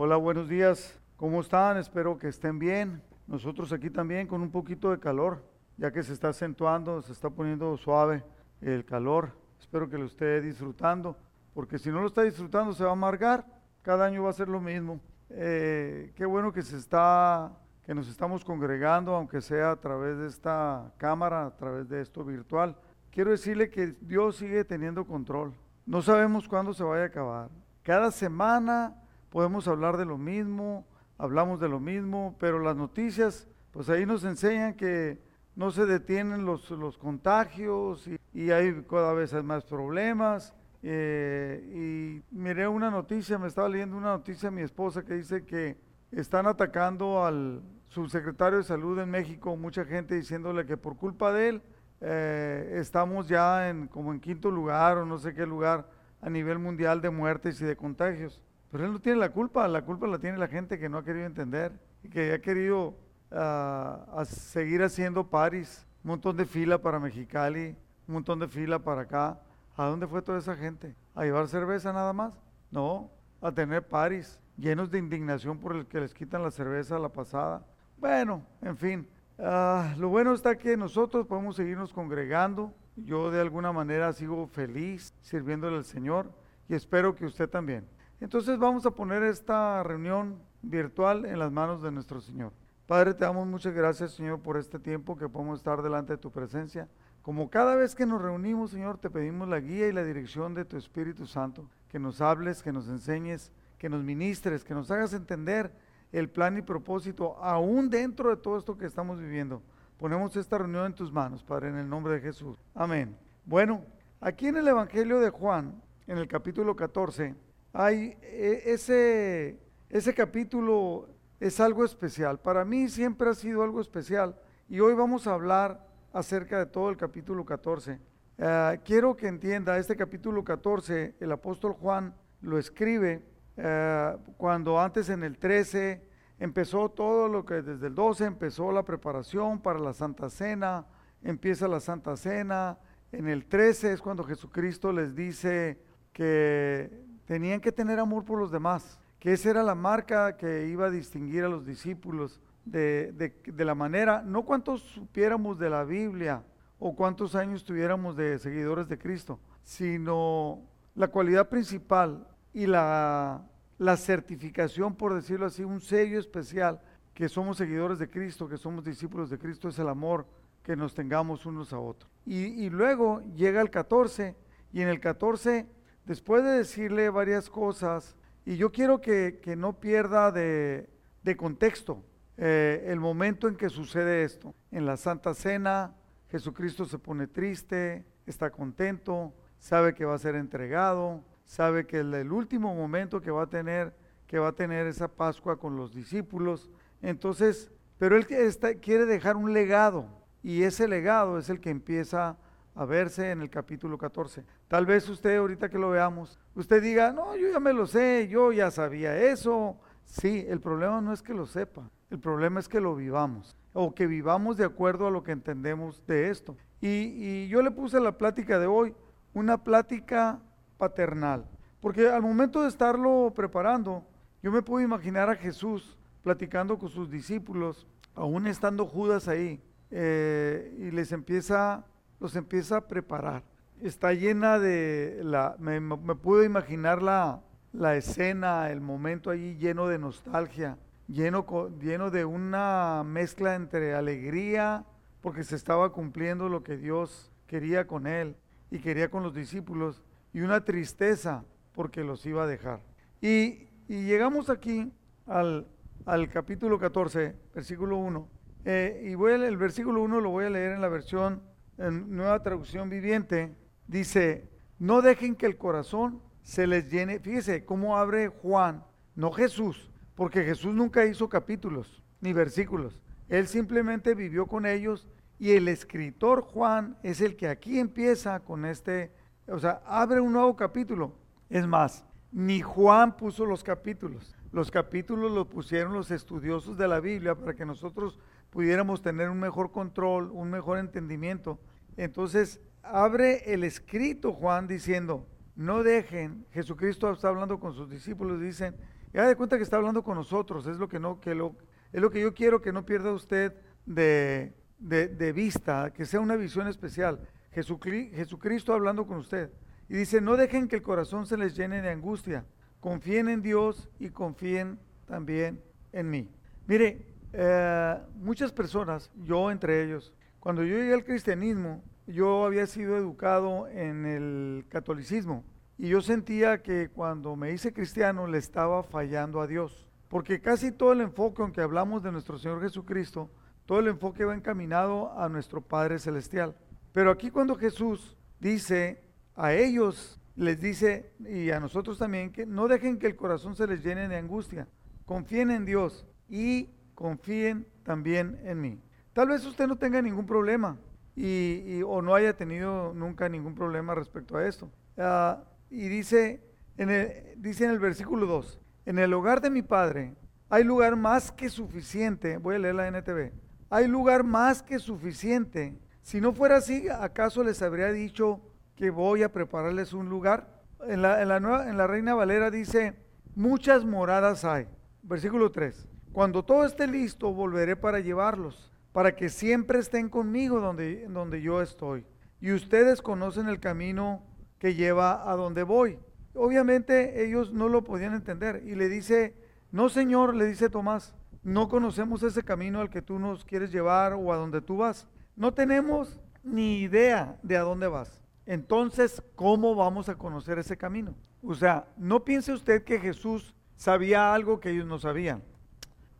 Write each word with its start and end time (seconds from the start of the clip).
Hola, 0.00 0.14
buenos 0.14 0.48
días. 0.48 0.96
¿Cómo 1.16 1.40
están? 1.40 1.76
Espero 1.76 2.18
que 2.18 2.28
estén 2.28 2.60
bien. 2.60 3.02
Nosotros 3.26 3.72
aquí 3.72 3.90
también 3.90 4.28
con 4.28 4.42
un 4.42 4.50
poquito 4.52 4.92
de 4.92 5.00
calor, 5.00 5.42
ya 5.76 5.90
que 5.90 6.04
se 6.04 6.12
está 6.12 6.28
acentuando, 6.28 7.02
se 7.02 7.10
está 7.10 7.30
poniendo 7.30 7.76
suave 7.76 8.22
el 8.60 8.84
calor. 8.84 9.32
Espero 9.58 9.90
que 9.90 9.98
lo 9.98 10.04
esté 10.04 10.40
disfrutando, 10.40 11.16
porque 11.52 11.80
si 11.80 11.90
no 11.90 12.00
lo 12.00 12.06
está 12.06 12.22
disfrutando 12.22 12.72
se 12.74 12.84
va 12.84 12.90
a 12.90 12.92
amargar. 12.92 13.44
Cada 13.82 14.04
año 14.06 14.22
va 14.22 14.30
a 14.30 14.34
ser 14.34 14.48
lo 14.48 14.60
mismo. 14.60 15.00
Eh, 15.30 16.12
qué 16.14 16.24
bueno 16.26 16.52
que 16.52 16.62
se 16.62 16.76
está, 16.76 17.50
que 17.82 17.92
nos 17.92 18.08
estamos 18.08 18.44
congregando, 18.44 19.16
aunque 19.16 19.40
sea 19.40 19.72
a 19.72 19.80
través 19.80 20.16
de 20.18 20.28
esta 20.28 20.92
cámara, 20.96 21.44
a 21.44 21.56
través 21.56 21.88
de 21.88 22.02
esto 22.02 22.24
virtual. 22.24 22.76
Quiero 23.10 23.32
decirle 23.32 23.68
que 23.68 23.96
Dios 24.02 24.36
sigue 24.36 24.64
teniendo 24.64 25.04
control. 25.04 25.54
No 25.86 26.02
sabemos 26.02 26.46
cuándo 26.46 26.72
se 26.72 26.84
vaya 26.84 27.02
a 27.02 27.06
acabar. 27.06 27.50
Cada 27.82 28.12
semana 28.12 28.94
podemos 29.30 29.68
hablar 29.68 29.96
de 29.96 30.04
lo 30.04 30.18
mismo, 30.18 30.86
hablamos 31.18 31.60
de 31.60 31.68
lo 31.68 31.80
mismo, 31.80 32.36
pero 32.38 32.58
las 32.58 32.76
noticias, 32.76 33.48
pues 33.72 33.88
ahí 33.90 34.06
nos 34.06 34.24
enseñan 34.24 34.74
que 34.74 35.20
no 35.56 35.70
se 35.70 35.86
detienen 35.86 36.44
los, 36.44 36.70
los 36.70 36.96
contagios 36.96 38.08
y, 38.32 38.50
hay 38.50 38.84
cada 38.88 39.12
vez 39.12 39.32
más 39.42 39.64
problemas. 39.64 40.54
Eh, 40.82 42.22
y 42.30 42.34
miré 42.34 42.68
una 42.68 42.90
noticia, 42.90 43.36
me 43.36 43.48
estaba 43.48 43.68
leyendo 43.68 43.96
una 43.96 44.10
noticia 44.10 44.50
mi 44.50 44.62
esposa 44.62 45.04
que 45.04 45.14
dice 45.14 45.44
que 45.44 45.76
están 46.12 46.46
atacando 46.46 47.24
al 47.24 47.62
subsecretario 47.88 48.58
de 48.58 48.64
salud 48.64 48.98
en 49.00 49.10
México, 49.10 49.56
mucha 49.56 49.84
gente 49.84 50.14
diciéndole 50.14 50.64
que 50.66 50.76
por 50.76 50.96
culpa 50.96 51.32
de 51.32 51.48
él 51.48 51.62
eh, 52.00 52.76
estamos 52.76 53.26
ya 53.26 53.68
en 53.68 53.88
como 53.88 54.12
en 54.12 54.20
quinto 54.20 54.52
lugar 54.52 54.98
o 54.98 55.06
no 55.06 55.18
sé 55.18 55.34
qué 55.34 55.46
lugar 55.46 55.88
a 56.20 56.30
nivel 56.30 56.58
mundial 56.60 57.00
de 57.00 57.10
muertes 57.10 57.60
y 57.60 57.64
de 57.64 57.76
contagios. 57.76 58.40
Pero 58.70 58.84
él 58.84 58.92
no 58.92 59.00
tiene 59.00 59.18
la 59.18 59.30
culpa, 59.30 59.66
la 59.66 59.82
culpa 59.82 60.06
la 60.06 60.18
tiene 60.18 60.36
la 60.36 60.48
gente 60.48 60.78
que 60.78 60.88
no 60.88 60.98
ha 60.98 61.04
querido 61.04 61.26
entender 61.26 61.72
y 62.02 62.08
que 62.08 62.32
ha 62.32 62.40
querido 62.40 62.94
uh, 63.30 64.24
seguir 64.24 64.82
haciendo 64.82 65.28
paris, 65.28 65.86
un 66.04 66.10
montón 66.10 66.36
de 66.36 66.44
fila 66.44 66.80
para 66.80 67.00
Mexicali, 67.00 67.76
un 68.06 68.14
montón 68.14 68.38
de 68.38 68.48
fila 68.48 68.78
para 68.78 69.02
acá. 69.02 69.40
¿A 69.76 69.86
dónde 69.86 70.06
fue 70.06 70.22
toda 70.22 70.38
esa 70.38 70.56
gente? 70.56 70.94
¿A 71.14 71.24
llevar 71.24 71.48
cerveza 71.48 71.92
nada 71.92 72.12
más? 72.12 72.34
No, 72.70 73.10
a 73.40 73.52
tener 73.52 73.86
paris 73.86 74.38
llenos 74.58 74.90
de 74.90 74.98
indignación 74.98 75.58
por 75.58 75.74
el 75.74 75.86
que 75.86 76.00
les 76.00 76.12
quitan 76.12 76.42
la 76.42 76.50
cerveza 76.50 76.96
a 76.96 76.98
la 76.98 77.08
pasada. 77.08 77.64
Bueno, 77.96 78.44
en 78.60 78.76
fin, 78.76 79.08
uh, 79.38 79.98
lo 79.98 80.08
bueno 80.08 80.34
está 80.34 80.58
que 80.58 80.76
nosotros 80.76 81.26
podemos 81.26 81.56
seguirnos 81.56 81.92
congregando. 81.92 82.74
Yo 82.96 83.30
de 83.30 83.40
alguna 83.40 83.72
manera 83.72 84.12
sigo 84.12 84.46
feliz 84.48 85.14
sirviéndole 85.20 85.76
al 85.76 85.84
Señor 85.84 86.30
y 86.68 86.74
espero 86.74 87.14
que 87.14 87.24
usted 87.24 87.48
también. 87.48 87.86
Entonces 88.20 88.58
vamos 88.58 88.84
a 88.84 88.90
poner 88.90 89.22
esta 89.22 89.82
reunión 89.82 90.38
virtual 90.62 91.24
en 91.24 91.38
las 91.38 91.52
manos 91.52 91.82
de 91.82 91.92
nuestro 91.92 92.20
Señor. 92.20 92.52
Padre, 92.86 93.14
te 93.14 93.24
damos 93.24 93.46
muchas 93.46 93.74
gracias, 93.74 94.12
Señor, 94.12 94.40
por 94.40 94.56
este 94.56 94.78
tiempo 94.78 95.16
que 95.16 95.28
podemos 95.28 95.60
estar 95.60 95.82
delante 95.82 96.14
de 96.14 96.18
tu 96.18 96.30
presencia. 96.30 96.88
Como 97.22 97.50
cada 97.50 97.76
vez 97.76 97.94
que 97.94 98.06
nos 98.06 98.22
reunimos, 98.22 98.70
Señor, 98.70 98.98
te 98.98 99.10
pedimos 99.10 99.48
la 99.48 99.60
guía 99.60 99.88
y 99.88 99.92
la 99.92 100.02
dirección 100.02 100.54
de 100.54 100.64
tu 100.64 100.76
Espíritu 100.76 101.26
Santo, 101.26 101.68
que 101.88 101.98
nos 101.98 102.20
hables, 102.20 102.62
que 102.62 102.72
nos 102.72 102.88
enseñes, 102.88 103.52
que 103.76 103.88
nos 103.88 104.02
ministres, 104.02 104.64
que 104.64 104.74
nos 104.74 104.90
hagas 104.90 105.12
entender 105.12 105.70
el 106.10 106.28
plan 106.30 106.56
y 106.56 106.62
propósito 106.62 107.36
aún 107.42 107.90
dentro 107.90 108.30
de 108.30 108.36
todo 108.36 108.56
esto 108.56 108.78
que 108.78 108.86
estamos 108.86 109.20
viviendo. 109.20 109.62
Ponemos 109.98 110.34
esta 110.36 110.58
reunión 110.58 110.86
en 110.86 110.94
tus 110.94 111.12
manos, 111.12 111.44
Padre, 111.44 111.68
en 111.68 111.76
el 111.76 111.88
nombre 111.88 112.14
de 112.14 112.20
Jesús. 112.20 112.56
Amén. 112.74 113.16
Bueno, 113.44 113.84
aquí 114.20 114.46
en 114.46 114.56
el 114.56 114.68
Evangelio 114.68 115.20
de 115.20 115.30
Juan, 115.30 115.80
en 116.06 116.18
el 116.18 116.26
capítulo 116.26 116.74
14, 116.74 117.34
hay 117.72 118.16
e, 118.22 118.62
ese, 118.66 119.58
ese 119.88 120.14
capítulo 120.14 121.08
es 121.40 121.60
algo 121.60 121.84
especial. 121.84 122.38
Para 122.40 122.64
mí 122.64 122.88
siempre 122.88 123.30
ha 123.30 123.34
sido 123.34 123.62
algo 123.62 123.80
especial. 123.80 124.36
Y 124.68 124.80
hoy 124.80 124.94
vamos 124.94 125.26
a 125.26 125.34
hablar 125.34 125.86
acerca 126.12 126.58
de 126.58 126.66
todo 126.66 126.90
el 126.90 126.96
capítulo 126.96 127.44
14. 127.44 127.98
Eh, 128.38 128.80
quiero 128.84 129.16
que 129.16 129.28
entienda, 129.28 129.78
este 129.78 129.96
capítulo 129.96 130.44
14, 130.44 131.16
el 131.20 131.32
apóstol 131.32 131.72
Juan 131.72 132.14
lo 132.40 132.58
escribe 132.58 133.24
eh, 133.56 134.16
cuando 134.36 134.80
antes 134.80 135.08
en 135.08 135.24
el 135.24 135.38
13 135.38 136.00
empezó 136.38 136.88
todo 136.90 137.28
lo 137.28 137.44
que 137.44 137.62
desde 137.62 137.88
el 137.88 137.94
12 137.94 138.24
empezó 138.26 138.70
la 138.70 138.84
preparación 138.84 139.60
para 139.60 139.80
la 139.80 139.92
Santa 139.92 140.30
Cena, 140.30 140.86
empieza 141.22 141.66
la 141.66 141.80
Santa 141.80 142.16
Cena. 142.16 142.78
En 143.10 143.26
el 143.26 143.46
13 143.46 143.94
es 143.94 144.00
cuando 144.00 144.22
Jesucristo 144.22 144.92
les 144.92 145.16
dice 145.16 145.80
que 146.12 147.07
tenían 147.28 147.60
que 147.60 147.72
tener 147.72 147.98
amor 147.98 148.24
por 148.24 148.38
los 148.38 148.50
demás, 148.50 148.98
que 149.20 149.34
esa 149.34 149.50
era 149.50 149.62
la 149.62 149.74
marca 149.74 150.38
que 150.38 150.66
iba 150.66 150.86
a 150.86 150.90
distinguir 150.90 151.44
a 151.44 151.48
los 151.50 151.66
discípulos 151.66 152.40
de, 152.64 153.12
de, 153.12 153.64
la 153.66 153.74
manera, 153.74 154.22
no 154.22 154.46
cuántos 154.46 154.80
supiéramos 154.80 155.58
de 155.58 155.68
la 155.68 155.84
Biblia 155.84 156.42
o 156.78 156.96
cuántos 156.96 157.34
años 157.34 157.64
tuviéramos 157.64 158.16
de 158.16 158.38
seguidores 158.38 158.88
de 158.88 158.96
Cristo, 158.96 159.38
sino 159.62 160.62
la 160.94 161.08
cualidad 161.08 161.50
principal 161.50 162.26
y 162.54 162.66
la, 162.66 163.42
la 163.76 163.96
certificación, 163.98 164.94
por 164.94 165.12
decirlo 165.12 165.44
así, 165.44 165.62
un 165.64 165.82
sello 165.82 166.18
especial 166.18 166.80
que 167.12 167.28
somos 167.28 167.58
seguidores 167.58 167.98
de 167.98 168.08
Cristo, 168.08 168.48
que 168.48 168.56
somos 168.56 168.84
discípulos 168.84 169.28
de 169.28 169.38
Cristo, 169.38 169.68
es 169.68 169.78
el 169.78 169.90
amor 169.90 170.26
que 170.62 170.76
nos 170.76 170.94
tengamos 170.94 171.44
unos 171.44 171.74
a 171.74 171.78
otros. 171.78 172.10
Y, 172.24 172.64
y 172.64 172.70
luego 172.70 173.20
llega 173.36 173.60
el 173.60 173.68
14 173.68 174.34
y 174.72 174.80
en 174.80 174.88
el 174.88 174.98
14 174.98 175.77
después 176.08 176.42
de 176.42 176.50
decirle 176.50 177.10
varias 177.10 177.50
cosas, 177.50 178.16
y 178.46 178.56
yo 178.56 178.72
quiero 178.72 179.00
que, 179.00 179.38
no 179.58 179.78
pierda 179.78 180.32
de, 180.32 180.88
contexto 181.36 182.02
eh, 182.38 182.86
el 182.88 182.98
momento 182.98 183.46
en 183.46 183.56
que 183.56 183.68
sucede 183.68 184.24
esto. 184.24 184.54
En 184.70 184.86
la 184.86 184.96
Santa 184.96 185.34
Cena, 185.34 185.94
Jesucristo 186.30 186.86
se 186.86 186.98
pone 186.98 187.26
triste, 187.26 188.06
está 188.24 188.50
contento, 188.50 189.34
sabe 189.58 189.94
que 189.94 190.06
va 190.06 190.14
a 190.14 190.18
ser 190.18 190.34
entregado, 190.34 191.22
sabe 191.44 191.86
que 191.86 191.98
el, 191.98 192.14
el 192.14 192.32
último 192.32 192.74
momento 192.74 193.20
que 193.20 193.30
va 193.30 193.42
a 193.42 193.50
tener, 193.50 193.94
que 194.26 194.38
va 194.38 194.48
a 194.48 194.54
tener 194.54 194.86
esa 194.86 195.08
Pascua 195.08 195.58
con 195.58 195.76
los 195.76 195.94
discípulos. 195.94 196.70
Entonces, 197.02 197.70
pero 197.98 198.16
él 198.16 198.26
quiere 198.26 199.04
dejar 199.04 199.36
un 199.36 199.52
legado, 199.52 200.08
y 200.42 200.62
ese 200.62 200.88
legado 200.88 201.38
es 201.38 201.50
el 201.50 201.60
que 201.60 201.68
empieza 201.68 202.38
a 202.78 202.84
verse 202.84 203.32
en 203.32 203.40
el 203.40 203.50
capítulo 203.50 203.98
14. 203.98 204.44
Tal 204.68 204.86
vez 204.86 205.08
usted 205.08 205.36
ahorita 205.36 205.68
que 205.68 205.80
lo 205.80 205.90
veamos, 205.90 206.38
usted 206.54 206.80
diga, 206.80 207.12
no, 207.12 207.34
yo 207.34 207.50
ya 207.50 207.58
me 207.58 207.72
lo 207.72 207.88
sé, 207.88 208.28
yo 208.30 208.52
ya 208.52 208.70
sabía 208.70 209.18
eso. 209.18 209.76
Sí, 210.04 210.46
el 210.48 210.60
problema 210.60 211.00
no 211.00 211.12
es 211.12 211.20
que 211.20 211.34
lo 211.34 211.44
sepa, 211.44 211.90
el 212.08 212.20
problema 212.20 212.60
es 212.60 212.68
que 212.68 212.80
lo 212.80 212.94
vivamos 212.94 213.56
o 213.72 213.92
que 213.92 214.06
vivamos 214.06 214.56
de 214.56 214.64
acuerdo 214.64 215.08
a 215.08 215.10
lo 215.10 215.24
que 215.24 215.32
entendemos 215.32 216.06
de 216.06 216.30
esto. 216.30 216.56
Y, 216.80 217.48
yo 217.48 217.62
le 217.62 217.72
puse 217.72 217.98
la 217.98 218.16
plática 218.16 218.60
de 218.60 218.68
hoy, 218.68 218.94
una 219.34 219.64
plática 219.64 220.38
paternal, 220.78 221.46
porque 221.80 222.08
al 222.08 222.22
momento 222.22 222.62
de 222.62 222.68
estarlo 222.68 223.32
preparando, 223.34 224.06
yo 224.40 224.52
me 224.52 224.62
puedo 224.62 224.84
imaginar 224.84 225.28
a 225.28 225.34
Jesús 225.34 225.98
platicando 226.22 226.78
con 226.78 226.90
sus 226.90 227.10
discípulos, 227.10 227.88
aún 228.14 228.46
estando 228.46 228.86
Judas 228.86 229.26
ahí, 229.26 229.60
eh, 229.90 230.76
y 230.78 230.92
les 230.92 231.10
empieza 231.10 231.84
los 232.20 232.36
empieza 232.36 232.78
a 232.78 232.88
preparar. 232.88 233.42
Está 233.80 234.12
llena 234.12 234.58
de, 234.58 235.20
la, 235.22 235.56
me, 235.58 235.80
me 235.80 236.44
imaginar 236.44 237.02
la, 237.02 237.40
la, 237.72 237.96
escena, 237.96 238.70
el 238.70 238.80
momento 238.80 239.30
allí 239.30 239.56
lleno 239.56 239.86
de 239.86 239.98
nostalgia, 239.98 240.78
lleno, 241.06 241.46
lleno 241.80 242.10
de 242.10 242.24
una 242.24 243.04
mezcla 243.04 243.54
entre 243.54 243.94
alegría, 243.94 244.84
porque 245.20 245.44
se 245.44 245.56
estaba 245.56 245.92
cumpliendo 245.92 246.48
lo 246.48 246.62
que 246.62 246.76
Dios 246.76 247.30
quería 247.46 247.86
con 247.86 248.06
él 248.06 248.36
y 248.70 248.78
quería 248.78 249.10
con 249.10 249.22
los 249.22 249.34
discípulos, 249.34 250.02
y 250.32 250.40
una 250.40 250.64
tristeza 250.64 251.44
porque 251.72 252.04
los 252.04 252.26
iba 252.26 252.42
a 252.42 252.46
dejar. 252.46 252.80
Y, 253.20 253.68
y 253.88 254.04
llegamos 254.04 254.50
aquí 254.50 254.92
al, 255.26 255.66
al, 256.04 256.28
capítulo 256.28 256.78
14, 256.78 257.34
versículo 257.54 257.96
1. 257.96 258.28
Eh, 258.64 259.10
y 259.10 259.12
el 259.12 259.56
versículo 259.56 260.02
1 260.02 260.20
lo 260.20 260.30
voy 260.30 260.44
a 260.44 260.50
leer 260.50 260.72
en 260.72 260.80
la 260.80 260.88
versión 260.88 261.40
en 261.78 262.14
nueva 262.14 262.42
traducción 262.42 262.90
viviente, 262.90 263.56
dice, 263.86 264.50
no 264.78 265.02
dejen 265.02 265.34
que 265.34 265.46
el 265.46 265.56
corazón 265.56 266.20
se 266.42 266.66
les 266.66 266.90
llene. 266.90 267.18
Fíjese 267.18 267.64
cómo 267.64 267.96
abre 267.96 268.28
Juan, 268.28 268.84
no 269.14 269.32
Jesús, 269.32 269.90
porque 270.14 270.44
Jesús 270.44 270.74
nunca 270.74 271.04
hizo 271.06 271.28
capítulos 271.28 272.02
ni 272.20 272.32
versículos. 272.32 273.00
Él 273.28 273.46
simplemente 273.46 274.14
vivió 274.14 274.46
con 274.46 274.66
ellos 274.66 275.08
y 275.38 275.52
el 275.52 275.68
escritor 275.68 276.42
Juan 276.42 276.98
es 277.02 277.20
el 277.20 277.36
que 277.36 277.48
aquí 277.48 277.78
empieza 277.78 278.40
con 278.40 278.64
este, 278.64 279.12
o 279.46 279.58
sea, 279.58 279.82
abre 279.86 280.20
un 280.20 280.32
nuevo 280.32 280.56
capítulo. 280.56 281.14
Es 281.48 281.66
más, 281.66 282.04
ni 282.32 282.60
Juan 282.60 283.16
puso 283.16 283.46
los 283.46 283.62
capítulos. 283.62 284.34
Los 284.50 284.70
capítulos 284.70 285.30
los 285.30 285.46
pusieron 285.46 285.92
los 285.92 286.10
estudiosos 286.10 286.76
de 286.76 286.88
la 286.88 287.00
Biblia 287.00 287.34
para 287.34 287.54
que 287.54 287.66
nosotros 287.66 288.18
pudiéramos 288.50 289.02
tener 289.02 289.30
un 289.30 289.40
mejor 289.40 289.70
control, 289.70 290.30
un 290.32 290.50
mejor 290.50 290.78
entendimiento. 290.78 291.58
Entonces, 291.96 292.60
abre 292.82 293.52
el 293.52 293.64
escrito 293.64 294.32
Juan 294.32 294.66
diciendo, 294.66 295.26
no 295.56 295.82
dejen, 295.82 296.46
Jesucristo 296.52 297.10
está 297.10 297.28
hablando 297.28 297.58
con 297.58 297.74
sus 297.74 297.90
discípulos, 297.90 298.40
dicen, 298.40 298.76
Y 299.12 299.18
haga 299.18 299.28
de 299.28 299.36
cuenta 299.36 299.56
que 299.56 299.62
está 299.62 299.76
hablando 299.76 300.02
con 300.02 300.16
nosotros, 300.16 300.66
es 300.66 300.78
lo 300.78 300.88
que, 300.88 301.00
no, 301.00 301.20
que 301.20 301.34
lo, 301.34 301.56
es 301.92 302.00
lo 302.00 302.10
que 302.10 302.20
yo 302.20 302.34
quiero 302.34 302.60
que 302.60 302.72
no 302.72 302.84
pierda 302.84 303.12
usted 303.12 303.54
de, 303.84 304.54
de, 304.78 305.32
vista, 305.32 305.92
que 305.92 306.06
sea 306.06 306.20
una 306.20 306.36
visión 306.36 306.68
especial. 306.68 307.20
Jesucristo 307.50 308.72
hablando 308.72 309.06
con 309.06 309.18
usted. 309.18 309.50
Y 309.88 309.96
dice, 309.96 310.20
no 310.20 310.36
dejen 310.36 310.68
que 310.68 310.76
el 310.76 310.82
corazón 310.82 311.26
se 311.26 311.36
les 311.36 311.56
llene 311.56 311.82
de 311.82 311.90
angustia. 311.90 312.44
Confíen 312.80 313.28
en 313.28 313.42
Dios 313.42 313.88
y 313.98 314.10
confíen 314.10 314.78
también 315.06 315.60
en 315.92 316.10
mí. 316.10 316.30
Mire, 316.66 317.06
eh, 317.32 317.98
muchas 318.16 318.52
personas, 318.52 319.10
yo 319.16 319.50
entre 319.50 319.84
ellos, 319.84 320.12
cuando 320.40 320.62
yo 320.62 320.76
llegué 320.76 320.94
al 320.94 321.04
cristianismo, 321.04 321.82
yo 322.06 322.46
había 322.46 322.66
sido 322.66 322.96
educado 322.96 323.68
en 323.68 324.06
el 324.06 324.64
catolicismo 324.68 325.44
y 325.76 325.88
yo 325.88 326.00
sentía 326.00 326.62
que 326.62 326.88
cuando 326.88 327.36
me 327.36 327.52
hice 327.52 327.72
cristiano 327.72 328.26
le 328.26 328.38
estaba 328.38 328.82
fallando 328.82 329.40
a 329.40 329.46
Dios. 329.46 329.86
Porque 330.08 330.40
casi 330.40 330.72
todo 330.72 330.92
el 330.92 331.02
enfoque, 331.02 331.42
aunque 331.42 331.60
hablamos 331.60 332.02
de 332.02 332.10
nuestro 332.10 332.38
Señor 332.38 332.62
Jesucristo, 332.62 333.30
todo 333.66 333.80
el 333.80 333.88
enfoque 333.88 334.24
va 334.24 334.34
encaminado 334.34 335.12
a 335.18 335.28
nuestro 335.28 335.60
Padre 335.60 335.98
Celestial. 335.98 336.56
Pero 336.92 337.10
aquí 337.10 337.30
cuando 337.30 337.54
Jesús 337.54 338.16
dice 338.40 339.02
a 339.36 339.52
ellos, 339.52 340.18
les 340.34 340.60
dice, 340.60 341.12
y 341.20 341.50
a 341.50 341.60
nosotros 341.60 341.98
también, 341.98 342.32
que 342.32 342.46
no 342.46 342.68
dejen 342.68 342.98
que 342.98 343.06
el 343.06 343.16
corazón 343.16 343.54
se 343.54 343.66
les 343.66 343.84
llene 343.84 344.08
de 344.08 344.16
angustia. 344.16 344.66
Confíen 345.04 345.50
en 345.50 345.64
Dios 345.64 346.06
y 346.28 346.70
confíen 346.98 347.64
también 347.84 348.40
en 348.42 348.60
mí. 348.60 348.82
Tal 349.12 349.28
vez 349.28 349.46
usted 349.46 349.68
no 349.68 349.78
tenga 349.78 350.02
ningún 350.02 350.26
problema 350.26 350.76
y, 351.14 351.80
o 351.86 352.02
no 352.02 352.12
haya 352.12 352.36
tenido 352.36 352.92
nunca 352.92 353.28
ningún 353.28 353.54
problema 353.54 353.94
respecto 353.94 354.36
a 354.36 354.44
esto. 354.44 354.68
Ah, 354.96 355.44
y 355.70 355.86
dice 355.86 356.42
en, 356.76 356.90
el, 356.90 357.34
dice 357.36 357.66
en 357.66 357.70
el 357.70 357.78
versículo 357.78 358.26
2, 358.26 358.60
en 358.86 358.98
el 358.98 359.14
hogar 359.14 359.40
de 359.40 359.48
mi 359.48 359.62
padre 359.62 360.16
hay 360.48 360.64
lugar 360.64 360.96
más 360.96 361.30
que 361.30 361.48
suficiente, 361.50 362.36
voy 362.36 362.56
a 362.56 362.58
leer 362.58 362.74
la 362.74 362.88
NTV, 362.88 363.30
hay 363.70 363.86
lugar 363.86 364.24
más 364.24 364.60
que 364.60 364.80
suficiente. 364.80 365.78
Si 366.02 366.20
no 366.20 366.32
fuera 366.32 366.56
así, 366.56 366.88
¿acaso 366.88 367.44
les 367.44 367.62
habría 367.62 367.92
dicho 367.92 368.40
que 368.74 368.90
voy 368.90 369.22
a 369.22 369.30
prepararles 369.30 369.92
un 369.92 370.08
lugar? 370.08 370.64
En 370.80 371.02
la, 371.02 371.22
en 371.22 371.28
la, 371.28 371.38
nueva, 371.38 371.70
en 371.70 371.76
la 371.76 371.86
Reina 371.86 372.16
Valera 372.16 372.50
dice, 372.50 372.96
muchas 373.36 373.84
moradas 373.84 374.44
hay. 374.44 374.66
Versículo 375.02 375.52
3, 375.52 375.88
cuando 376.12 376.44
todo 376.44 376.64
esté 376.64 376.86
listo, 376.86 377.32
volveré 377.32 377.76
para 377.76 378.00
llevarlos, 378.00 378.72
para 378.92 379.14
que 379.14 379.28
siempre 379.28 379.78
estén 379.78 380.08
conmigo 380.08 380.60
donde, 380.60 381.06
donde 381.08 381.42
yo 381.42 381.62
estoy. 381.62 382.04
Y 382.40 382.52
ustedes 382.52 383.02
conocen 383.02 383.48
el 383.48 383.60
camino 383.60 384.22
que 384.58 384.74
lleva 384.74 385.30
a 385.30 385.36
donde 385.36 385.62
voy. 385.62 385.98
Obviamente 386.34 387.24
ellos 387.24 387.52
no 387.52 387.68
lo 387.68 387.84
podían 387.84 388.14
entender 388.14 388.62
y 388.64 388.74
le 388.74 388.88
dice, 388.88 389.34
no 389.70 389.88
señor, 389.88 390.34
le 390.34 390.46
dice 390.46 390.70
Tomás, 390.70 391.14
no 391.42 391.68
conocemos 391.68 392.22
ese 392.22 392.42
camino 392.42 392.80
al 392.80 392.90
que 392.90 393.02
tú 393.02 393.18
nos 393.18 393.44
quieres 393.44 393.72
llevar 393.72 394.12
o 394.12 394.32
a 394.32 394.36
donde 394.36 394.60
tú 394.60 394.78
vas. 394.78 395.08
No 395.36 395.54
tenemos 395.54 396.20
ni 396.42 396.80
idea 396.80 397.38
de 397.42 397.56
a 397.56 397.62
dónde 397.62 397.88
vas. 397.88 398.22
Entonces, 398.46 399.22
¿cómo 399.34 399.74
vamos 399.74 400.08
a 400.08 400.16
conocer 400.16 400.58
ese 400.58 400.76
camino? 400.76 401.14
O 401.42 401.54
sea, 401.54 401.86
no 401.96 402.24
piense 402.24 402.52
usted 402.52 402.82
que 402.82 402.98
Jesús 402.98 403.54
sabía 403.76 404.34
algo 404.34 404.58
que 404.58 404.70
ellos 404.70 404.86
no 404.86 404.98
sabían. 404.98 405.42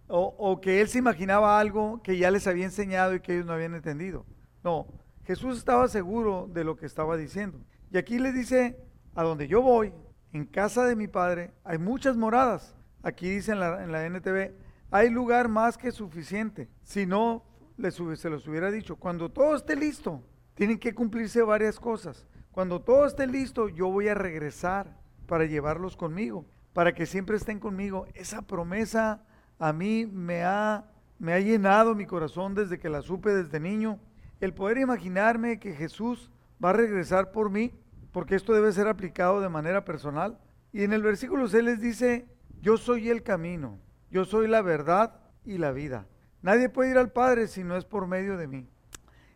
O, 0.09 0.61
que 0.63 0.81
él 0.81 0.89
se 0.89 0.99
imaginaba 0.99 1.61
algo 1.61 2.03
que 2.03 2.17
ya 2.17 2.31
les 2.31 2.47
había 2.47 2.65
enseñado 2.65 3.15
y 3.15 3.21
que 3.21 3.35
ellos 3.35 3.47
no 3.47 3.53
habían 3.53 3.75
entendido. 3.75 4.25
No, 4.65 4.87
Jesús 5.25 5.59
estaba 5.59 5.87
seguro 5.89 6.49
de 6.51 6.65
lo 6.65 6.77
que 6.77 6.87
estaba 6.87 7.17
diciendo. 7.17 7.61
Y 7.93 7.99
aquí 7.99 8.19
le 8.19 8.33
dice, 8.33 8.79
a 9.15 9.23
donde 9.23 9.49
yo 9.49 9.61
voy, 9.61 9.93
en 10.33 10.47
casa 10.47 10.87
de 10.87 10.97
mi 10.97 11.09
padre, 11.09 11.53
hay 11.65 11.77
muchas 11.79 12.17
moradas. 12.17 12.75
Aquí 13.03 13.29
dice 13.29 13.53
en 13.53 13.61
la, 13.61 13.85
en 13.85 13.93
la 13.93 14.07
NTV, 14.07 14.53
hay 14.91 15.11
lugar 15.11 15.49
más 15.49 15.77
que 15.77 15.93
suficiente. 15.93 16.69
Si 16.83 17.05
no, 17.05 17.45
les, 17.77 17.95
se 17.95 18.31
los 18.31 18.49
hubiera 18.49 18.71
dicho, 18.71 18.97
cuando 18.97 19.31
todo 19.31 19.55
esté 19.55 19.77
listo, 19.77 20.23
tienen 20.55 20.79
que 20.79 20.95
cumplirse 20.95 21.43
varias 21.43 21.79
cosas. 21.79 22.27
Cuando 22.51 22.81
todo 22.81 23.07
esté 23.07 23.27
listo, 23.27 23.69
yo 23.69 23.89
voy 23.89 24.09
a 24.09 24.15
regresar 24.15 24.99
para 25.27 25.45
llevarlos 25.45 25.97
conmigo, 25.97 26.47
para 26.73 26.95
que 26.95 27.07
siempre 27.07 27.37
estén 27.37 27.61
conmigo. 27.61 28.07
Esa 28.15 28.43
promesa 28.43 29.23
a 29.59 29.73
mí 29.73 30.07
me 30.07 30.45
ha, 30.45 30.85
me 31.19 31.33
ha 31.33 31.41
llenado 31.41 31.95
mi 31.95 32.07
corazón 32.07 32.55
desde 32.55 32.79
que 32.79 32.89
la 32.89 33.03
supe 33.03 33.35
desde 33.35 33.61
niño. 33.61 33.99
El 34.41 34.55
poder 34.55 34.79
imaginarme 34.79 35.59
que 35.59 35.75
Jesús 35.75 36.31
va 36.63 36.71
a 36.71 36.75
regresar 36.75 37.33
por 37.33 37.51
mí, 37.51 37.73
porque 38.13 38.35
esto 38.35 38.53
debe 38.53 38.73
ser 38.73 38.89
aplicado 38.89 39.41
de 39.41 39.49
manera 39.49 39.85
personal. 39.85 40.39
Y 40.73 40.85
en 40.85 40.93
el 40.93 41.03
versículo 41.03 41.49
6 41.49 41.65
les 41.65 41.81
dice, 41.81 42.29
yo 42.61 42.77
soy 42.77 43.09
el 43.09 43.23
camino, 43.23 43.79
yo 44.11 44.25
soy 44.25 44.49
la 44.49 44.63
verdad 44.63 45.21
y 45.45 45.59
la 45.59 45.73
vida. 45.73 46.07
Nadie 46.43 46.69
puede 46.69 46.91
ir 46.91 46.99
al 46.99 47.11
Padre 47.11 47.49
si 47.49 47.65
no 47.65 47.77
es 47.77 47.85
por 47.85 48.07
medio 48.07 48.37
de 48.37 48.47
mí. 48.47 48.69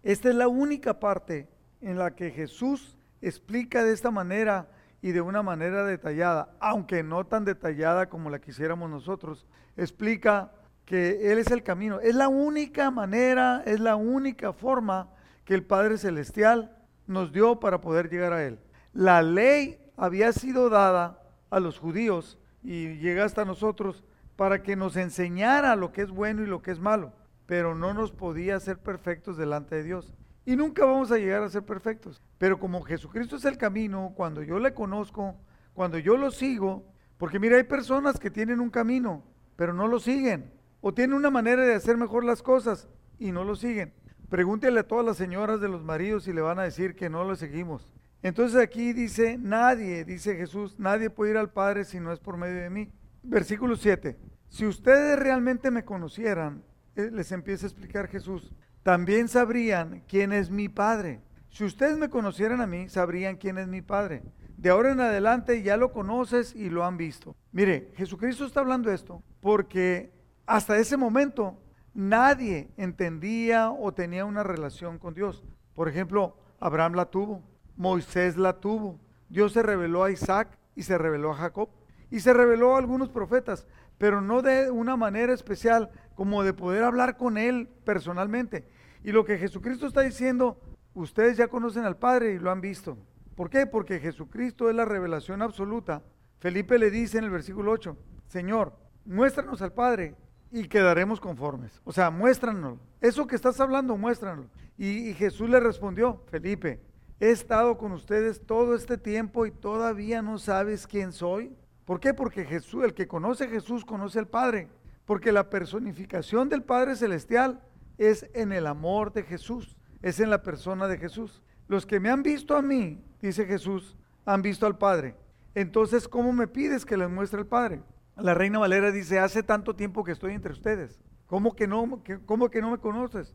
Esta 0.02 0.28
es 0.28 0.34
la 0.34 0.48
única 0.48 1.00
parte 1.00 1.48
en 1.80 1.98
la 1.98 2.14
que 2.14 2.30
Jesús 2.30 2.96
explica 3.20 3.84
de 3.84 3.92
esta 3.92 4.10
manera 4.10 4.68
y 5.02 5.10
de 5.10 5.20
una 5.20 5.42
manera 5.42 5.84
detallada, 5.84 6.54
aunque 6.60 7.02
no 7.02 7.26
tan 7.26 7.44
detallada 7.44 8.08
como 8.08 8.30
la 8.30 8.40
quisiéramos 8.40 8.88
nosotros, 8.88 9.46
explica 9.76 10.52
que 10.84 11.32
Él 11.32 11.38
es 11.38 11.50
el 11.50 11.64
camino. 11.64 12.00
Es 12.00 12.14
la 12.14 12.28
única 12.28 12.90
manera, 12.92 13.62
es 13.66 13.80
la 13.80 13.96
única 13.96 14.52
forma 14.52 15.10
que 15.44 15.54
el 15.54 15.64
Padre 15.64 15.98
Celestial 15.98 16.76
nos 17.08 17.32
dio 17.32 17.58
para 17.58 17.80
poder 17.80 18.08
llegar 18.08 18.32
a 18.32 18.44
Él. 18.44 18.60
La 18.92 19.22
ley 19.22 19.78
había 19.96 20.32
sido 20.32 20.70
dada 20.70 21.20
a 21.50 21.58
los 21.58 21.78
judíos 21.78 22.38
y 22.62 22.94
llega 22.98 23.24
hasta 23.24 23.44
nosotros 23.44 24.04
para 24.36 24.62
que 24.62 24.76
nos 24.76 24.96
enseñara 24.96 25.74
lo 25.74 25.92
que 25.92 26.02
es 26.02 26.10
bueno 26.10 26.42
y 26.42 26.46
lo 26.46 26.62
que 26.62 26.70
es 26.70 26.78
malo, 26.78 27.12
pero 27.46 27.74
no 27.74 27.92
nos 27.92 28.12
podía 28.12 28.56
hacer 28.56 28.78
perfectos 28.78 29.36
delante 29.36 29.74
de 29.74 29.82
Dios. 29.82 30.14
Y 30.44 30.56
nunca 30.56 30.84
vamos 30.84 31.12
a 31.12 31.18
llegar 31.18 31.42
a 31.42 31.50
ser 31.50 31.62
perfectos. 31.62 32.22
Pero 32.38 32.58
como 32.58 32.82
Jesucristo 32.82 33.36
es 33.36 33.44
el 33.44 33.56
camino, 33.56 34.12
cuando 34.16 34.42
yo 34.42 34.58
le 34.58 34.74
conozco, 34.74 35.36
cuando 35.74 35.98
yo 35.98 36.16
lo 36.16 36.30
sigo, 36.30 36.84
porque 37.16 37.38
mira, 37.38 37.56
hay 37.56 37.64
personas 37.64 38.18
que 38.18 38.30
tienen 38.30 38.60
un 38.60 38.70
camino, 38.70 39.24
pero 39.54 39.72
no 39.72 39.86
lo 39.86 40.00
siguen, 40.00 40.52
o 40.80 40.92
tienen 40.92 41.16
una 41.16 41.30
manera 41.30 41.62
de 41.64 41.74
hacer 41.74 41.96
mejor 41.96 42.24
las 42.24 42.42
cosas 42.42 42.88
y 43.18 43.30
no 43.30 43.44
lo 43.44 43.54
siguen. 43.54 43.94
Pregúntele 44.28 44.80
a 44.80 44.88
todas 44.88 45.04
las 45.04 45.16
señoras 45.16 45.60
de 45.60 45.68
los 45.68 45.84
maridos 45.84 46.26
y 46.26 46.32
le 46.32 46.40
van 46.40 46.58
a 46.58 46.64
decir 46.64 46.96
que 46.96 47.08
no 47.10 47.22
lo 47.22 47.36
seguimos. 47.36 47.88
Entonces 48.22 48.60
aquí 48.60 48.92
dice, 48.92 49.36
nadie, 49.38 50.04
dice 50.04 50.36
Jesús, 50.36 50.78
nadie 50.78 51.10
puede 51.10 51.32
ir 51.32 51.36
al 51.36 51.52
Padre 51.52 51.84
si 51.84 52.00
no 52.00 52.12
es 52.12 52.18
por 52.18 52.36
medio 52.36 52.60
de 52.60 52.70
mí. 52.70 52.90
Versículo 53.22 53.76
7. 53.76 54.16
Si 54.48 54.66
ustedes 54.66 55.18
realmente 55.18 55.70
me 55.70 55.84
conocieran, 55.84 56.62
eh, 56.96 57.10
les 57.12 57.32
empieza 57.32 57.66
a 57.66 57.68
explicar 57.68 58.08
Jesús, 58.08 58.52
también 58.82 59.28
sabrían 59.28 60.02
quién 60.08 60.32
es 60.32 60.50
mi 60.50 60.68
Padre. 60.68 61.20
Si 61.50 61.64
ustedes 61.64 61.98
me 61.98 62.08
conocieran 62.08 62.60
a 62.60 62.66
mí, 62.66 62.88
sabrían 62.88 63.36
quién 63.36 63.58
es 63.58 63.68
mi 63.68 63.82
Padre. 63.82 64.22
De 64.56 64.70
ahora 64.70 64.92
en 64.92 65.00
adelante 65.00 65.62
ya 65.62 65.76
lo 65.76 65.92
conoces 65.92 66.54
y 66.54 66.70
lo 66.70 66.84
han 66.84 66.96
visto. 66.96 67.36
Mire, 67.50 67.92
Jesucristo 67.96 68.44
está 68.46 68.60
hablando 68.60 68.90
esto 68.90 69.22
porque 69.40 70.12
hasta 70.46 70.78
ese 70.78 70.96
momento 70.96 71.58
Nadie 71.94 72.70
entendía 72.78 73.70
o 73.70 73.92
tenía 73.92 74.24
una 74.24 74.42
relación 74.42 74.98
con 74.98 75.12
Dios. 75.12 75.44
Por 75.74 75.88
ejemplo, 75.88 76.36
Abraham 76.58 76.94
la 76.94 77.06
tuvo, 77.06 77.42
Moisés 77.76 78.38
la 78.38 78.60
tuvo, 78.60 78.98
Dios 79.28 79.52
se 79.52 79.62
reveló 79.62 80.04
a 80.04 80.10
Isaac 80.10 80.58
y 80.74 80.84
se 80.84 80.96
reveló 80.96 81.32
a 81.32 81.36
Jacob 81.36 81.68
y 82.10 82.20
se 82.20 82.32
reveló 82.32 82.74
a 82.74 82.78
algunos 82.78 83.10
profetas, 83.10 83.66
pero 83.98 84.22
no 84.22 84.40
de 84.40 84.70
una 84.70 84.96
manera 84.96 85.34
especial 85.34 85.90
como 86.14 86.42
de 86.42 86.52
poder 86.52 86.84
hablar 86.84 87.16
con 87.16 87.38
él 87.38 87.68
personalmente. 87.84 88.66
Y 89.04 89.12
lo 89.12 89.24
que 89.24 89.38
Jesucristo 89.38 89.86
está 89.86 90.02
diciendo, 90.02 90.60
ustedes 90.94 91.36
ya 91.36 91.48
conocen 91.48 91.84
al 91.84 91.96
Padre 91.96 92.34
y 92.34 92.38
lo 92.38 92.50
han 92.50 92.60
visto. 92.60 92.96
¿Por 93.34 93.50
qué? 93.50 93.66
Porque 93.66 93.98
Jesucristo 93.98 94.68
es 94.68 94.76
la 94.76 94.84
revelación 94.84 95.42
absoluta. 95.42 96.02
Felipe 96.38 96.78
le 96.78 96.90
dice 96.90 97.18
en 97.18 97.24
el 97.24 97.30
versículo 97.30 97.72
8, 97.72 97.96
Señor, 98.26 98.76
muéstranos 99.04 99.62
al 99.62 99.72
Padre 99.72 100.14
y 100.50 100.68
quedaremos 100.68 101.20
conformes. 101.20 101.80
O 101.84 101.92
sea, 101.92 102.10
muéstranos. 102.10 102.78
Eso 103.00 103.26
que 103.26 103.36
estás 103.36 103.58
hablando, 103.58 103.96
muéstranos. 103.96 104.46
Y, 104.76 105.14
Jesús 105.14 105.48
le 105.48 105.60
respondió, 105.60 106.22
Felipe, 106.30 106.80
he 107.20 107.30
estado 107.30 107.78
con 107.78 107.92
ustedes 107.92 108.44
todo 108.44 108.74
este 108.74 108.98
tiempo 108.98 109.46
y 109.46 109.50
todavía 109.50 110.22
no 110.22 110.38
sabes 110.38 110.86
quién 110.86 111.12
soy. 111.12 111.56
¿Por 111.84 112.00
qué? 112.00 112.14
Porque 112.14 112.44
Jesús, 112.44 112.84
el 112.84 112.94
que 112.94 113.08
conoce 113.08 113.44
a 113.44 113.48
Jesús, 113.48 113.84
conoce 113.84 114.18
al 114.18 114.28
Padre. 114.28 114.68
Porque 115.04 115.32
la 115.32 115.50
personificación 115.50 116.48
del 116.48 116.62
Padre 116.62 116.96
Celestial 116.96 117.60
es 117.98 118.28
en 118.34 118.52
el 118.52 118.66
amor 118.66 119.12
de 119.12 119.22
Jesús, 119.22 119.76
es 120.00 120.20
en 120.20 120.30
la 120.30 120.42
persona 120.42 120.88
de 120.88 120.98
Jesús. 120.98 121.42
Los 121.68 121.86
que 121.86 122.00
me 122.00 122.10
han 122.10 122.22
visto 122.22 122.56
a 122.56 122.62
mí, 122.62 123.02
dice 123.20 123.46
Jesús, 123.46 123.96
han 124.24 124.42
visto 124.42 124.66
al 124.66 124.78
Padre. 124.78 125.16
Entonces, 125.54 126.08
¿cómo 126.08 126.32
me 126.32 126.46
pides 126.46 126.84
que 126.84 126.96
les 126.96 127.10
muestre 127.10 127.40
al 127.40 127.46
Padre? 127.46 127.82
La 128.16 128.34
Reina 128.34 128.58
Valera 128.58 128.90
dice, 128.90 129.18
hace 129.18 129.42
tanto 129.42 129.74
tiempo 129.74 130.04
que 130.04 130.12
estoy 130.12 130.34
entre 130.34 130.52
ustedes. 130.52 131.00
¿Cómo 131.26 131.54
que 131.54 131.66
no, 131.66 132.02
cómo 132.26 132.50
que 132.50 132.60
no 132.60 132.70
me 132.70 132.78
conoces? 132.78 133.34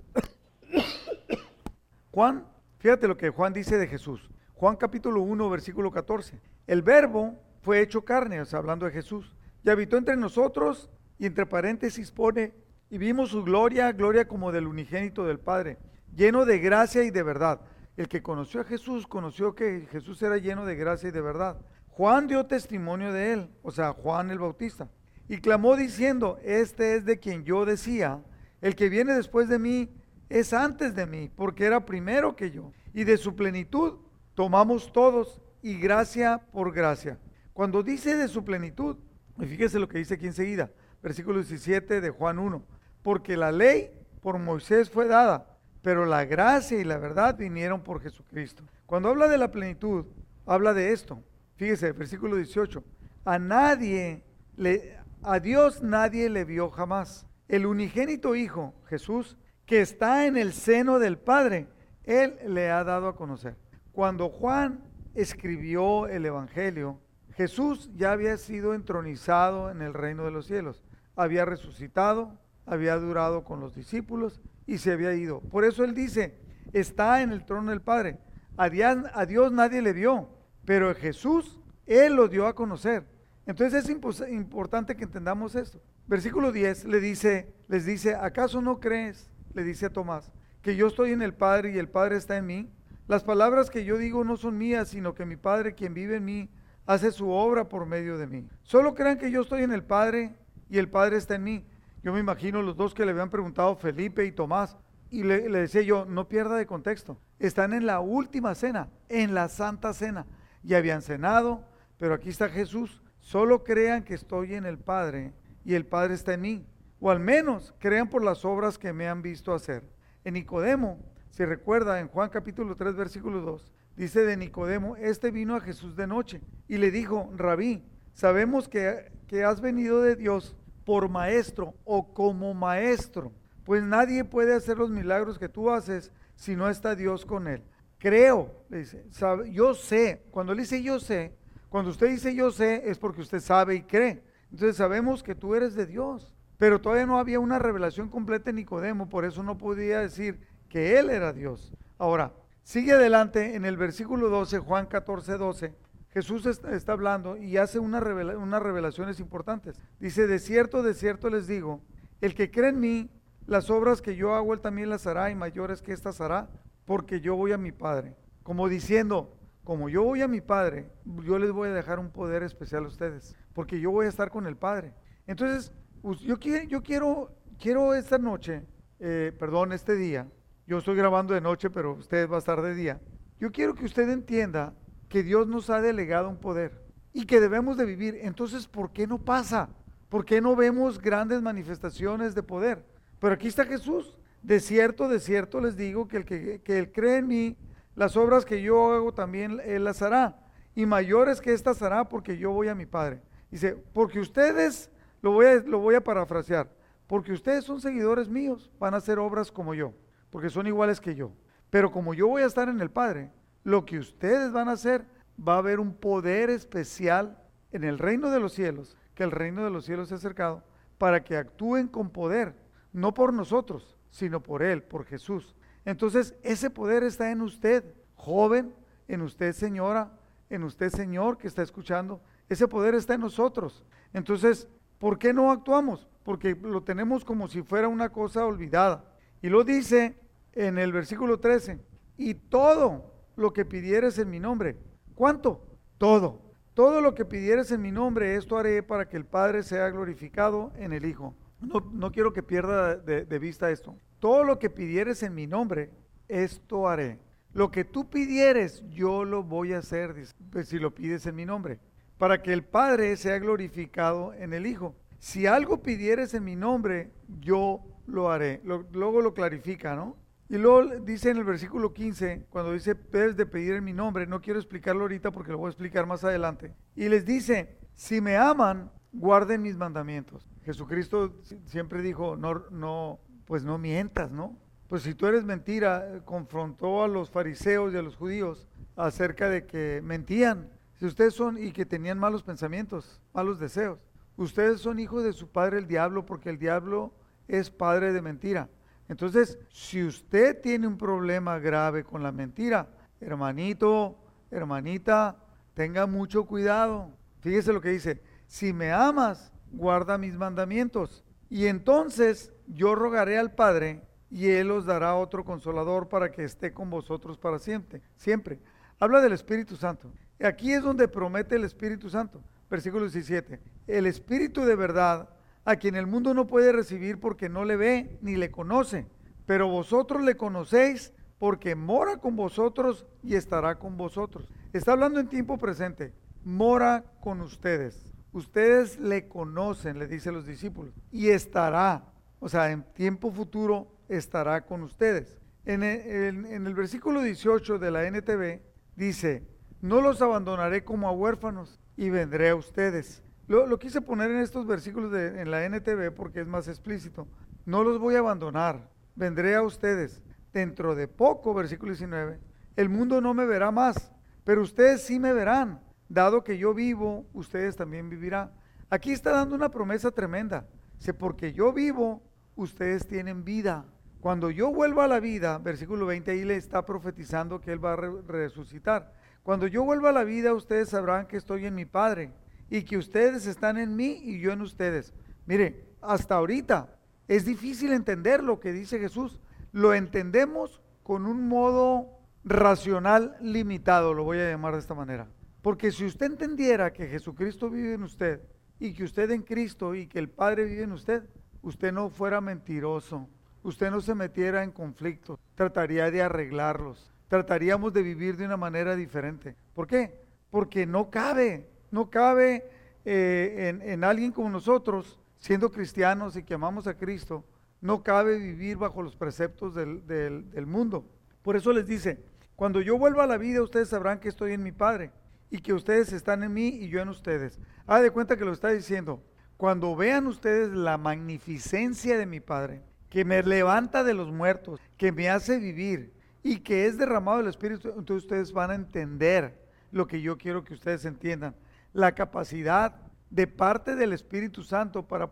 Juan, 2.11 2.45
fíjate 2.77 3.07
lo 3.07 3.17
que 3.17 3.29
Juan 3.29 3.53
dice 3.53 3.77
de 3.77 3.87
Jesús. 3.87 4.29
Juan 4.53 4.75
capítulo 4.75 5.21
1, 5.21 5.49
versículo 5.49 5.91
14. 5.91 6.39
El 6.67 6.81
verbo 6.81 7.35
fue 7.61 7.81
hecho 7.81 8.05
carne, 8.05 8.41
hablando 8.53 8.85
de 8.85 8.91
Jesús, 8.91 9.35
y 9.63 9.69
habitó 9.69 9.97
entre 9.97 10.15
nosotros, 10.15 10.89
y 11.19 11.25
entre 11.25 11.45
paréntesis 11.45 12.11
pone, 12.11 12.53
y 12.89 12.97
vimos 12.97 13.29
su 13.29 13.43
gloria, 13.43 13.91
gloria 13.91 14.27
como 14.27 14.51
del 14.51 14.67
unigénito 14.67 15.25
del 15.25 15.39
Padre, 15.39 15.77
lleno 16.15 16.45
de 16.45 16.59
gracia 16.59 17.03
y 17.03 17.11
de 17.11 17.23
verdad. 17.23 17.61
El 17.97 18.07
que 18.07 18.21
conoció 18.21 18.61
a 18.61 18.65
Jesús 18.65 19.07
conoció 19.07 19.55
que 19.55 19.87
Jesús 19.91 20.21
era 20.21 20.37
lleno 20.37 20.65
de 20.65 20.75
gracia 20.75 21.09
y 21.09 21.11
de 21.11 21.21
verdad. 21.21 21.57
Juan 21.87 22.27
dio 22.27 22.45
testimonio 22.45 23.11
de 23.11 23.33
él, 23.33 23.49
o 23.63 23.71
sea, 23.71 23.93
Juan 23.93 24.29
el 24.29 24.39
Bautista, 24.39 24.87
y 25.27 25.39
clamó 25.39 25.75
diciendo, 25.75 26.37
este 26.43 26.95
es 26.95 27.05
de 27.05 27.19
quien 27.19 27.43
yo 27.43 27.65
decía, 27.65 28.23
el 28.61 28.75
que 28.75 28.89
viene 28.89 29.13
después 29.13 29.49
de 29.49 29.59
mí 29.59 29.89
es 30.29 30.53
antes 30.53 30.95
de 30.95 31.07
mí, 31.07 31.31
porque 31.35 31.65
era 31.65 31.85
primero 31.85 32.35
que 32.35 32.51
yo. 32.51 32.71
Y 32.93 33.03
de 33.03 33.17
su 33.17 33.35
plenitud 33.35 33.99
tomamos 34.35 34.91
todos, 34.93 35.41
y 35.61 35.77
gracia 35.79 36.41
por 36.51 36.71
gracia. 36.71 37.19
Cuando 37.53 37.83
dice 37.83 38.15
de 38.15 38.27
su 38.27 38.43
plenitud, 38.43 38.97
fíjese 39.39 39.79
lo 39.79 39.87
que 39.87 39.97
dice 39.97 40.13
aquí 40.13 40.27
enseguida, 40.27 40.71
versículo 41.01 41.37
17 41.37 42.01
de 42.01 42.09
Juan 42.09 42.39
1, 42.39 42.63
porque 43.03 43.37
la 43.37 43.51
ley 43.51 43.91
por 44.21 44.39
Moisés 44.39 44.89
fue 44.89 45.07
dada, 45.07 45.57
pero 45.81 46.05
la 46.05 46.25
gracia 46.25 46.79
y 46.79 46.83
la 46.83 46.97
verdad 46.97 47.37
vinieron 47.37 47.81
por 47.81 48.01
Jesucristo. 48.01 48.63
Cuando 48.85 49.09
habla 49.09 49.27
de 49.27 49.37
la 49.37 49.51
plenitud, 49.51 50.05
habla 50.45 50.73
de 50.73 50.91
esto. 50.91 51.23
Fíjese, 51.55 51.91
versículo 51.91 52.35
18, 52.35 52.83
a 53.25 53.39
nadie, 53.39 54.23
le, 54.55 54.97
a 55.23 55.39
Dios 55.39 55.81
nadie 55.81 56.29
le 56.29 56.45
vio 56.45 56.69
jamás. 56.69 57.25
El 57.47 57.65
unigénito 57.65 58.35
Hijo, 58.35 58.73
Jesús, 58.87 59.37
que 59.65 59.81
está 59.81 60.25
en 60.25 60.37
el 60.37 60.53
seno 60.53 60.99
del 60.99 61.17
Padre, 61.17 61.67
Él 62.03 62.37
le 62.47 62.69
ha 62.69 62.83
dado 62.83 63.07
a 63.07 63.15
conocer. 63.15 63.55
Cuando 63.91 64.29
Juan 64.29 64.83
escribió 65.15 66.07
el 66.07 66.25
Evangelio, 66.25 66.99
Jesús 67.37 67.91
ya 67.95 68.13
había 68.13 68.35
sido 68.37 68.73
entronizado 68.73 69.69
en 69.69 69.83
el 69.83 69.93
reino 69.93 70.25
de 70.25 70.31
los 70.31 70.47
cielos, 70.47 70.83
había 71.15 71.45
resucitado, 71.45 72.35
había 72.65 72.95
durado 72.97 73.43
con 73.43 73.59
los 73.59 73.75
discípulos 73.75 74.41
y 74.65 74.79
se 74.79 74.91
había 74.91 75.13
ido. 75.13 75.41
Por 75.41 75.63
eso 75.63 75.83
Él 75.83 75.93
dice, 75.93 76.39
está 76.73 77.21
en 77.21 77.31
el 77.31 77.45
trono 77.45 77.69
del 77.69 77.81
Padre. 77.81 78.17
A 78.57 78.69
Dios, 78.69 79.51
nadie 79.51 79.83
le 79.83 79.93
vio, 79.93 80.29
pero 80.65 80.95
Jesús, 80.95 81.59
Él 81.85 82.15
lo 82.15 82.27
dio 82.27 82.47
a 82.47 82.55
conocer. 82.55 83.05
Entonces 83.45 83.85
es 83.85 83.91
importante 84.31 84.95
que 84.95 85.03
entendamos 85.03 85.53
esto. 85.53 85.79
Versículo 86.07 86.51
10 86.51 86.85
le 86.85 86.99
dice, 86.99 87.53
les 87.67 87.85
dice, 87.85 88.15
¿acaso 88.15 88.61
no 88.63 88.79
crees? 88.79 89.29
Le 89.53 89.63
dice 89.63 89.85
a 89.85 89.93
Tomás, 89.93 90.31
que 90.63 90.75
yo 90.75 90.87
estoy 90.87 91.11
en 91.11 91.21
el 91.21 91.35
Padre 91.35 91.71
y 91.71 91.77
el 91.77 91.87
Padre 91.87 92.17
está 92.17 92.35
en 92.35 92.47
mí. 92.47 92.73
Las 93.07 93.23
palabras 93.23 93.69
que 93.69 93.85
yo 93.85 93.99
digo 93.99 94.23
no 94.23 94.37
son 94.37 94.57
mías, 94.57 94.87
sino 94.89 95.13
que 95.13 95.25
mi 95.25 95.35
Padre, 95.35 95.75
quien 95.75 95.93
vive 95.93 96.15
en 96.15 96.25
mí, 96.25 96.49
hace 96.87 97.11
su 97.11 97.29
obra 97.29 97.69
por 97.69 97.85
medio 97.85 98.17
de 98.17 98.25
mí. 98.25 98.49
Solo 98.63 98.95
crean 98.95 99.19
que 99.19 99.29
yo 99.29 99.41
estoy 99.41 99.61
en 99.61 99.71
el 99.71 99.83
Padre 99.83 100.35
y 100.69 100.79
el 100.79 100.89
Padre 100.89 101.17
está 101.17 101.35
en 101.35 101.43
mí. 101.43 101.65
Yo 102.01 102.13
me 102.13 102.19
imagino 102.19 102.61
los 102.63 102.75
dos 102.75 102.93
que 102.93 103.05
le 103.05 103.11
habían 103.11 103.29
preguntado, 103.29 103.75
Felipe 103.75 104.25
y 104.25 104.31
Tomás, 104.31 104.77
y 105.11 105.23
le, 105.23 105.47
decía 105.49 105.81
yo, 105.83 106.05
no 106.05 106.27
pierda 106.27 106.55
de 106.55 106.65
contexto. 106.65 107.19
Están 107.37 107.73
en 107.73 107.85
la 107.85 107.99
última 107.99 108.55
cena, 108.55 108.89
en 109.09 109.35
la 109.35 109.49
santa 109.49 109.93
cena. 109.93 110.25
Y 110.63 110.73
habían 110.73 111.01
cenado, 111.01 111.63
pero 111.99 112.15
aquí 112.15 112.29
está 112.29 112.49
Jesús. 112.49 113.03
Solo 113.19 113.63
crean 113.63 114.03
que 114.03 114.15
estoy 114.15 114.55
en 114.55 114.65
el 114.65 114.79
Padre 114.79 115.33
y 115.63 115.75
el 115.75 115.85
Padre 115.85 116.15
está 116.15 116.33
en 116.33 116.41
mí. 116.41 116.65
O 116.99 117.11
al 117.11 117.19
menos 117.19 117.73
crean 117.79 118.09
por 118.09 118.23
las 118.23 118.43
obras 118.43 118.77
que 118.77 118.91
me 118.91 119.07
han 119.07 119.21
visto 119.21 119.53
hacer. 119.53 119.83
En 120.23 120.33
Nicodemo 120.33 120.99
si 121.37 121.45
recuerda, 121.45 121.99
en 121.99 122.07
Juan 122.07 122.31
capítulo 122.31 122.75
3, 122.75 122.95
versículo 122.95 123.41
2, 123.41 123.71
dice 123.97 124.23
de 124.23 124.37
Nicodemo, 124.37 124.95
este 124.95 125.31
vino 125.31 125.55
a 125.55 125.59
Jesús 125.59 125.95
de 125.95 126.07
noche 126.07 126.39
y 126.67 126.77
le 126.77 126.91
dijo, 126.91 127.29
rabí, 127.35 127.83
sabemos 128.13 128.69
que, 128.69 129.11
que 129.27 129.43
has 129.43 129.59
venido 129.59 130.01
de 130.01 130.15
Dios 130.15 130.55
por 130.85 131.09
maestro 131.09 131.73
o 131.83 132.13
como 132.13 132.53
maestro, 132.53 133.33
pues 133.65 133.83
nadie 133.83 134.23
puede 134.23 134.53
hacer 134.53 134.77
los 134.77 134.91
milagros 134.91 135.37
que 135.37 135.49
tú 135.49 135.71
haces 135.71 136.11
si 136.35 136.55
no 136.55 136.69
está 136.69 136.95
Dios 136.95 137.25
con 137.25 137.47
él. 137.47 137.63
Creo, 137.97 138.63
le 138.69 138.79
dice, 138.79 139.03
yo 139.51 139.73
sé, 139.73 140.23
cuando 140.29 140.53
le 140.53 140.61
dice 140.61 140.81
yo 140.81 140.99
sé, 140.99 141.35
cuando 141.67 141.89
usted 141.91 142.07
dice 142.07 142.33
yo 142.33 142.51
sé 142.51 142.89
es 142.89 142.99
porque 142.99 143.21
usted 143.21 143.39
sabe 143.39 143.75
y 143.75 143.81
cree. 143.81 144.23
Entonces 144.51 144.77
sabemos 144.77 145.23
que 145.23 145.35
tú 145.35 145.55
eres 145.55 145.73
de 145.73 145.87
Dios, 145.87 146.33
pero 146.57 146.79
todavía 146.79 147.07
no 147.07 147.19
había 147.19 147.39
una 147.39 147.59
revelación 147.59 148.09
completa 148.09 148.51
en 148.51 148.57
Nicodemo, 148.57 149.09
por 149.09 149.25
eso 149.25 149.43
no 149.43 149.57
podía 149.57 149.99
decir, 149.99 150.39
que 150.69 150.99
Él 150.99 151.09
era 151.09 151.33
Dios. 151.33 151.73
Ahora, 151.97 152.33
sigue 152.67 152.91
adelante 152.91 153.55
en 153.55 153.63
el 153.63 153.77
versículo 153.77 154.27
12, 154.27 154.59
Juan 154.59 154.87
14, 154.87 155.37
12. 155.37 155.73
Jesús 156.09 156.45
está, 156.45 156.91
hablando 156.91 157.37
y 157.37 157.55
hace 157.55 157.79
unas 157.79 158.03
revelaciones 158.03 159.21
importantes. 159.21 159.79
Dice, 160.01 160.27
de 160.27 160.37
cierto, 160.37 160.83
de 160.83 160.93
cierto 160.93 161.29
les 161.29 161.47
digo, 161.47 161.81
el 162.19 162.35
que 162.35 162.51
cree 162.51 162.71
en 162.71 162.81
mí, 162.81 163.09
las 163.45 163.69
obras 163.69 164.01
que 164.01 164.17
yo 164.17 164.35
hago, 164.35 164.53
él 164.53 164.59
también 164.59 164.89
las 164.89 165.07
hará 165.07 165.31
y 165.31 165.35
mayores 165.35 165.81
que 165.81 165.93
estas 165.93 166.19
hará, 166.19 166.49
porque 166.83 167.21
yo 167.21 167.37
voy 167.37 167.53
a 167.53 167.57
mi 167.57 167.71
Padre. 167.71 168.17
Como 168.43 168.67
diciendo, 168.67 169.37
como 169.63 169.87
yo 169.87 170.03
voy 170.03 170.21
a 170.21 170.27
mi 170.27 170.41
Padre, 170.41 170.91
yo 171.23 171.39
les 171.39 171.53
voy 171.53 171.69
a 171.69 171.73
dejar 171.73 171.99
un 171.99 172.11
poder 172.11 172.43
especial 172.43 172.83
a 172.83 172.89
ustedes, 172.89 173.33
porque 173.53 173.79
yo 173.79 173.91
voy 173.91 174.07
a 174.07 174.09
estar 174.09 174.29
con 174.29 174.45
el 174.45 174.57
Padre. 174.57 174.93
Entonces, 175.25 175.71
yo, 176.19 176.37
quiero, 176.37 176.67
yo 176.67 176.83
quiero, 176.83 177.31
quiero 177.57 177.93
esta 177.93 178.17
noche, 178.17 178.65
eh, 178.99 179.31
perdón, 179.39 179.71
este 179.71 179.95
día, 179.95 180.27
yo 180.67 180.79
estoy 180.79 180.97
grabando 180.97 181.33
de 181.33 181.39
noche, 181.39 181.69
pero 181.69 181.93
usted 181.93 182.29
va 182.29 182.35
a 182.35 182.39
estar 182.39 182.61
de 182.61 182.75
día. 182.75 182.99
Yo 183.39 183.53
quiero 183.53 183.73
que 183.73 183.85
usted 183.85 184.09
entienda 184.09 184.73
que 185.07 185.23
Dios 185.23 185.47
nos 185.47 185.69
ha 185.69 185.79
delegado 185.79 186.27
un 186.27 186.35
poder 186.35 186.83
y 187.13 187.25
que 187.25 187.39
debemos 187.39 187.77
de 187.77 187.85
vivir. 187.85 188.19
Entonces, 188.21 188.67
¿por 188.67 188.91
qué 188.91 189.07
no 189.07 189.17
pasa? 189.17 189.69
¿Por 190.09 190.25
qué 190.25 190.41
no 190.41 190.57
vemos 190.57 190.99
grandes 190.99 191.41
manifestaciones 191.41 192.35
de 192.35 192.43
poder? 192.43 192.85
Pero 193.19 193.33
aquí 193.33 193.47
está 193.47 193.65
Jesús. 193.65 194.17
De 194.43 194.59
cierto, 194.59 195.07
de 195.07 195.21
cierto 195.21 195.61
les 195.61 195.77
digo 195.77 196.09
que 196.09 196.17
el 196.17 196.25
que, 196.25 196.61
que 196.61 196.91
cree 196.91 197.17
en 197.17 197.27
mí, 197.27 197.57
las 197.95 198.17
obras 198.17 198.43
que 198.43 198.61
yo 198.61 198.91
hago 198.91 199.13
también 199.13 199.61
Él 199.63 199.85
las 199.85 200.01
hará. 200.01 200.37
Y 200.75 200.85
mayores 200.85 201.39
que 201.39 201.53
estas 201.53 201.81
hará 201.81 202.09
porque 202.09 202.37
yo 202.37 202.51
voy 202.51 202.67
a 202.67 202.75
mi 202.75 202.85
Padre. 202.85 203.21
Dice, 203.49 203.81
porque 203.93 204.19
ustedes, 204.19 204.91
lo 205.21 205.31
voy 205.31 205.45
a, 205.45 205.55
lo 205.61 205.79
voy 205.79 205.95
a 205.95 206.03
parafrasear, 206.03 206.69
porque 207.07 207.31
ustedes 207.31 207.63
son 207.63 207.79
seguidores 207.79 208.27
míos, 208.27 208.69
van 208.77 208.93
a 208.93 208.97
hacer 208.97 209.17
obras 209.17 209.49
como 209.49 209.73
yo 209.73 209.93
porque 210.29 210.49
son 210.49 210.67
iguales 210.67 210.99
que 210.99 211.15
yo. 211.15 211.31
Pero 211.69 211.91
como 211.91 212.13
yo 212.13 212.27
voy 212.27 212.43
a 212.43 212.47
estar 212.47 212.69
en 212.69 212.81
el 212.81 212.89
Padre, 212.89 213.31
lo 213.63 213.85
que 213.85 213.99
ustedes 213.99 214.51
van 214.51 214.69
a 214.69 214.73
hacer 214.73 215.05
va 215.45 215.55
a 215.55 215.59
haber 215.59 215.79
un 215.79 215.93
poder 215.93 216.49
especial 216.49 217.37
en 217.71 217.83
el 217.83 217.99
reino 217.99 218.31
de 218.31 218.39
los 218.39 218.53
cielos, 218.53 218.95
que 219.13 219.23
el 219.23 219.31
reino 219.31 219.63
de 219.63 219.69
los 219.69 219.85
cielos 219.85 220.07
se 220.07 220.13
ha 220.13 220.17
acercado, 220.17 220.63
para 220.97 221.23
que 221.23 221.37
actúen 221.37 221.87
con 221.87 222.09
poder, 222.09 222.55
no 222.93 223.13
por 223.13 223.33
nosotros, 223.33 223.97
sino 224.09 224.41
por 224.41 224.63
Él, 224.63 224.83
por 224.83 225.05
Jesús. 225.05 225.55
Entonces, 225.85 226.35
ese 226.43 226.69
poder 226.69 227.03
está 227.03 227.31
en 227.31 227.41
usted, 227.41 227.83
joven, 228.15 228.73
en 229.07 229.21
usted, 229.21 229.53
señora, 229.53 230.11
en 230.49 230.63
usted, 230.63 230.89
señor, 230.89 231.37
que 231.37 231.47
está 231.47 231.61
escuchando. 231.61 232.21
Ese 232.49 232.67
poder 232.67 232.95
está 232.95 233.13
en 233.13 233.21
nosotros. 233.21 233.83
Entonces, 234.13 234.67
¿por 234.97 235.17
qué 235.19 235.33
no 235.33 235.51
actuamos? 235.51 236.07
Porque 236.23 236.55
lo 236.55 236.81
tenemos 236.83 237.23
como 237.23 237.47
si 237.47 237.61
fuera 237.61 237.87
una 237.87 238.09
cosa 238.09 238.45
olvidada. 238.45 239.05
Y 239.41 239.49
lo 239.49 239.63
dice 239.63 240.15
en 240.53 240.77
el 240.77 240.91
versículo 240.91 241.39
13, 241.39 241.79
y 242.17 242.33
todo 242.33 243.13
lo 243.35 243.53
que 243.53 243.65
pidieres 243.65 244.17
en 244.17 244.29
mi 244.29 244.39
nombre, 244.39 244.75
¿cuánto? 245.15 245.63
Todo. 245.97 246.41
Todo 246.73 247.01
lo 247.01 247.15
que 247.15 247.25
pidieres 247.25 247.71
en 247.71 247.81
mi 247.81 247.91
nombre, 247.91 248.35
esto 248.35 248.57
haré 248.57 248.83
para 248.83 249.07
que 249.09 249.17
el 249.17 249.25
Padre 249.25 249.63
sea 249.63 249.89
glorificado 249.89 250.71
en 250.77 250.93
el 250.93 251.05
Hijo. 251.05 251.35
No, 251.59 252.11
quiero 252.11 252.33
que 252.33 252.43
pierda 252.43 252.95
de, 252.95 253.25
de 253.25 253.39
vista 253.39 253.71
esto. 253.71 253.95
Todo 254.19 254.43
lo 254.43 254.59
que 254.59 254.69
pidieres 254.69 255.23
en 255.23 255.33
mi 255.33 255.47
nombre, 255.47 255.89
esto 256.27 256.87
haré. 256.87 257.17
Lo 257.53 257.71
que 257.71 257.83
tú 257.83 258.09
pidieres, 258.09 258.83
yo 258.89 259.25
lo 259.25 259.43
voy 259.43 259.73
a 259.73 259.79
hacer, 259.79 260.13
pues, 260.51 260.67
si 260.67 260.77
lo 260.77 260.93
pides 260.93 261.25
en 261.25 261.35
mi 261.35 261.45
nombre, 261.45 261.79
para 262.19 262.43
que 262.43 262.53
el 262.53 262.63
Padre 262.63 263.17
sea 263.17 263.39
glorificado 263.39 264.33
en 264.33 264.53
el 264.53 264.67
Hijo. 264.67 264.95
Si 265.17 265.47
algo 265.47 265.81
pidieres 265.81 266.35
en 266.35 266.43
mi 266.43 266.55
nombre, 266.55 267.09
yo 267.39 267.81
lo 268.07 268.31
haré. 268.31 268.61
luego 268.63 269.21
lo 269.21 269.33
clarifica, 269.33 269.95
¿no? 269.95 270.15
Y 270.49 270.57
luego 270.57 270.99
dice 271.01 271.29
en 271.29 271.37
el 271.37 271.43
versículo 271.43 271.93
15, 271.93 272.45
cuando 272.49 272.71
dice, 272.71 272.95
debes 273.11 273.35
de 273.35 273.45
pedir 273.45 273.73
en 273.73 273.83
mi 273.83 273.91
nombre, 273.91 274.25
no 274.25 274.41
quiero 274.41 274.59
explicarlo 274.59 275.01
ahorita 275.01 275.31
porque 275.31 275.51
lo 275.51 275.57
voy 275.57 275.67
a 275.67 275.71
explicar 275.71 276.05
más 276.05 276.23
adelante. 276.23 276.73
Y 276.95 277.09
les 277.09 277.25
dice, 277.25 277.77
si 277.95 278.21
me 278.21 278.37
aman, 278.37 278.89
guarden 279.11 279.61
mis 279.61 279.75
mandamientos. 279.75 280.49
Jesucristo 280.63 281.35
siempre 281.65 282.01
dijo, 282.01 282.37
no, 282.37 282.63
no, 282.71 283.19
pues 283.45 283.65
no 283.65 283.77
mientas, 283.77 284.31
¿no? 284.31 284.57
Pues 284.87 285.03
si 285.03 285.13
tú 285.13 285.27
eres 285.27 285.43
mentira, 285.43 286.21
confrontó 286.23 287.03
a 287.03 287.09
los 287.09 287.29
fariseos 287.29 287.93
y 287.93 287.97
a 287.97 288.01
los 288.01 288.15
judíos 288.15 288.69
acerca 288.95 289.49
de 289.49 289.65
que 289.65 290.01
mentían. 290.01 290.69
Si 290.93 291.05
ustedes 291.05 291.33
son 291.33 291.57
y 291.57 291.73
que 291.73 291.85
tenían 291.85 292.17
malos 292.19 292.41
pensamientos, 292.41 293.21
malos 293.33 293.59
deseos, 293.59 293.99
ustedes 294.37 294.79
son 294.79 294.99
hijos 294.99 295.25
de 295.25 295.33
su 295.33 295.49
padre 295.49 295.77
el 295.77 295.87
diablo 295.87 296.25
porque 296.25 296.49
el 296.49 296.57
diablo 296.57 297.13
es 297.47 297.69
padre 297.69 298.13
de 298.13 298.21
mentira. 298.21 298.69
Entonces, 299.09 299.57
si 299.71 300.03
usted 300.03 300.59
tiene 300.61 300.87
un 300.87 300.97
problema 300.97 301.59
grave 301.59 302.03
con 302.03 302.21
la 302.23 302.31
mentira, 302.31 302.89
hermanito, 303.21 304.17
hermanita, 304.51 305.37
tenga 305.73 306.05
mucho 306.07 306.45
cuidado. 306.45 307.11
Fíjese 307.39 307.71
lo 307.71 307.81
que 307.81 307.89
dice, 307.89 308.21
si 308.47 308.73
me 308.73 308.91
amas, 308.91 309.51
guarda 309.71 310.17
mis 310.17 310.35
mandamientos. 310.35 311.23
Y 311.49 311.67
entonces 311.67 312.51
yo 312.67 312.95
rogaré 312.95 313.37
al 313.37 313.53
Padre 313.53 314.01
y 314.29 314.47
Él 314.49 314.71
os 314.71 314.85
dará 314.85 315.15
otro 315.15 315.45
consolador 315.45 316.09
para 316.09 316.31
que 316.31 316.43
esté 316.43 316.73
con 316.73 316.89
vosotros 316.89 317.37
para 317.37 317.59
siempre. 317.59 318.01
Siempre. 318.15 318.59
Habla 318.99 319.21
del 319.21 319.33
Espíritu 319.33 319.75
Santo. 319.75 320.11
Aquí 320.43 320.73
es 320.73 320.83
donde 320.83 321.07
promete 321.07 321.55
el 321.55 321.63
Espíritu 321.63 322.09
Santo. 322.09 322.41
Versículo 322.69 323.03
17. 323.03 323.59
El 323.87 324.05
Espíritu 324.05 324.65
de 324.65 324.75
verdad, 324.75 325.29
a 325.67 325.75
quien 325.75 325.95
el 325.95 326.07
mundo 326.07 326.33
no 326.33 326.47
puede 326.47 326.71
recibir 326.71 327.19
porque 327.19 327.49
no 327.49 327.65
le 327.65 327.75
ve 327.75 328.17
ni 328.21 328.37
le 328.37 328.51
conoce, 328.51 329.05
pero 329.45 329.67
vosotros 329.67 330.23
le 330.23 330.37
conocéis 330.37 331.11
porque 331.39 331.75
mora 331.75 332.17
con 332.17 332.37
vosotros 332.37 333.05
y 333.21 333.35
estará 333.35 333.77
con 333.77 333.97
vosotros. 333.97 334.47
Está 334.71 334.93
hablando 334.93 335.19
en 335.19 335.27
tiempo 335.27 335.57
presente. 335.57 336.13
Mora 336.45 337.03
con 337.19 337.41
ustedes. 337.41 338.13
Ustedes 338.31 338.97
le 338.97 339.27
conocen, 339.27 339.99
le 339.99 340.07
dice 340.07 340.31
los 340.31 340.45
discípulos, 340.45 340.93
y 341.11 341.29
estará, 341.29 342.13
o 342.39 342.47
sea, 342.47 342.71
en 342.71 342.83
tiempo 342.93 343.29
futuro 343.29 343.91
estará 344.07 344.65
con 344.65 344.83
ustedes. 344.83 345.37
En 345.65 345.83
el, 345.83 346.45
en 346.45 346.65
el 346.65 346.75
versículo 346.75 347.21
18 347.21 347.77
de 347.77 347.91
la 347.91 348.05
NTV 348.09 348.61
dice, 348.95 349.45
no 349.81 349.99
los 349.99 350.21
abandonaré 350.21 350.85
como 350.85 351.09
a 351.09 351.11
huérfanos 351.11 351.81
y 351.97 352.09
vendré 352.09 352.51
a 352.51 352.55
ustedes. 352.55 353.21
Lo, 353.47 353.79
quise 353.79 354.01
poner 354.01 354.29
en 354.29 354.39
estos 354.39 354.67
versículos 354.67 355.09
de, 355.11 355.41
en 355.41 355.51
la 355.51 355.63
NTV 355.63 356.11
porque 356.11 356.41
es 356.41 356.47
más 356.47 356.67
explícito. 356.67 357.27
No 357.65 357.83
los 357.83 357.97
voy 357.97 358.15
a 358.15 358.19
abandonar, 358.19 358.89
vendré 359.15 359.55
a 359.55 359.63
ustedes. 359.63 360.21
Dentro 360.51 360.95
de 360.95 361.07
poco, 361.07 361.53
versículo 361.53 361.91
19, 361.91 362.39
el 362.75 362.89
mundo 362.89 363.21
no 363.21 363.33
me 363.33 363.45
verá 363.45 363.69
más, 363.71 364.11
pero 364.43 364.61
ustedes 364.61 365.01
sí 365.01 365.19
me 365.19 365.31
verán. 365.33 365.79
Dado 366.09 366.43
que 366.43 366.57
yo 366.57 366.73
vivo, 366.73 367.25
ustedes 367.33 367.75
también 367.75 368.09
vivirán. 368.09 368.51
Aquí 368.89 369.11
está 369.11 369.31
dando 369.31 369.55
una 369.55 369.69
promesa 369.69 370.11
tremenda. 370.11 370.67
Sé 370.97 371.13
porque 371.13 371.53
yo 371.53 371.71
vivo, 371.73 372.23
ustedes 372.55 373.07
tienen 373.07 373.43
vida. 373.43 373.85
Cuando 374.19 374.49
yo 374.49 374.73
vuelva 374.73 375.05
a 375.05 375.07
la 375.07 375.19
vida, 375.19 375.57
versículo 375.57 376.05
20, 376.05 376.31
ahí 376.31 376.43
le 376.43 376.55
está 376.55 376.85
profetizando 376.85 377.61
que 377.61 377.71
Él 377.71 377.83
va 377.83 377.93
a 377.93 377.95
resucitar. 378.27 379.13
Cuando 379.43 379.67
yo 379.67 379.83
vuelva 379.83 380.09
a 380.09 380.13
la 380.13 380.23
vida, 380.23 380.53
ustedes 380.53 380.89
sabrán 380.89 381.27
que 381.27 381.37
estoy 381.37 381.65
en 381.65 381.75
mi 381.75 381.85
Padre 381.85 382.31
y 382.69 382.83
que 382.83 382.97
ustedes 382.97 383.45
están 383.45 383.77
en 383.77 383.95
mí 383.95 384.19
y 384.23 384.39
yo 384.39 384.51
en 384.51 384.61
ustedes. 384.61 385.13
Mire, 385.45 385.85
hasta 386.01 386.35
ahorita 386.35 386.97
es 387.27 387.45
difícil 387.45 387.91
entender 387.91 388.43
lo 388.43 388.59
que 388.59 388.73
dice 388.73 388.99
Jesús. 388.99 389.39
Lo 389.71 389.93
entendemos 389.93 390.81
con 391.03 391.25
un 391.25 391.47
modo 391.47 392.17
racional 392.43 393.35
limitado, 393.41 394.13
lo 394.13 394.23
voy 394.23 394.39
a 394.39 394.49
llamar 394.49 394.73
de 394.73 394.79
esta 394.79 394.93
manera. 394.93 395.27
Porque 395.61 395.91
si 395.91 396.05
usted 396.05 396.27
entendiera 396.27 396.93
que 396.93 397.07
Jesucristo 397.07 397.69
vive 397.69 397.93
en 397.93 398.03
usted 398.03 398.41
y 398.79 398.93
que 398.93 399.03
usted 399.03 399.29
en 399.31 399.41
Cristo 399.41 399.95
y 399.95 400.07
que 400.07 400.19
el 400.19 400.29
Padre 400.29 400.65
vive 400.65 400.83
en 400.83 400.93
usted, 400.93 401.23
usted 401.61 401.91
no 401.91 402.09
fuera 402.09 402.39
mentiroso, 402.39 403.27
usted 403.63 403.91
no 403.91 403.99
se 404.01 404.15
metiera 404.15 404.63
en 404.63 404.71
conflictos, 404.71 405.39
trataría 405.55 406.09
de 406.11 406.21
arreglarlos, 406.21 407.11
trataríamos 407.27 407.91
de 407.91 408.03
vivir 408.03 408.37
de 408.37 408.45
una 408.45 408.57
manera 408.57 408.95
diferente. 408.95 409.55
¿Por 409.73 409.87
qué? 409.87 410.21
Porque 410.49 410.85
no 410.85 411.09
cabe, 411.09 411.67
no 411.91 412.09
cabe 412.09 412.69
eh, 413.05 413.81
en, 413.83 414.03
alguien 414.03 414.31
como 414.31 414.49
nosotros, 414.49 415.19
siendo 415.39 415.71
cristianos 415.71 416.35
y 416.35 416.43
que 416.43 416.53
amamos 416.53 416.87
a 416.87 416.97
Cristo, 416.97 417.45
no 417.79 418.03
cabe 418.03 418.37
vivir 418.37 418.77
bajo 418.77 419.01
los 419.01 419.15
preceptos 419.15 419.75
del, 419.75 420.65
mundo. 420.65 421.05
Por 421.41 421.55
eso 421.55 421.71
les 421.71 421.87
dice, 421.87 422.19
cuando 422.55 422.81
yo 422.81 422.97
vuelva 422.97 423.23
a 423.23 423.27
la 423.27 423.37
vida, 423.37 423.61
ustedes 423.61 423.89
sabrán 423.89 424.19
que 424.19 424.29
estoy 424.29 424.53
en 424.53 424.63
mi 424.63 424.71
Padre 424.71 425.11
y 425.49 425.59
que 425.59 425.73
ustedes 425.73 426.11
están 426.11 426.43
en 426.43 426.53
mí 426.53 426.67
y 426.67 426.89
yo 426.89 426.99
en 426.99 427.09
ustedes. 427.09 427.59
Haga 427.85 428.01
de 428.01 428.11
cuenta 428.11 428.35
que 428.35 428.45
lo 428.45 428.51
está 428.51 428.69
diciendo. 428.69 429.23
Cuando 429.55 429.95
vean 429.95 430.27
ustedes 430.27 430.69
la 430.69 430.97
magnificencia 430.97 432.17
de 432.17 432.25
mi 432.25 432.39
Padre, 432.39 432.81
que 433.09 433.23
me 433.23 433.41
levanta 433.41 434.03
de 434.03 434.13
los 434.13 434.31
muertos, 434.31 434.79
que 434.97 435.11
me 435.11 435.29
hace 435.29 435.59
vivir 435.59 436.13
y 436.43 436.59
que 436.59 436.87
es 436.87 436.97
derramado 436.97 437.39
el 437.39 437.47
Espíritu, 437.47 437.89
entonces 437.97 438.25
ustedes 438.25 438.51
van 438.51 438.71
a 438.71 438.75
entender 438.75 439.57
lo 439.91 440.07
que 440.07 440.21
yo 440.21 440.37
quiero 440.37 440.63
que 440.63 440.73
ustedes 440.73 441.05
entiendan. 441.05 441.55
La 441.97 442.11
capacidad 442.11 442.93
de 443.31 443.47
parte 443.47 443.95
del 443.95 444.13
Espíritu 444.13 444.61
Santo 444.61 445.07
para, 445.07 445.31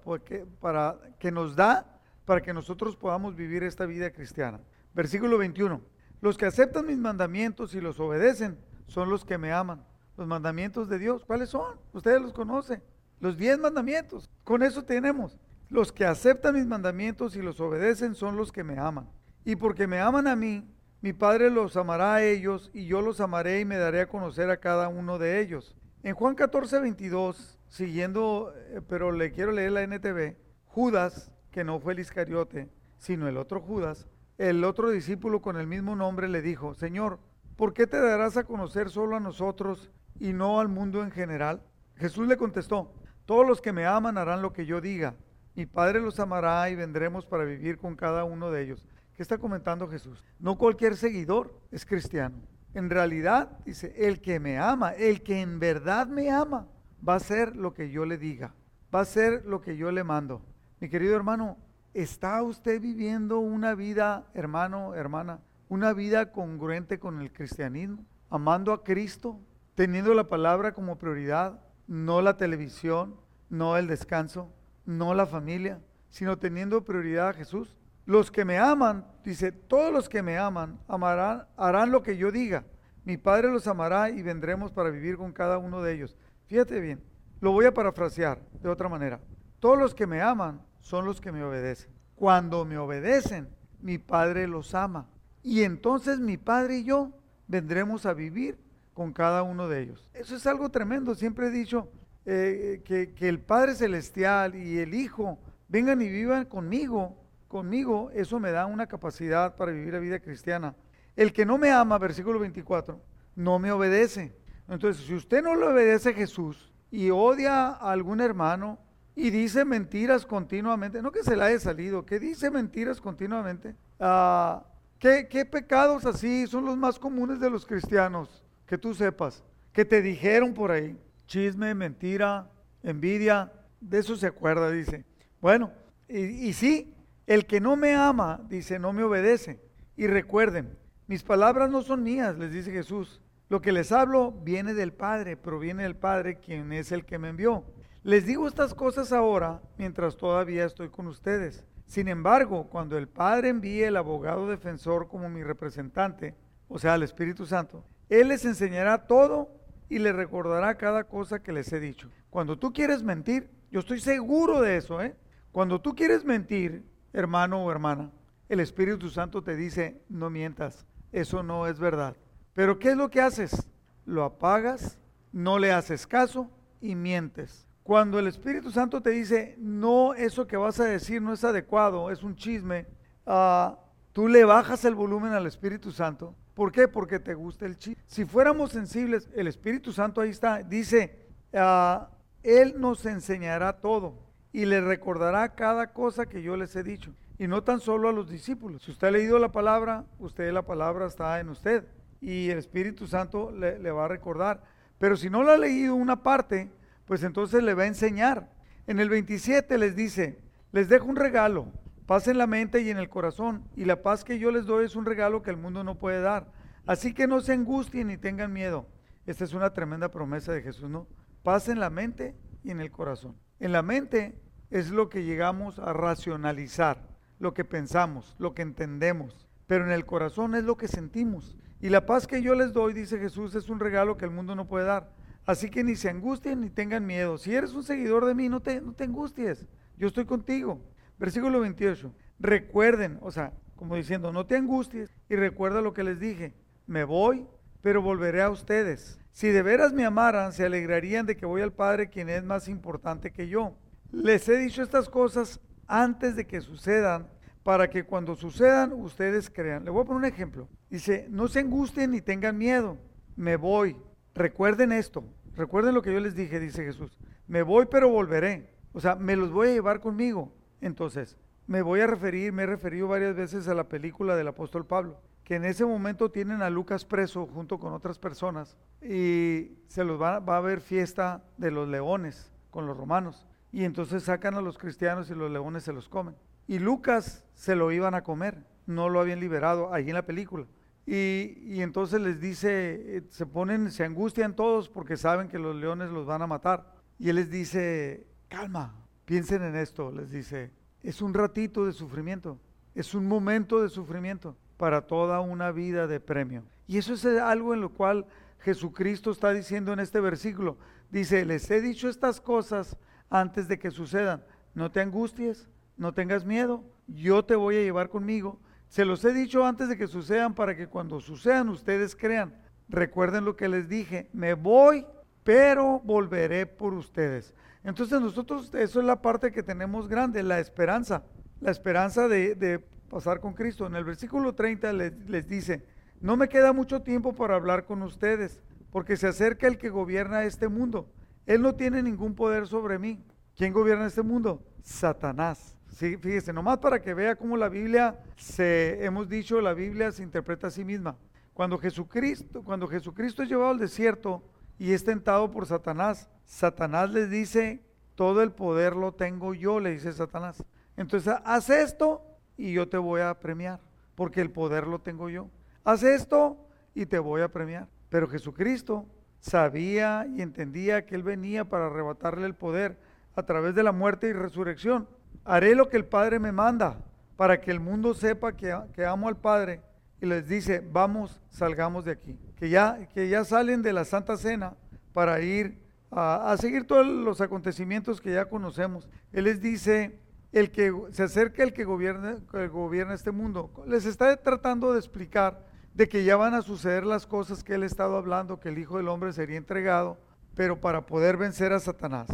para 0.60 0.98
que 1.20 1.32
nos 1.32 1.56
da 1.56 2.02
para 2.26 2.42
que 2.42 2.56
nosotros 2.56 2.98
podamos 2.98 3.36
vivir 3.36 3.62
esta 3.62 3.86
vida 3.86 4.10
cristiana. 4.10 4.60
Versículo 4.96 5.38
21. 5.38 5.80
Los 6.22 6.40
que 6.40 6.48
aceptan 6.48 6.88
mis 6.88 6.98
mandamientos 6.98 7.76
y 7.76 7.82
los 7.82 8.00
obedecen 8.00 8.58
son 8.88 9.12
los 9.12 9.24
que 9.24 9.38
me 9.38 9.54
aman. 9.54 9.86
Los 10.18 10.26
mandamientos 10.26 10.90
de 10.90 10.98
Dios, 10.98 11.24
¿cuáles 11.24 11.50
son? 11.50 11.78
Ustedes 11.94 12.20
los 12.20 12.34
conocen. 12.34 12.82
Los 13.20 13.38
diez 13.38 13.60
mandamientos. 13.60 14.28
Con 14.44 14.64
eso 14.64 14.84
tenemos. 14.84 15.38
Los 15.70 15.92
que 15.92 16.06
aceptan 16.06 16.56
mis 16.56 16.66
mandamientos 16.66 17.36
y 17.36 17.44
los 17.44 17.60
obedecen 17.60 18.16
son 18.16 18.38
los 18.38 18.52
que 18.52 18.64
me 18.64 18.80
aman. 18.80 19.08
Y 19.44 19.56
porque 19.56 19.86
me 19.86 20.00
aman 20.00 20.26
a 20.26 20.36
mí, 20.36 20.68
mi 21.00 21.14
Padre 21.14 21.52
los 21.52 21.78
amará 21.78 22.16
a 22.16 22.24
ellos 22.24 22.72
y 22.74 22.88
yo 22.88 23.04
los 23.04 23.22
amaré 23.22 23.60
y 23.60 23.66
me 23.66 23.78
daré 23.78 24.02
a 24.02 24.10
conocer 24.10 24.50
a 24.50 24.58
cada 24.58 24.88
uno 24.88 25.20
de 25.20 25.42
ellos. 25.42 25.76
En 26.06 26.14
Juan 26.14 26.36
14, 26.36 26.82
22, 26.82 27.58
siguiendo, 27.68 28.54
eh, 28.56 28.80
pero 28.88 29.12
le 29.12 29.32
quiero 29.32 29.52
leer 29.52 29.72
la 29.72 29.82
NTV, 29.82 30.38
Judas, 30.66 31.32
que 31.50 31.64
no 31.64 31.80
fue 31.80 31.94
el 31.94 32.00
Iscariote, 32.00 32.70
sino 33.00 33.28
el 33.28 33.38
otro 33.38 33.60
Judas, 33.60 34.08
el 34.38 34.64
otro 34.66 34.92
discípulo 34.92 35.42
con 35.42 35.58
el 35.58 35.66
mismo 35.66 35.96
nombre 35.96 36.28
le 36.28 36.44
dijo, 36.44 36.76
Señor, 36.76 37.18
¿por 37.56 37.74
qué 37.74 37.88
te 37.88 38.00
darás 38.00 38.38
a 38.38 38.44
conocer 38.44 38.92
solo 38.92 39.16
a 39.16 39.20
nosotros 39.20 39.90
y 40.20 40.32
no 40.32 40.60
al 40.60 40.68
mundo 40.68 41.02
en 41.02 41.10
general? 41.10 41.64
Jesús 41.96 42.28
le 42.28 42.38
contestó, 42.38 42.94
todos 43.26 43.48
los 43.48 43.60
que 43.60 43.74
me 43.74 43.88
aman 43.88 44.20
harán 44.20 44.44
lo 44.44 44.54
que 44.54 44.68
yo 44.68 44.82
diga. 44.82 45.16
Mi 45.56 45.66
Padre 45.66 46.02
los 46.02 46.20
amará 46.20 46.70
y 46.70 46.76
vendremos 46.76 47.26
para 47.26 47.46
vivir 47.46 47.80
con 47.80 47.96
cada 47.96 48.26
uno 48.26 48.52
de 48.52 48.62
ellos. 48.62 48.88
¿Qué 49.16 49.24
está 49.24 49.40
comentando 49.40 49.88
Jesús? 49.88 50.24
No 50.38 50.56
cualquier 50.60 50.98
seguidor 50.98 51.60
es 51.72 51.84
cristiano. 51.84 52.38
En 52.76 52.90
realidad, 52.90 53.58
dice, 53.66 53.94
el 53.98 54.20
que 54.20 54.40
me 54.42 54.60
ama, 54.60 54.92
el 54.92 55.24
que 55.24 55.40
en 55.40 55.60
verdad 55.60 56.08
me 56.08 56.30
ama, 56.30 56.68
va 57.08 57.14
a 57.14 57.18
hacer 57.18 57.56
lo 57.56 57.74
que 57.74 57.90
yo 57.90 58.06
le 58.06 58.18
diga, 58.18 58.54
va 58.94 59.00
a 59.00 59.04
hacer 59.04 59.46
lo 59.46 59.62
que 59.62 59.78
yo 59.78 59.92
le 59.92 60.04
mando. 60.04 60.42
Mi 60.82 60.90
querido 60.90 61.16
hermano, 61.16 61.58
¿está 61.94 62.44
usted 62.44 62.82
viviendo 62.82 63.40
una 63.40 63.76
vida, 63.76 64.28
hermano, 64.34 64.94
hermana, 64.94 65.40
una 65.70 65.94
vida 65.94 66.34
congruente 66.34 67.00
con 67.00 67.22
el 67.22 67.32
cristianismo? 67.32 68.06
Amando 68.30 68.74
a 68.74 68.84
Cristo, 68.84 69.40
teniendo 69.74 70.14
la 70.14 70.28
palabra 70.28 70.74
como 70.74 70.98
prioridad, 70.98 71.62
no 71.88 72.22
la 72.22 72.36
televisión, 72.36 73.16
no 73.50 73.78
el 73.78 73.88
descanso, 73.88 74.52
no 74.86 75.14
la 75.14 75.26
familia, 75.26 75.80
sino 76.10 76.38
teniendo 76.38 76.84
prioridad 76.84 77.30
a 77.30 77.34
Jesús. 77.34 77.78
Los 78.06 78.30
que 78.30 78.46
me 78.46 78.58
aman, 78.60 79.06
dice, 79.24 79.52
todos 79.52 79.92
los 79.92 80.08
que 80.08 80.22
me 80.22 80.38
aman, 80.38 80.80
amarán, 80.88 81.46
harán 81.58 81.92
lo 81.92 82.04
que 82.04 82.18
yo 82.18 82.32
diga. 82.32 82.64
Mi 83.04 83.18
Padre 83.18 83.52
los 83.52 83.68
amará 83.68 84.10
y 84.10 84.22
vendremos 84.22 84.72
para 84.72 84.90
vivir 84.90 85.18
con 85.18 85.34
cada 85.34 85.58
uno 85.58 85.82
de 85.82 85.94
ellos. 85.94 86.18
Fíjate 86.46 86.80
bien, 86.80 87.02
lo 87.42 87.52
voy 87.52 87.66
a 87.66 87.74
parafrasear 87.74 88.40
de 88.62 88.70
otra 88.70 88.90
manera. 88.90 89.20
Todos 89.60 89.78
los 89.78 89.96
que 89.96 90.06
me 90.06 90.22
aman 90.22 90.62
son 90.80 91.06
los 91.06 91.20
que 91.20 91.32
me 91.32 91.44
obedecen. 91.44 91.92
Cuando 92.16 92.64
me 92.64 92.78
obedecen, 92.78 93.50
mi 93.82 93.98
Padre 93.98 94.48
los 94.48 94.76
ama. 94.76 95.08
Y 95.42 95.64
entonces 95.64 96.20
mi 96.20 96.38
Padre 96.38 96.78
y 96.78 96.84
yo 96.84 97.12
vendremos 97.48 98.06
a 98.06 98.14
vivir 98.14 98.58
con 98.94 99.14
cada 99.14 99.44
uno 99.44 99.68
de 99.68 99.82
ellos. 99.82 100.10
Eso 100.14 100.36
es 100.36 100.46
algo 100.48 100.70
tremendo. 100.70 101.16
Siempre 101.16 101.48
he 101.48 101.52
dicho 101.52 101.92
eh, 102.26 102.82
que, 102.86 103.14
que 103.14 103.28
el 103.28 103.40
Padre 103.40 103.76
Celestial 103.76 104.56
y 104.56 104.80
el 104.80 104.94
Hijo 104.94 105.40
vengan 105.68 106.02
y 106.02 106.10
vivan 106.10 106.46
conmigo 106.46 107.25
conmigo, 107.48 108.10
eso 108.14 108.40
me 108.40 108.52
da 108.52 108.66
una 108.66 108.88
capacidad 108.88 109.56
para 109.56 109.72
vivir 109.72 109.94
la 109.94 110.00
vida 110.00 110.20
cristiana. 110.20 110.76
El 111.16 111.32
que 111.32 111.46
no 111.46 111.58
me 111.58 111.72
ama, 111.72 111.98
versículo 111.98 112.40
24, 112.40 113.02
no 113.36 113.60
me 113.60 113.72
obedece. 113.72 114.36
Entonces, 114.68 115.06
si 115.06 115.14
usted 115.14 115.44
no 115.44 115.56
le 115.56 115.68
obedece 115.68 116.10
a 116.10 116.14
Jesús 116.14 116.74
y 116.92 117.10
odia 117.10 117.68
a 117.68 117.92
algún 117.92 118.20
hermano 118.20 118.80
y 119.16 119.30
dice 119.30 119.64
mentiras 119.64 120.26
continuamente, 120.26 121.02
no 121.02 121.12
que 121.12 121.24
se 121.24 121.36
le 121.36 121.44
haya 121.44 121.60
salido, 121.60 122.06
que 122.06 122.20
dice 122.20 122.50
mentiras 122.52 123.00
continuamente, 123.00 123.76
ah, 124.00 124.66
¿qué, 125.00 125.28
¿qué 125.30 125.46
pecados 125.46 126.06
así 126.06 126.48
son 126.48 126.66
los 126.66 126.78
más 126.78 127.00
comunes 127.00 127.40
de 127.40 127.50
los 127.50 127.66
cristianos? 127.66 128.44
Que 128.66 128.78
tú 128.78 128.94
sepas, 128.94 129.44
que 129.72 129.86
te 129.86 130.02
dijeron 130.02 130.54
por 130.54 130.72
ahí, 130.72 130.98
chisme, 131.28 131.74
mentira, 131.76 132.50
envidia, 132.82 133.52
de 133.80 134.00
eso 134.00 134.16
se 134.16 134.28
acuerda, 134.28 134.72
dice. 134.72 135.06
Bueno, 135.40 135.72
y, 136.08 136.48
y 136.48 136.54
sí, 136.54 136.95
el 137.28 137.46
que 137.46 137.60
no 137.60 137.76
me 137.76 137.96
ama, 137.96 138.42
dice, 138.48 138.80
no 138.80 138.94
me 138.94 139.04
obedece. 139.04 139.62
Y 139.98 140.08
recuerden, 140.08 140.78
mis 141.08 141.24
palabras 141.24 141.70
no 141.70 141.82
son 141.82 142.04
mías, 142.04 142.38
les 142.38 142.52
dice 142.52 142.72
Jesús. 142.72 143.22
Lo 143.48 143.62
que 143.62 143.72
les 143.72 143.92
hablo 143.92 144.32
viene 144.32 144.74
del 144.74 144.92
Padre, 144.92 145.38
proviene 145.38 145.84
del 145.84 145.96
Padre, 145.96 146.40
quien 146.40 146.72
es 146.74 146.92
el 146.92 147.06
que 147.06 147.20
me 147.20 147.30
envió. 147.30 147.64
Les 148.04 148.26
digo 148.26 148.48
estas 148.48 148.74
cosas 148.74 149.12
ahora, 149.12 149.62
mientras 149.78 150.18
todavía 150.18 150.66
estoy 150.66 150.90
con 150.90 151.08
ustedes. 151.08 151.64
Sin 151.86 152.08
embargo, 152.08 152.68
cuando 152.70 152.98
el 152.98 153.08
Padre 153.08 153.50
envíe 153.50 153.84
el 153.84 153.98
abogado 153.98 154.48
defensor 154.48 155.08
como 155.08 155.30
mi 155.30 155.44
representante, 155.44 156.36
o 156.68 156.80
sea, 156.80 156.96
el 156.96 157.04
Espíritu 157.04 157.46
Santo, 157.46 157.84
Él 158.10 158.30
les 158.30 158.46
enseñará 158.46 159.06
todo 159.06 159.50
y 159.90 160.00
les 160.00 160.16
recordará 160.16 160.78
cada 160.78 161.04
cosa 161.04 161.42
que 161.42 161.52
les 161.52 161.72
he 161.72 161.80
dicho. 161.80 162.10
Cuando 162.30 162.58
tú 162.58 162.74
quieres 162.74 163.04
mentir, 163.04 163.50
Yo 163.72 163.80
estoy 163.82 164.00
seguro 164.00 164.62
de 164.62 164.78
eso, 164.78 165.02
¿eh? 165.02 165.16
Cuando 165.52 165.82
tú 165.82 165.96
quieres 165.96 166.24
mentir, 166.24 166.86
hermano 167.16 167.64
o 167.64 167.72
hermana, 167.72 168.12
el 168.50 168.60
Espíritu 168.60 169.10
Santo 169.10 169.42
te 169.42 169.56
dice, 169.56 170.02
no 170.10 170.30
mientas, 170.30 170.86
eso 171.12 171.44
no 171.44 171.66
es 171.66 171.80
verdad. 171.80 172.16
Pero 172.54 172.78
¿qué 172.78 172.90
es 172.92 172.98
lo 172.98 173.10
que 173.10 173.22
haces? 173.22 173.68
Lo 174.06 174.24
apagas, 174.24 175.00
no 175.32 175.58
le 175.58 175.72
haces 175.72 176.06
caso 176.06 176.50
y 176.82 176.94
mientes. 176.96 177.68
Cuando 177.84 178.20
el 178.20 178.28
Espíritu 178.28 178.70
Santo 178.70 179.02
te 179.02 179.12
dice, 179.12 179.56
no, 179.60 180.14
eso 180.14 180.46
que 180.46 180.58
vas 180.58 180.80
a 180.80 180.86
decir 180.86 181.22
no 181.22 181.34
es 181.34 181.44
adecuado, 181.44 182.12
es 182.12 182.22
un 182.22 182.36
chisme, 182.36 182.86
uh, 183.26 183.76
tú 184.12 184.28
le 184.28 184.44
bajas 184.44 184.84
el 184.86 184.96
volumen 184.96 185.34
al 185.34 185.48
Espíritu 185.48 185.92
Santo. 185.92 186.36
¿Por 186.54 186.72
qué? 186.72 186.88
Porque 186.88 187.20
te 187.20 187.34
gusta 187.34 187.66
el 187.66 187.78
chisme. 187.78 188.04
Si 188.08 188.26
fuéramos 188.26 188.72
sensibles, 188.72 189.30
el 189.36 189.48
Espíritu 189.48 189.94
Santo 189.94 190.20
ahí 190.20 190.32
está, 190.32 190.64
dice, 190.64 191.28
uh, 191.54 192.06
Él 192.44 192.76
nos 192.78 193.06
enseñará 193.06 193.80
todo 193.80 194.25
y 194.56 194.66
le 194.66 194.80
recordará 194.80 195.54
cada 195.54 195.92
cosa 195.92 196.28
que 196.28 196.42
yo 196.42 196.56
les 196.56 196.74
he 196.78 196.84
dicho. 196.84 197.14
Y 197.38 197.46
no 197.46 197.64
tan 197.64 197.82
solo 197.82 198.08
a 198.08 198.14
los 198.14 198.30
discípulos. 198.30 198.84
Si 198.84 198.92
usted 198.92 199.10
ha 199.10 199.12
leído 199.12 199.38
la 199.38 199.52
palabra, 199.52 200.06
usted 200.18 200.50
la 200.54 200.62
palabra 200.62 201.08
está 201.08 201.42
en 201.42 201.50
usted. 201.50 201.86
Y 202.22 202.50
el 202.50 202.60
Espíritu 202.60 203.06
Santo 203.06 203.52
le, 203.52 203.92
va 203.92 204.06
a 204.06 204.08
recordar. 204.08 204.64
Pero 204.98 205.18
si 205.18 205.30
no 205.30 205.44
lo 205.44 205.52
ha 205.52 205.58
leído 205.58 205.94
una 205.94 206.24
parte, 206.24 206.72
pues 207.06 207.22
entonces 207.24 207.64
le 207.64 207.74
va 207.74 207.84
a 207.84 207.88
enseñar. 207.88 208.50
En 208.88 209.02
el 209.02 209.10
27 209.10 209.78
les 209.78 209.94
dice, 209.94 210.40
les 210.72 210.88
dejo 210.88 211.08
un 211.08 211.18
regalo, 211.18 211.68
paz 212.06 212.30
en 212.30 212.38
la 212.38 212.48
mente 212.48 212.80
y 212.80 212.90
en 212.90 212.98
el 212.98 213.10
corazón, 213.10 213.66
y 213.76 213.84
la 213.84 214.04
paz 214.04 214.24
que 214.24 214.40
yo 214.40 214.52
les 214.52 214.66
doy 214.66 214.86
es 214.86 214.96
un 214.96 215.06
regalo 215.06 215.42
que 215.42 215.52
el 215.52 215.58
mundo 215.58 215.84
no 215.84 216.00
puede 216.00 216.22
dar. 216.22 216.48
Así 216.86 217.14
que 217.14 217.28
no 217.28 217.42
se 217.42 217.52
angustien 217.52 218.08
ni 218.08 218.16
tengan 218.16 218.54
miedo. 218.54 218.88
Esta 219.26 219.44
es 219.44 219.52
una 219.52 219.74
tremenda 219.74 220.12
promesa 220.12 220.54
de 220.54 220.62
Jesús, 220.62 220.90
¿no? 220.90 221.08
Paz 221.44 221.68
en 221.68 221.82
la 221.82 221.90
mente 221.90 222.38
y 222.64 222.72
en 222.72 222.80
el 222.80 222.90
corazón. 222.90 223.36
En 223.60 223.74
la 223.74 223.82
mente 223.82 224.45
es 224.76 224.92
lo 224.92 225.08
que 225.08 225.24
llegamos 225.24 225.80
a 225.80 225.94
racionalizar, 225.94 227.02
lo 227.40 227.54
que 227.54 227.64
pensamos, 227.64 228.36
lo 228.40 228.54
que 228.54 228.62
entendemos, 228.62 229.48
pero 229.68 229.86
en 229.86 229.92
el 229.92 230.06
corazón 230.06 230.54
es 230.54 230.66
lo 230.66 230.76
que 230.76 230.90
sentimos. 230.90 231.56
Y 231.80 231.88
la 231.88 232.06
paz 232.06 232.28
que 232.28 232.42
yo 232.42 232.56
les 232.56 232.74
doy, 232.74 232.92
dice 232.92 233.18
Jesús, 233.18 233.56
es 233.56 233.70
un 233.70 233.80
regalo 233.80 234.18
que 234.18 234.26
el 234.26 234.32
mundo 234.32 234.54
no 234.54 234.68
puede 234.68 234.84
dar. 234.84 235.14
Así 235.46 235.70
que 235.70 235.82
ni 235.82 235.96
se 235.96 236.10
angustien 236.10 236.60
ni 236.60 236.70
tengan 236.70 237.06
miedo. 237.06 237.38
Si 237.38 237.56
eres 237.56 237.74
un 237.74 237.84
seguidor 237.84 238.26
de 238.26 238.36
mí, 238.36 238.50
no 238.50 238.60
te, 238.60 238.82
no 238.82 238.92
te 238.92 239.06
angusties. 239.06 239.66
Yo 239.96 240.08
estoy 240.08 240.26
contigo. 240.26 240.82
Versículo 241.18 241.62
28. 241.62 242.14
Recuerden, 242.40 243.18
o 243.22 243.32
sea, 243.32 243.54
como 243.78 243.96
diciendo, 243.96 244.34
no 244.34 244.46
te 244.46 244.58
angusties 244.58 245.10
y 245.30 245.38
recuerda 245.38 245.80
lo 245.80 245.94
que 245.94 246.04
les 246.04 246.20
dije. 246.20 246.54
Me 246.86 247.06
voy, 247.06 247.48
pero 247.82 248.02
volveré 248.02 248.42
a 248.42 248.50
ustedes. 248.50 249.22
Si 249.32 249.48
de 249.48 249.62
veras 249.62 249.94
me 249.94 250.04
amaran, 250.04 250.52
se 250.52 250.66
alegrarían 250.66 251.26
de 251.26 251.38
que 251.38 251.46
voy 251.46 251.62
al 251.62 251.72
Padre, 251.72 252.10
quien 252.10 252.28
es 252.28 252.44
más 252.44 252.68
importante 252.68 253.32
que 253.32 253.48
yo. 253.48 253.78
Les 254.16 254.48
he 254.48 254.58
dicho 254.58 254.82
estas 254.82 255.10
cosas 255.10 255.60
antes 255.88 256.36
de 256.36 256.48
que 256.48 256.62
sucedan, 256.62 257.28
para 257.64 257.90
que 257.90 258.04
cuando 258.04 258.36
sucedan 258.36 258.94
ustedes 258.94 259.50
crean. 259.50 259.84
Le 259.84 259.92
voy 259.92 260.04
a 260.04 260.06
poner 260.06 260.20
un 260.20 260.26
ejemplo. 260.26 260.70
Dice, 260.90 261.28
no 261.30 261.48
se 261.48 261.60
angustien 261.60 262.12
ni 262.12 262.22
tengan 262.22 262.58
miedo. 262.58 262.98
Me 263.36 263.56
voy. 263.56 263.98
Recuerden 264.34 264.92
esto. 264.92 265.24
Recuerden 265.56 265.96
lo 265.96 266.02
que 266.02 266.14
yo 266.14 266.20
les 266.20 266.36
dije, 266.36 266.60
dice 266.60 266.84
Jesús. 266.84 267.18
Me 267.48 267.62
voy, 267.62 267.88
pero 267.90 268.10
volveré. 268.10 268.70
O 268.94 269.02
sea, 269.02 269.16
me 269.16 269.36
los 269.36 269.52
voy 269.52 269.70
a 269.70 269.74
llevar 269.74 270.00
conmigo. 270.00 270.54
Entonces, 270.80 271.38
me 271.68 271.82
voy 271.82 272.02
a 272.02 272.08
referir, 272.08 272.54
me 272.54 272.64
he 272.64 272.68
referido 272.68 273.08
varias 273.08 273.36
veces 273.36 273.68
a 273.68 273.74
la 273.74 273.90
película 273.90 274.36
del 274.36 274.48
apóstol 274.48 274.86
Pablo, 274.86 275.20
que 275.44 275.56
en 275.56 275.66
ese 275.66 275.86
momento 275.86 276.30
tienen 276.30 276.62
a 276.62 276.70
Lucas 276.70 277.04
preso 277.04 277.48
junto 277.48 277.80
con 277.80 277.94
otras 277.94 278.20
personas 278.20 278.78
y 279.02 279.72
se 279.88 280.04
los 280.04 280.22
va, 280.22 280.40
va 280.40 280.56
a 280.56 280.60
haber 280.60 280.82
fiesta 280.82 281.44
de 281.58 281.72
los 281.72 281.88
leones 281.88 282.52
con 282.70 282.86
los 282.86 282.96
romanos. 282.96 283.48
Y 283.76 283.84
entonces 283.84 284.24
sacan 284.24 284.56
a 284.56 284.62
los 284.62 284.78
cristianos 284.78 285.30
y 285.30 285.36
los 285.36 285.52
leones 285.52 285.84
se 285.84 285.92
los 285.92 286.08
comen. 286.08 286.34
Y 286.66 286.80
Lucas 286.80 287.44
se 287.56 287.76
lo 287.76 287.92
iban 287.92 288.16
a 288.16 288.24
comer, 288.24 288.66
no 288.86 289.10
lo 289.10 289.20
habían 289.20 289.42
liberado 289.42 289.94
ahí 289.94 290.08
en 290.08 290.16
la 290.16 290.26
película. 290.26 290.66
Y, 291.06 291.58
y, 291.62 291.82
entonces 291.82 292.22
les 292.22 292.40
dice, 292.40 293.18
eh, 293.18 293.24
se 293.32 293.46
ponen, 293.46 293.92
se 293.92 294.06
angustian 294.06 294.56
todos 294.56 294.88
porque 294.88 295.18
saben 295.18 295.50
que 295.50 295.60
los 295.60 295.76
leones 295.76 296.10
los 296.10 296.26
van 296.26 296.42
a 296.42 296.48
matar. 296.48 296.96
Y 297.20 297.28
él 297.28 297.36
les 297.36 297.52
dice, 297.52 298.26
calma, 298.48 298.96
piensen 299.26 299.62
en 299.62 299.76
esto, 299.76 300.10
les 300.10 300.32
dice, 300.32 300.72
es 301.04 301.22
un 301.22 301.34
ratito 301.34 301.86
de 301.86 301.92
sufrimiento, 301.92 302.58
es 302.96 303.14
un 303.14 303.28
momento 303.28 303.82
de 303.82 303.90
sufrimiento 303.90 304.56
para 304.78 305.02
toda 305.02 305.42
una 305.42 305.74
vida 305.74 306.08
de 306.08 306.22
premio. 306.22 306.64
Y 306.88 306.98
eso 306.98 307.14
es 307.14 307.26
algo 307.26 307.74
en 307.74 307.82
lo 307.82 307.90
cual 307.90 308.26
Jesucristo 308.60 309.32
está 309.32 309.52
diciendo 309.52 309.92
en 309.92 310.00
este 310.00 310.22
versículo. 310.22 310.78
Dice, 311.12 311.44
les 311.44 311.70
he 311.70 311.82
dicho 311.82 312.08
estas 312.08 312.40
cosas 312.40 312.96
antes 313.30 313.68
de 313.68 313.80
que 313.80 313.92
sucedan. 313.92 314.44
No 314.74 314.92
te 314.92 315.02
angusties, 315.02 315.68
no 315.98 316.14
tengas 316.14 316.46
miedo, 316.46 316.84
yo 317.08 317.44
te 317.46 317.56
voy 317.56 317.78
a 317.78 317.82
llevar 317.82 318.10
conmigo. 318.10 318.60
Se 318.88 319.06
los 319.06 319.24
he 319.26 319.34
dicho 319.34 319.66
antes 319.66 319.90
de 319.90 319.98
que 319.98 320.08
sucedan 320.08 320.54
para 320.54 320.76
que 320.76 320.88
cuando 320.88 321.20
sucedan 321.20 321.70
ustedes 321.70 322.16
crean. 322.16 322.54
Recuerden 322.88 323.46
lo 323.46 323.56
que 323.56 323.68
les 323.68 323.90
dije, 323.90 324.30
me 324.32 324.54
voy, 324.54 325.06
pero 325.44 326.02
volveré 326.04 326.66
por 326.66 326.94
ustedes. 326.94 327.54
Entonces 327.84 328.20
nosotros, 328.20 328.74
eso 328.74 329.00
es 329.00 329.06
la 329.06 329.22
parte 329.22 329.52
que 329.52 329.64
tenemos 329.64 330.08
grande, 330.08 330.44
la 330.44 330.60
esperanza, 330.60 331.24
la 331.62 331.72
esperanza 331.72 332.28
de, 332.28 332.84
pasar 333.10 333.40
con 333.40 333.54
Cristo. 333.54 333.86
En 333.86 333.96
el 333.96 334.04
versículo 334.04 334.54
30 334.54 334.94
les, 334.94 335.30
les 335.30 335.48
dice, 335.48 335.86
no 336.20 336.36
me 336.38 336.50
queda 336.50 336.74
mucho 336.74 337.02
tiempo 337.02 337.34
para 337.34 337.56
hablar 337.56 337.86
con 337.86 338.02
ustedes, 338.02 338.60
porque 338.92 339.18
se 339.18 339.28
acerca 339.28 339.68
el 339.68 339.78
que 339.78 339.90
gobierna 339.90 340.44
este 340.44 340.68
mundo. 340.68 341.12
Él 341.46 341.62
no 341.62 341.76
tiene 341.76 342.02
ningún 342.02 342.36
poder 342.36 342.68
sobre 342.68 342.98
mí. 342.98 343.24
¿Quién 343.56 343.74
gobierna 343.74 344.08
este 344.08 344.22
mundo? 344.22 344.64
Satanás. 344.82 345.78
Sí, 345.96 346.18
fíjese, 346.18 346.52
nomás 346.52 346.80
para 346.80 347.02
que 347.02 347.14
vea 347.14 347.36
cómo 347.36 347.56
la 347.56 347.70
Biblia 347.70 348.20
se, 348.36 349.04
hemos 349.06 349.30
dicho, 349.30 349.62
la 349.62 349.74
Biblia 349.74 350.12
se 350.12 350.24
interpreta 350.24 350.68
a 350.68 350.72
sí 350.72 350.84
misma. 350.84 351.16
Cuando 351.54 351.78
Jesucristo, 351.78 352.64
cuando 352.64 352.88
Jesucristo 352.88 353.42
es 353.42 353.50
llevado 353.50 353.72
al 353.72 353.80
desierto 353.80 354.44
y 354.78 354.92
es 354.92 355.06
tentado 355.06 355.50
por 355.52 355.66
Satanás, 355.66 356.30
Satanás 356.44 357.12
le 357.12 357.28
dice, 357.28 357.82
todo 358.16 358.42
el 358.44 358.52
poder 358.52 358.96
lo 358.96 359.14
tengo 359.14 359.54
yo, 359.54 359.80
le 359.80 359.92
dice 359.92 360.12
Satanás. 360.12 360.64
Entonces, 360.98 361.34
haz 361.46 361.70
esto 361.70 362.24
y 362.58 362.74
yo 362.74 362.90
te 362.90 362.98
voy 362.98 363.22
a 363.22 363.40
premiar, 363.40 363.80
porque 364.16 364.42
el 364.42 364.52
poder 364.52 364.88
lo 364.88 365.00
tengo 365.00 365.30
yo. 365.30 365.50
Haz 365.86 366.04
esto 366.04 366.58
y 366.94 367.06
te 367.06 367.20
voy 367.20 367.42
a 367.42 367.48
premiar. 367.48 367.88
Pero 368.10 368.28
Jesucristo 368.28 369.06
sabía 369.46 370.26
y 370.28 370.42
entendía 370.42 371.06
que 371.06 371.14
Él 371.14 371.22
venía 371.22 371.66
para 371.66 371.86
arrebatarle 371.86 372.48
el 372.48 372.56
poder 372.56 372.98
a 373.36 373.44
través 373.44 373.76
de 373.76 373.84
la 373.84 373.92
muerte 373.92 374.28
y 374.28 374.34
resurrección. 374.34 375.08
Haré 375.44 375.76
lo 375.76 375.88
que 375.88 375.98
el 375.98 376.06
Padre 376.06 376.40
me 376.40 376.52
manda 376.52 376.98
para 377.36 377.62
que 377.62 377.70
el 377.70 377.80
mundo 377.80 378.16
sepa 378.16 378.54
que, 378.54 379.06
amo 379.06 379.28
al 379.28 379.38
Padre 379.38 379.82
y 380.20 380.26
les 380.26 380.48
dice, 380.48 380.84
vamos, 380.92 381.42
salgamos 381.50 382.06
de 382.06 382.14
aquí. 382.14 382.40
Que 382.56 382.70
ya, 382.70 383.08
que 383.14 383.30
ya 383.30 383.44
salen 383.44 383.84
de 383.84 383.94
la 383.94 384.04
Santa 384.04 384.36
Cena 384.36 384.74
para 385.14 385.40
ir 385.42 385.78
a, 386.10 386.56
seguir 386.60 386.88
todos 386.88 387.06
los 387.06 387.40
acontecimientos 387.40 388.22
que 388.22 388.34
ya 388.34 388.46
conocemos. 388.46 389.08
Él 389.32 389.44
les 389.44 389.62
dice, 389.62 390.18
el 390.54 390.72
que 390.72 390.92
se 391.12 391.22
acerca 391.22 391.62
el 391.62 391.74
que 391.74 391.84
gobierna 391.84 393.14
este 393.14 393.32
mundo. 393.32 393.70
Les 393.86 394.08
está 394.08 394.36
tratando 394.38 394.94
de 394.94 395.00
explicar 395.00 395.64
de 395.96 396.10
que 396.10 396.26
ya 396.26 396.36
van 396.36 396.54
a 396.54 396.62
suceder 396.62 397.06
las 397.06 397.26
cosas 397.26 397.64
que 397.64 397.76
él 397.76 397.84
ha 397.84 397.86
estado 397.86 398.18
hablando, 398.18 398.60
que 398.60 398.70
el 398.70 398.78
Hijo 398.78 398.98
del 398.98 399.08
Hombre 399.08 399.32
sería 399.32 399.58
entregado, 399.58 400.18
pero 400.54 400.80
para 400.80 401.06
poder 401.06 401.38
vencer 401.38 401.72
a 401.72 401.80
Satanás. 401.80 402.28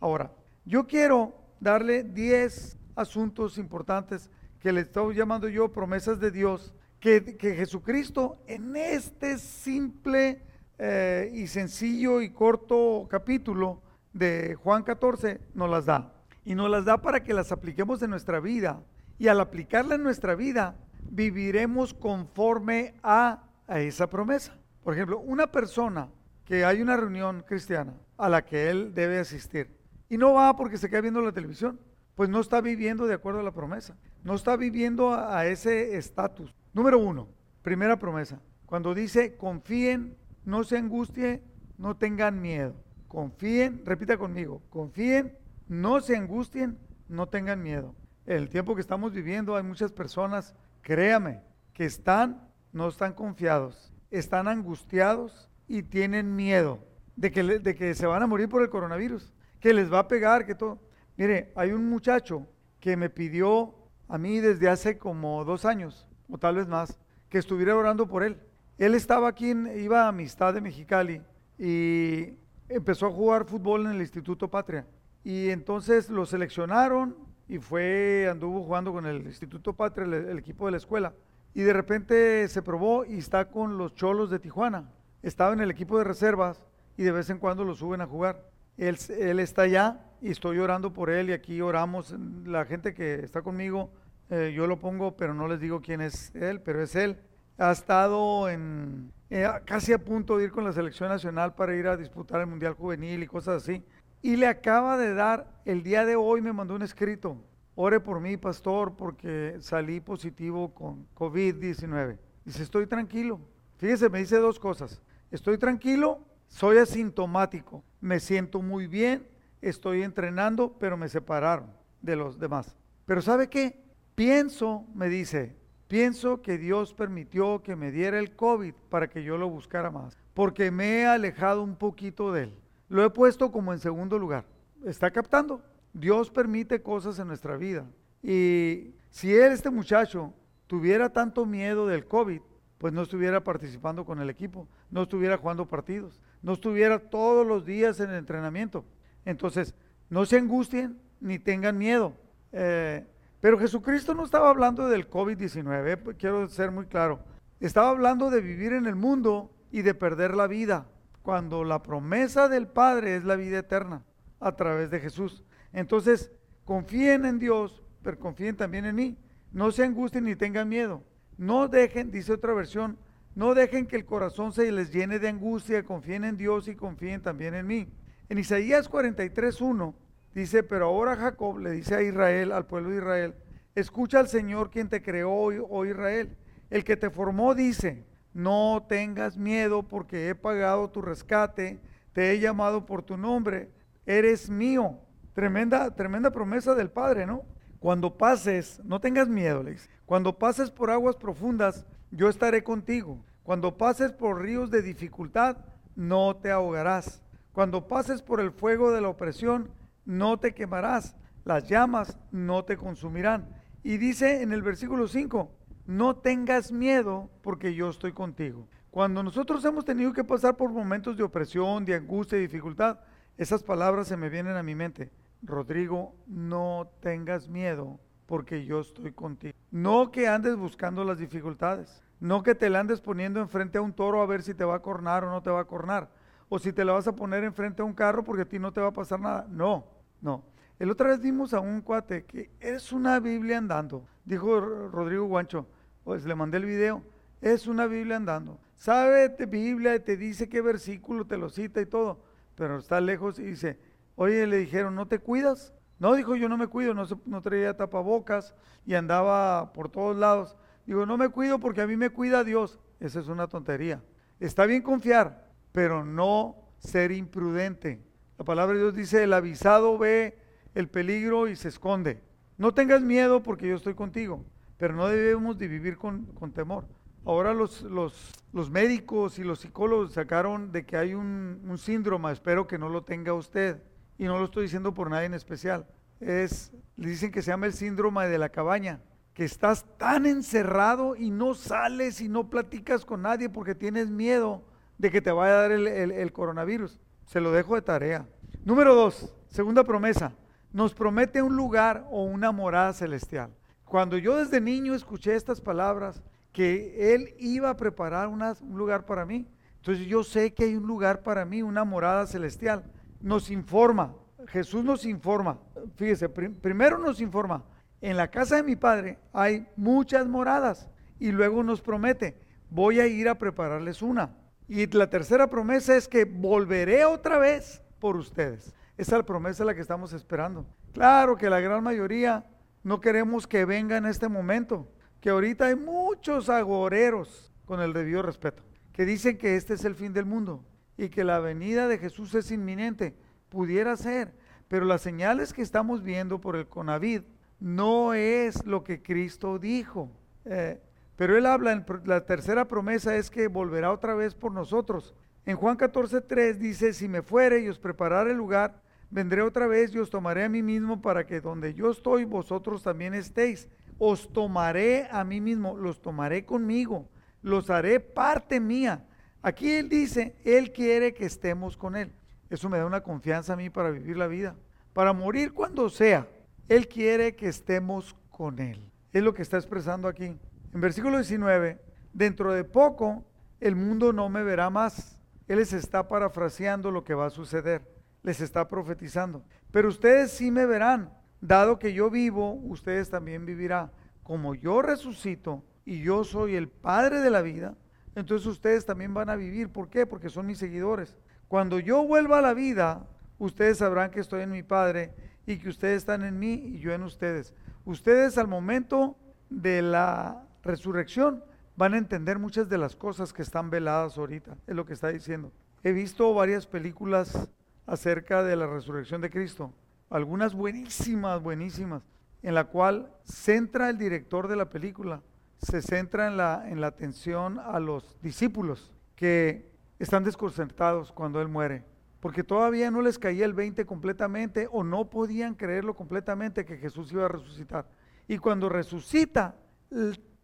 Ahora, 0.00 0.32
yo 0.64 0.86
quiero 0.86 1.32
darle 1.60 2.02
10 2.02 2.76
asuntos 2.96 3.56
importantes 3.56 4.30
que 4.58 4.72
le 4.72 4.80
estoy 4.80 5.14
llamando 5.14 5.48
yo 5.48 5.70
promesas 5.70 6.18
de 6.18 6.32
Dios, 6.32 6.74
que, 6.98 7.36
que 7.36 7.54
Jesucristo 7.54 8.38
en 8.48 8.74
este 8.74 9.38
simple 9.38 10.42
eh, 10.78 11.30
y 11.32 11.46
sencillo 11.46 12.20
y 12.20 12.30
corto 12.30 13.06
capítulo 13.08 13.80
de 14.12 14.56
Juan 14.56 14.82
14 14.82 15.40
nos 15.54 15.70
las 15.70 15.86
da. 15.86 16.14
Y 16.44 16.56
nos 16.56 16.68
las 16.68 16.84
da 16.84 17.00
para 17.00 17.22
que 17.22 17.32
las 17.32 17.52
apliquemos 17.52 18.02
en 18.02 18.10
nuestra 18.10 18.40
vida. 18.40 18.82
Y 19.18 19.28
al 19.28 19.40
aplicarla 19.40 19.94
en 19.94 20.02
nuestra 20.02 20.34
vida, 20.34 20.76
viviremos 21.14 21.94
conforme 21.94 22.94
a, 23.02 23.44
a 23.68 23.80
esa 23.80 24.08
promesa. 24.08 24.56
Por 24.82 24.94
ejemplo, 24.94 25.20
una 25.20 25.46
persona 25.46 26.08
que 26.44 26.64
hay 26.64 26.82
una 26.82 26.96
reunión 26.96 27.44
cristiana 27.46 27.94
a 28.18 28.28
la 28.28 28.44
que 28.44 28.68
él 28.68 28.94
debe 28.94 29.20
asistir 29.20 29.70
y 30.08 30.18
no 30.18 30.34
va 30.34 30.56
porque 30.56 30.76
se 30.76 30.90
queda 30.90 31.00
viendo 31.00 31.22
la 31.22 31.32
televisión, 31.32 31.78
pues 32.16 32.28
no 32.28 32.40
está 32.40 32.60
viviendo 32.60 33.06
de 33.06 33.14
acuerdo 33.14 33.40
a 33.40 33.44
la 33.44 33.52
promesa, 33.52 33.96
no 34.24 34.34
está 34.34 34.56
viviendo 34.56 35.12
a, 35.12 35.38
a 35.38 35.46
ese 35.46 35.96
estatus. 35.96 36.54
Número 36.72 36.98
uno, 36.98 37.28
primera 37.62 37.96
promesa, 37.96 38.40
cuando 38.66 38.92
dice 38.92 39.36
confíen, 39.36 40.16
no 40.44 40.64
se 40.64 40.76
angustien, 40.76 41.42
no 41.78 41.96
tengan 41.96 42.40
miedo. 42.40 42.74
Confíen, 43.06 43.82
repita 43.84 44.18
conmigo, 44.18 44.62
confíen, 44.68 45.38
no 45.68 46.00
se 46.00 46.16
angustien, 46.16 46.76
no 47.08 47.28
tengan 47.28 47.62
miedo. 47.62 47.94
El 48.26 48.48
tiempo 48.48 48.74
que 48.74 48.80
estamos 48.80 49.12
viviendo 49.12 49.54
hay 49.54 49.62
muchas 49.62 49.92
personas 49.92 50.54
Créame, 50.84 51.40
que 51.72 51.86
están, 51.86 52.46
no 52.70 52.88
están 52.88 53.14
confiados, 53.14 53.90
están 54.10 54.48
angustiados 54.48 55.50
y 55.66 55.82
tienen 55.82 56.36
miedo 56.36 56.78
de 57.16 57.32
que, 57.32 57.42
de 57.42 57.74
que 57.74 57.94
se 57.94 58.06
van 58.06 58.22
a 58.22 58.26
morir 58.26 58.50
por 58.50 58.62
el 58.62 58.68
coronavirus, 58.68 59.32
que 59.60 59.72
les 59.72 59.90
va 59.90 60.00
a 60.00 60.08
pegar, 60.08 60.44
que 60.44 60.54
todo. 60.54 60.78
Mire, 61.16 61.52
hay 61.56 61.72
un 61.72 61.88
muchacho 61.88 62.46
que 62.80 62.98
me 62.98 63.08
pidió 63.08 63.74
a 64.08 64.18
mí 64.18 64.40
desde 64.40 64.68
hace 64.68 64.98
como 64.98 65.42
dos 65.46 65.64
años, 65.64 66.06
o 66.28 66.36
tal 66.36 66.56
vez 66.56 66.68
más, 66.68 66.98
que 67.30 67.38
estuviera 67.38 67.74
orando 67.74 68.06
por 68.06 68.22
él. 68.22 68.38
Él 68.76 68.94
estaba 68.94 69.28
aquí, 69.28 69.52
en, 69.52 69.66
iba 69.80 70.04
a 70.04 70.08
Amistad 70.08 70.52
de 70.52 70.60
Mexicali 70.60 71.22
y 71.58 72.34
empezó 72.68 73.06
a 73.06 73.10
jugar 73.10 73.46
fútbol 73.46 73.86
en 73.86 73.92
el 73.92 74.02
Instituto 74.02 74.50
Patria. 74.50 74.86
Y 75.22 75.48
entonces 75.48 76.10
lo 76.10 76.26
seleccionaron 76.26 77.16
y 77.48 77.58
fue, 77.58 78.28
anduvo 78.30 78.62
jugando 78.62 78.92
con 78.92 79.06
el 79.06 79.26
Instituto 79.26 79.72
Patria, 79.74 80.04
el, 80.04 80.38
equipo 80.38 80.66
de 80.66 80.72
la 80.72 80.76
escuela. 80.78 81.12
Y 81.54 81.62
de 81.62 81.72
repente 81.72 82.48
se 82.48 82.62
probó 82.62 83.04
y 83.04 83.18
está 83.18 83.46
con 83.50 83.78
los 83.78 83.94
cholos 83.94 84.30
de 84.30 84.38
Tijuana. 84.38 84.90
Estaba 85.22 85.52
en 85.52 85.60
el 85.60 85.70
equipo 85.70 85.98
de 85.98 86.04
reservas 86.04 86.62
y 86.96 87.02
de 87.02 87.12
vez 87.12 87.30
en 87.30 87.38
cuando 87.38 87.64
lo 87.64 87.74
suben 87.74 88.00
a 88.00 88.06
jugar. 88.06 88.48
Él, 88.76 88.98
él 89.18 89.38
está 89.38 89.62
allá 89.62 90.00
y 90.20 90.30
estoy 90.30 90.58
orando 90.58 90.92
por 90.92 91.10
él 91.10 91.30
y 91.30 91.32
aquí 91.32 91.60
oramos. 91.60 92.14
La 92.44 92.64
gente 92.64 92.94
que 92.94 93.16
está 93.16 93.42
conmigo, 93.42 93.90
eh, 94.30 94.52
yo 94.54 94.66
lo 94.66 94.78
pongo, 94.78 95.16
pero 95.16 95.34
no 95.34 95.46
les 95.46 95.60
digo 95.60 95.80
quién 95.80 96.00
es 96.00 96.34
él, 96.34 96.60
pero 96.60 96.82
es 96.82 96.96
él. 96.96 97.18
Ha 97.58 97.70
estado 97.70 98.48
en, 98.48 99.12
eh, 99.30 99.48
casi 99.64 99.92
a 99.92 99.98
punto 99.98 100.38
de 100.38 100.44
ir 100.44 100.50
con 100.50 100.64
la 100.64 100.72
selección 100.72 101.08
nacional 101.08 101.54
para 101.54 101.76
ir 101.76 101.86
a 101.86 101.96
disputar 101.96 102.40
el 102.40 102.46
Mundial 102.46 102.74
Juvenil 102.74 103.22
y 103.22 103.26
cosas 103.26 103.62
así. 103.62 103.84
Y 104.24 104.36
le 104.36 104.46
acaba 104.46 104.96
de 104.96 105.12
dar, 105.12 105.60
el 105.66 105.82
día 105.82 106.06
de 106.06 106.16
hoy 106.16 106.40
me 106.40 106.54
mandó 106.54 106.74
un 106.74 106.80
escrito. 106.80 107.36
Ore 107.74 108.00
por 108.00 108.20
mí, 108.20 108.38
pastor, 108.38 108.96
porque 108.96 109.58
salí 109.60 110.00
positivo 110.00 110.72
con 110.72 111.06
COVID-19. 111.14 112.16
Dice, 112.42 112.62
estoy 112.62 112.86
tranquilo. 112.86 113.38
Fíjese, 113.76 114.08
me 114.08 114.20
dice 114.20 114.38
dos 114.38 114.58
cosas. 114.58 115.02
Estoy 115.30 115.58
tranquilo, 115.58 116.24
soy 116.48 116.78
asintomático, 116.78 117.84
me 118.00 118.18
siento 118.18 118.62
muy 118.62 118.86
bien, 118.86 119.28
estoy 119.60 120.02
entrenando, 120.02 120.74
pero 120.80 120.96
me 120.96 121.10
separaron 121.10 121.66
de 122.00 122.16
los 122.16 122.38
demás. 122.38 122.78
Pero 123.04 123.20
¿sabe 123.20 123.50
qué? 123.50 123.84
Pienso, 124.14 124.86
me 124.94 125.10
dice, 125.10 125.54
pienso 125.86 126.40
que 126.40 126.56
Dios 126.56 126.94
permitió 126.94 127.62
que 127.62 127.76
me 127.76 127.92
diera 127.92 128.18
el 128.18 128.34
COVID 128.34 128.72
para 128.88 129.10
que 129.10 129.22
yo 129.22 129.36
lo 129.36 129.50
buscara 129.50 129.90
más, 129.90 130.16
porque 130.32 130.70
me 130.70 131.00
he 131.00 131.06
alejado 131.06 131.62
un 131.62 131.76
poquito 131.76 132.32
de 132.32 132.44
él. 132.44 132.63
Lo 132.88 133.04
he 133.04 133.10
puesto 133.10 133.50
como 133.50 133.72
en 133.72 133.78
segundo 133.78 134.18
lugar. 134.18 134.44
¿Está 134.84 135.10
captando? 135.10 135.62
Dios 135.92 136.30
permite 136.30 136.82
cosas 136.82 137.18
en 137.18 137.28
nuestra 137.28 137.56
vida. 137.56 137.86
Y 138.22 138.94
si 139.10 139.34
él, 139.34 139.52
este 139.52 139.70
muchacho, 139.70 140.32
tuviera 140.66 141.10
tanto 141.10 141.46
miedo 141.46 141.86
del 141.86 142.06
COVID, 142.06 142.40
pues 142.78 142.92
no 142.92 143.02
estuviera 143.02 143.42
participando 143.42 144.04
con 144.04 144.20
el 144.20 144.28
equipo, 144.28 144.68
no 144.90 145.04
estuviera 145.04 145.38
jugando 145.38 145.66
partidos, 145.66 146.20
no 146.42 146.52
estuviera 146.52 146.98
todos 146.98 147.46
los 147.46 147.64
días 147.64 148.00
en 148.00 148.10
el 148.10 148.16
entrenamiento. 148.16 148.84
Entonces, 149.24 149.74
no 150.10 150.26
se 150.26 150.38
angustien 150.38 150.98
ni 151.20 151.38
tengan 151.38 151.78
miedo. 151.78 152.14
Eh, 152.52 153.06
pero 153.40 153.58
Jesucristo 153.58 154.14
no 154.14 154.24
estaba 154.24 154.50
hablando 154.50 154.88
del 154.88 155.08
COVID-19, 155.08 155.92
eh, 155.92 156.14
quiero 156.18 156.48
ser 156.48 156.70
muy 156.70 156.86
claro. 156.86 157.20
Estaba 157.60 157.90
hablando 157.90 158.30
de 158.30 158.40
vivir 158.40 158.72
en 158.72 158.86
el 158.86 158.96
mundo 158.96 159.50
y 159.70 159.82
de 159.82 159.94
perder 159.94 160.34
la 160.34 160.46
vida, 160.46 160.86
cuando 161.24 161.64
la 161.64 161.82
promesa 161.82 162.50
del 162.50 162.68
Padre 162.68 163.16
es 163.16 163.24
la 163.24 163.34
vida 163.34 163.60
eterna 163.60 164.04
a 164.40 164.54
través 164.56 164.90
de 164.90 165.00
Jesús. 165.00 165.42
Entonces, 165.72 166.30
confíen 166.66 167.24
en 167.24 167.38
Dios, 167.38 167.82
pero 168.02 168.18
confíen 168.18 168.58
también 168.58 168.84
en 168.84 168.94
mí. 168.94 169.16
No 169.50 169.72
se 169.72 169.84
angustien 169.84 170.24
ni 170.24 170.36
tengan 170.36 170.68
miedo. 170.68 171.02
No 171.38 171.66
dejen, 171.66 172.10
dice 172.10 172.34
otra 172.34 172.52
versión, 172.52 172.98
no 173.34 173.54
dejen 173.54 173.86
que 173.86 173.96
el 173.96 174.04
corazón 174.04 174.52
se 174.52 174.70
les 174.70 174.92
llene 174.92 175.18
de 175.18 175.28
angustia, 175.28 175.82
confíen 175.82 176.24
en 176.24 176.36
Dios 176.36 176.68
y 176.68 176.76
confíen 176.76 177.22
también 177.22 177.54
en 177.54 177.66
mí. 177.66 177.88
En 178.28 178.38
Isaías 178.38 178.90
43.1 178.90 179.94
dice, 180.34 180.62
pero 180.62 180.88
ahora 180.88 181.16
Jacob 181.16 181.58
le 181.58 181.70
dice 181.70 181.94
a 181.94 182.02
Israel, 182.02 182.52
al 182.52 182.66
pueblo 182.66 182.90
de 182.90 182.96
Israel, 182.96 183.34
escucha 183.74 184.18
al 184.18 184.28
Señor 184.28 184.70
quien 184.70 184.90
te 184.90 185.00
creó, 185.00 185.30
oh 185.32 185.86
Israel. 185.86 186.36
El 186.68 186.84
que 186.84 186.98
te 186.98 187.08
formó 187.08 187.54
dice, 187.54 188.04
no 188.34 188.84
tengas 188.88 189.36
miedo 189.36 189.84
porque 189.84 190.28
he 190.28 190.34
pagado 190.34 190.90
tu 190.90 191.00
rescate, 191.00 191.80
te 192.12 192.32
he 192.32 192.40
llamado 192.40 192.84
por 192.84 193.02
tu 193.02 193.16
nombre, 193.16 193.70
eres 194.04 194.50
mío. 194.50 194.98
Tremenda, 195.32 195.94
tremenda 195.94 196.30
promesa 196.30 196.74
del 196.74 196.90
Padre, 196.90 197.26
¿no? 197.26 197.42
Cuando 197.80 198.16
pases, 198.16 198.80
no 198.84 199.00
tengas 199.00 199.28
miedo, 199.28 199.62
le 199.62 199.72
dice. 199.72 199.90
Cuando 200.06 200.38
pases 200.38 200.70
por 200.70 200.90
aguas 200.90 201.16
profundas, 201.16 201.84
yo 202.10 202.28
estaré 202.28 202.62
contigo. 202.62 203.24
Cuando 203.42 203.76
pases 203.76 204.12
por 204.12 204.42
ríos 204.42 204.70
de 204.70 204.82
dificultad, 204.82 205.58
no 205.96 206.36
te 206.36 206.50
ahogarás. 206.50 207.22
Cuando 207.52 207.86
pases 207.86 208.22
por 208.22 208.40
el 208.40 208.52
fuego 208.52 208.92
de 208.92 209.00
la 209.00 209.08
opresión, 209.08 209.70
no 210.04 210.38
te 210.38 210.54
quemarás. 210.54 211.16
Las 211.44 211.68
llamas 211.68 212.18
no 212.30 212.64
te 212.64 212.76
consumirán. 212.76 213.48
Y 213.82 213.98
dice 213.98 214.42
en 214.42 214.52
el 214.52 214.62
versículo 214.62 215.06
5, 215.06 215.50
no 215.86 216.16
tengas 216.16 216.72
miedo 216.72 217.30
porque 217.42 217.74
yo 217.74 217.90
estoy 217.90 218.12
contigo. 218.12 218.68
Cuando 218.90 219.22
nosotros 219.22 219.64
hemos 219.64 219.84
tenido 219.84 220.12
que 220.12 220.24
pasar 220.24 220.56
por 220.56 220.70
momentos 220.70 221.16
de 221.16 221.24
opresión, 221.24 221.84
de 221.84 221.94
angustia 221.94 222.38
y 222.38 222.42
dificultad, 222.42 223.00
esas 223.36 223.62
palabras 223.62 224.06
se 224.06 224.16
me 224.16 224.28
vienen 224.28 224.56
a 224.56 224.62
mi 224.62 224.74
mente. 224.74 225.10
Rodrigo, 225.42 226.14
no 226.26 226.90
tengas 227.00 227.48
miedo 227.48 227.98
porque 228.26 228.64
yo 228.64 228.80
estoy 228.80 229.12
contigo. 229.12 229.54
No 229.70 230.10
que 230.10 230.28
andes 230.28 230.56
buscando 230.56 231.04
las 231.04 231.18
dificultades, 231.18 232.02
no 232.20 232.42
que 232.42 232.54
te 232.54 232.70
la 232.70 232.80
andes 232.80 233.00
poniendo 233.00 233.40
enfrente 233.40 233.78
a 233.78 233.82
un 233.82 233.92
toro 233.92 234.22
a 234.22 234.26
ver 234.26 234.42
si 234.42 234.54
te 234.54 234.64
va 234.64 234.76
a 234.76 234.82
cornar 234.82 235.24
o 235.24 235.30
no 235.30 235.42
te 235.42 235.50
va 235.50 235.60
a 235.60 235.66
cornar, 235.66 236.08
o 236.48 236.58
si 236.58 236.72
te 236.72 236.84
la 236.84 236.92
vas 236.92 237.08
a 237.08 237.16
poner 237.16 237.44
enfrente 237.44 237.82
a 237.82 237.84
un 237.84 237.92
carro 237.92 238.24
porque 238.24 238.42
a 238.42 238.48
ti 238.48 238.58
no 238.58 238.72
te 238.72 238.80
va 238.80 238.88
a 238.88 238.92
pasar 238.92 239.20
nada. 239.20 239.46
No, 239.50 239.86
no. 240.20 240.44
El 240.78 240.90
otra 240.90 241.08
vez 241.08 241.20
vimos 241.20 241.54
a 241.54 241.60
un 241.60 241.80
cuate 241.80 242.24
que 242.24 242.50
es 242.60 242.92
una 242.92 243.20
Biblia 243.20 243.58
andando, 243.58 244.06
dijo 244.24 244.60
Rodrigo 244.60 245.26
Guancho, 245.26 245.66
pues 246.02 246.24
le 246.24 246.34
mandé 246.34 246.58
el 246.58 246.66
video, 246.66 247.02
es 247.40 247.66
una 247.66 247.86
Biblia 247.86 248.16
andando. 248.16 248.58
Sabe 248.74 249.28
de 249.28 249.46
Biblia, 249.46 250.02
te 250.02 250.16
dice 250.16 250.48
qué 250.48 250.60
versículo 250.60 251.26
te 251.26 251.38
lo 251.38 251.48
cita 251.48 251.80
y 251.80 251.86
todo, 251.86 252.20
pero 252.56 252.78
está 252.78 253.00
lejos 253.00 253.38
y 253.38 253.44
dice, 253.44 253.78
Oye, 254.16 254.46
le 254.46 254.58
dijeron, 254.58 254.94
¿no 254.94 255.06
te 255.06 255.18
cuidas? 255.18 255.74
No, 255.98 256.14
dijo, 256.14 256.36
yo 256.36 256.48
no 256.48 256.56
me 256.56 256.68
cuido, 256.68 256.94
no, 256.94 257.04
no 257.26 257.42
traía 257.42 257.76
tapabocas 257.76 258.54
y 258.86 258.94
andaba 258.94 259.72
por 259.72 259.88
todos 259.88 260.16
lados. 260.16 260.56
Digo, 260.86 261.06
no 261.06 261.16
me 261.16 261.30
cuido 261.30 261.58
porque 261.58 261.80
a 261.80 261.86
mí 261.86 261.96
me 261.96 262.10
cuida 262.10 262.44
Dios. 262.44 262.78
Esa 263.00 263.20
es 263.20 263.28
una 263.28 263.48
tontería. 263.48 264.02
Está 264.38 264.66
bien 264.66 264.82
confiar, 264.82 265.50
pero 265.72 266.04
no 266.04 266.56
ser 266.78 267.10
imprudente. 267.10 268.00
La 268.38 268.44
palabra 268.44 268.74
de 268.74 268.82
Dios 268.82 268.94
dice, 268.94 269.24
el 269.24 269.32
avisado 269.32 269.98
ve 269.98 270.38
el 270.74 270.88
peligro 270.88 271.48
y 271.48 271.56
se 271.56 271.68
esconde. 271.68 272.20
No 272.56 272.74
tengas 272.74 273.02
miedo 273.02 273.42
porque 273.42 273.68
yo 273.68 273.76
estoy 273.76 273.94
contigo, 273.94 274.44
pero 274.76 274.94
no 274.94 275.08
debemos 275.08 275.58
de 275.58 275.68
vivir 275.68 275.96
con, 275.96 276.26
temor. 276.52 276.86
Ahora 277.24 277.54
los, 277.54 277.82
los, 277.82 278.32
los, 278.52 278.70
médicos 278.70 279.38
y 279.38 279.44
los 279.44 279.60
psicólogos 279.60 280.12
sacaron 280.12 280.72
de 280.72 280.84
que 280.84 280.96
hay 280.96 281.14
un, 281.14 281.62
un 281.66 281.78
síndrome, 281.78 282.30
espero 282.32 282.66
que 282.66 282.78
no 282.78 282.88
lo 282.88 283.02
tenga 283.02 283.32
usted, 283.32 283.82
y 284.18 284.24
no 284.24 284.38
lo 284.38 284.44
estoy 284.44 284.64
diciendo 284.64 284.94
por 284.94 285.10
nadie 285.10 285.26
en 285.26 285.34
especial, 285.34 285.86
es, 286.20 286.72
le 286.96 287.08
dicen 287.08 287.32
que 287.32 287.42
se 287.42 287.50
llama 287.50 287.66
el 287.66 287.72
síndrome 287.72 288.28
de 288.28 288.38
la 288.38 288.50
cabaña, 288.50 289.00
que 289.32 289.44
estás 289.44 289.84
tan 289.96 290.26
encerrado 290.26 291.16
y 291.16 291.30
no 291.30 291.54
sales 291.54 292.20
y 292.20 292.28
no 292.28 292.50
platicas 292.50 293.04
con 293.04 293.22
nadie 293.22 293.48
porque 293.48 293.74
tienes 293.74 294.10
miedo 294.10 294.64
de 294.98 295.10
que 295.10 295.20
te 295.20 295.32
vaya 295.32 295.54
a 295.54 295.62
dar 295.62 295.72
el, 295.72 295.88
el 295.88 296.32
coronavirus. 296.32 297.00
Se 297.26 297.40
lo 297.40 297.50
dejo 297.50 297.74
de 297.74 297.82
tarea. 297.82 298.28
Número 298.64 298.94
dos, 298.94 299.34
segunda 299.48 299.82
promesa, 299.82 300.34
nos 300.74 300.92
promete 300.92 301.40
un 301.40 301.54
lugar 301.54 302.04
o 302.10 302.24
una 302.24 302.50
morada 302.50 302.92
celestial. 302.92 303.54
Cuando 303.84 304.18
yo 304.18 304.36
desde 304.36 304.60
niño 304.60 304.94
escuché 304.94 305.36
estas 305.36 305.60
palabras, 305.60 306.20
que 306.52 307.14
Él 307.14 307.32
iba 307.38 307.70
a 307.70 307.76
preparar 307.76 308.26
un 308.26 308.76
lugar 308.76 309.06
para 309.06 309.24
mí, 309.24 309.46
entonces 309.76 310.04
yo 310.06 310.24
sé 310.24 310.52
que 310.52 310.64
hay 310.64 310.74
un 310.74 310.86
lugar 310.86 311.22
para 311.22 311.44
mí, 311.44 311.62
una 311.62 311.84
morada 311.84 312.26
celestial 312.26 312.84
nos 313.20 313.52
informa, 313.52 314.16
Jesús 314.48 314.84
nos 314.84 315.06
informa, 315.06 315.60
fíjese, 315.94 316.28
primero 316.28 316.98
nos 316.98 317.20
informa, 317.20 317.64
en 318.00 318.16
la 318.16 318.28
casa 318.28 318.56
de 318.56 318.64
mi 318.64 318.74
padre 318.74 319.18
hay 319.32 319.68
muchas 319.76 320.26
moradas 320.26 320.90
y 321.20 321.30
luego 321.30 321.62
nos 321.62 321.80
promete, 321.80 322.36
voy 322.68 322.98
a 322.98 323.06
ir 323.06 323.28
a 323.28 323.38
prepararles 323.38 324.02
una. 324.02 324.36
Y 324.66 324.86
la 324.88 325.08
tercera 325.08 325.48
promesa 325.48 325.94
es 325.94 326.08
que 326.08 326.24
volveré 326.24 327.04
otra 327.04 327.38
vez 327.38 327.80
por 328.00 328.16
ustedes. 328.16 328.74
Esa 328.96 329.16
es 329.16 329.18
la 329.18 329.26
promesa 329.26 329.64
la 329.64 329.74
que 329.74 329.80
estamos 329.80 330.12
esperando. 330.12 330.66
Claro 330.92 331.36
que 331.36 331.50
la 331.50 331.60
gran 331.60 331.82
mayoría 331.82 332.46
no 332.82 333.00
queremos 333.00 333.46
que 333.46 333.64
venga 333.64 333.96
en 333.96 334.06
este 334.06 334.28
momento, 334.28 334.88
que 335.20 335.30
ahorita 335.30 335.66
hay 335.66 335.74
muchos 335.74 336.48
agoreros, 336.48 337.52
con 337.64 337.80
el 337.80 337.92
debido 337.92 338.22
respeto, 338.22 338.62
que 338.92 339.04
dicen 339.04 339.38
que 339.38 339.56
este 339.56 339.74
es 339.74 339.84
el 339.84 339.94
fin 339.94 340.12
del 340.12 340.26
mundo 340.26 340.64
y 340.96 341.08
que 341.08 341.24
la 341.24 341.40
venida 341.40 341.88
de 341.88 341.98
Jesús 341.98 342.34
es 342.34 342.50
inminente. 342.50 343.16
Pudiera 343.48 343.96
ser, 343.96 344.34
pero 344.68 344.84
las 344.84 345.00
señales 345.00 345.52
que 345.52 345.62
estamos 345.62 346.02
viendo 346.02 346.40
por 346.40 346.56
el 346.56 346.68
Conavid 346.68 347.22
no 347.58 348.14
es 348.14 348.64
lo 348.64 348.84
que 348.84 349.02
Cristo 349.02 349.58
dijo. 349.58 350.10
Eh, 350.44 350.80
pero 351.16 351.36
él 351.36 351.46
habla, 351.46 351.72
en 351.72 351.84
la 352.04 352.26
tercera 352.26 352.66
promesa 352.66 353.16
es 353.16 353.30
que 353.30 353.48
volverá 353.48 353.92
otra 353.92 354.14
vez 354.14 354.34
por 354.34 354.52
nosotros. 354.52 355.14
En 355.46 355.56
Juan 355.56 355.76
14, 355.76 356.20
3 356.20 356.58
dice, 356.58 356.92
si 356.92 357.08
me 357.08 357.22
fuere 357.22 357.60
y 357.60 357.68
os 357.68 357.78
prepararé 357.78 358.32
el 358.32 358.36
lugar, 358.36 358.82
vendré 359.10 359.42
otra 359.42 359.66
vez 359.66 359.94
y 359.94 359.98
os 359.98 360.10
tomaré 360.10 360.44
a 360.44 360.48
mí 360.48 360.62
mismo 360.62 361.00
para 361.00 361.26
que 361.26 361.40
donde 361.40 361.74
yo 361.74 361.90
estoy 361.90 362.24
vosotros 362.24 362.82
también 362.82 363.14
estéis. 363.14 363.68
Os 363.98 364.32
tomaré 364.32 365.08
a 365.10 365.24
mí 365.24 365.40
mismo, 365.40 365.76
los 365.76 366.02
tomaré 366.02 366.44
conmigo, 366.44 367.08
los 367.42 367.70
haré 367.70 368.00
parte 368.00 368.58
mía. 368.60 369.06
Aquí 369.42 369.70
él 369.70 369.88
dice, 369.88 370.36
él 370.44 370.72
quiere 370.72 371.14
que 371.14 371.26
estemos 371.26 371.76
con 371.76 371.96
él. 371.96 372.12
Eso 372.50 372.68
me 372.68 372.78
da 372.78 372.86
una 372.86 373.02
confianza 373.02 373.52
a 373.52 373.56
mí 373.56 373.70
para 373.70 373.90
vivir 373.90 374.16
la 374.16 374.26
vida, 374.26 374.56
para 374.92 375.12
morir 375.12 375.52
cuando 375.52 375.88
sea. 375.90 376.26
Él 376.68 376.88
quiere 376.88 377.36
que 377.36 377.48
estemos 377.48 378.16
con 378.30 378.58
él. 378.58 378.90
Es 379.12 379.22
lo 379.22 379.34
que 379.34 379.42
está 379.42 379.58
expresando 379.58 380.08
aquí. 380.08 380.36
En 380.72 380.80
versículo 380.80 381.18
19, 381.18 381.78
dentro 382.12 382.52
de 382.52 382.64
poco 382.64 383.24
el 383.60 383.76
mundo 383.76 384.12
no 384.12 384.28
me 384.28 384.42
verá 384.42 384.70
más. 384.70 385.18
Él 385.46 385.58
les 385.58 385.72
está 385.72 386.08
parafraseando 386.08 386.90
lo 386.90 387.04
que 387.04 387.14
va 387.14 387.26
a 387.26 387.30
suceder 387.30 387.93
les 388.24 388.40
está 388.40 388.66
profetizando. 388.66 389.44
Pero 389.70 389.88
ustedes 389.88 390.32
sí 390.32 390.50
me 390.50 390.66
verán, 390.66 391.12
dado 391.40 391.78
que 391.78 391.92
yo 391.92 392.10
vivo, 392.10 392.54
ustedes 392.54 393.10
también 393.10 393.46
vivirán. 393.46 393.92
Como 394.24 394.56
yo 394.56 394.82
resucito 394.82 395.62
y 395.84 396.02
yo 396.02 396.24
soy 396.24 396.56
el 396.56 396.68
Padre 396.68 397.20
de 397.20 397.30
la 397.30 397.42
vida, 397.42 397.76
entonces 398.16 398.46
ustedes 398.46 398.86
también 398.86 399.12
van 399.12 399.28
a 399.28 399.36
vivir. 399.36 399.68
¿Por 399.68 399.88
qué? 399.88 400.06
Porque 400.06 400.30
son 400.30 400.46
mis 400.46 400.58
seguidores. 400.58 401.16
Cuando 401.48 401.78
yo 401.78 402.04
vuelva 402.06 402.38
a 402.38 402.42
la 402.42 402.54
vida, 402.54 403.06
ustedes 403.38 403.78
sabrán 403.78 404.10
que 404.10 404.20
estoy 404.20 404.42
en 404.42 404.50
mi 404.50 404.62
Padre 404.62 405.14
y 405.46 405.58
que 405.58 405.68
ustedes 405.68 405.98
están 405.98 406.24
en 406.24 406.38
mí 406.38 406.54
y 406.54 406.78
yo 406.78 406.92
en 406.92 407.02
ustedes. 407.02 407.54
Ustedes 407.84 408.38
al 408.38 408.48
momento 408.48 409.18
de 409.50 409.82
la 409.82 410.46
resurrección 410.62 411.44
van 411.76 411.92
a 411.92 411.98
entender 411.98 412.38
muchas 412.38 412.70
de 412.70 412.78
las 412.78 412.96
cosas 412.96 413.34
que 413.34 413.42
están 413.42 413.68
veladas 413.68 414.16
ahorita, 414.16 414.56
es 414.66 414.74
lo 414.74 414.86
que 414.86 414.94
está 414.94 415.08
diciendo. 415.08 415.52
He 415.82 415.92
visto 415.92 416.32
varias 416.32 416.66
películas 416.66 417.50
acerca 417.86 418.42
de 418.42 418.56
la 418.56 418.66
resurrección 418.66 419.20
de 419.20 419.30
Cristo. 419.30 419.72
Algunas 420.10 420.54
buenísimas, 420.54 421.42
buenísimas, 421.42 422.02
en 422.42 422.54
la 422.54 422.64
cual 422.64 423.10
centra 423.24 423.90
el 423.90 423.98
director 423.98 424.48
de 424.48 424.56
la 424.56 424.70
película, 424.70 425.22
se 425.58 425.80
centra 425.82 426.26
en 426.26 426.36
la, 426.36 426.68
en 426.68 426.80
la 426.80 426.88
atención 426.88 427.58
a 427.58 427.80
los 427.80 428.20
discípulos 428.20 428.92
que 429.16 429.72
están 429.98 430.24
desconcertados 430.24 431.12
cuando 431.12 431.40
Él 431.40 431.48
muere, 431.48 431.84
porque 432.20 432.44
todavía 432.44 432.90
no 432.90 433.00
les 433.00 433.18
caía 433.18 433.44
el 433.44 433.54
20 433.54 433.86
completamente 433.86 434.68
o 434.70 434.84
no 434.84 435.08
podían 435.08 435.54
creerlo 435.54 435.94
completamente 435.94 436.64
que 436.64 436.76
Jesús 436.76 437.12
iba 437.12 437.24
a 437.24 437.28
resucitar. 437.28 437.88
Y 438.28 438.38
cuando 438.38 438.68
resucita, 438.68 439.56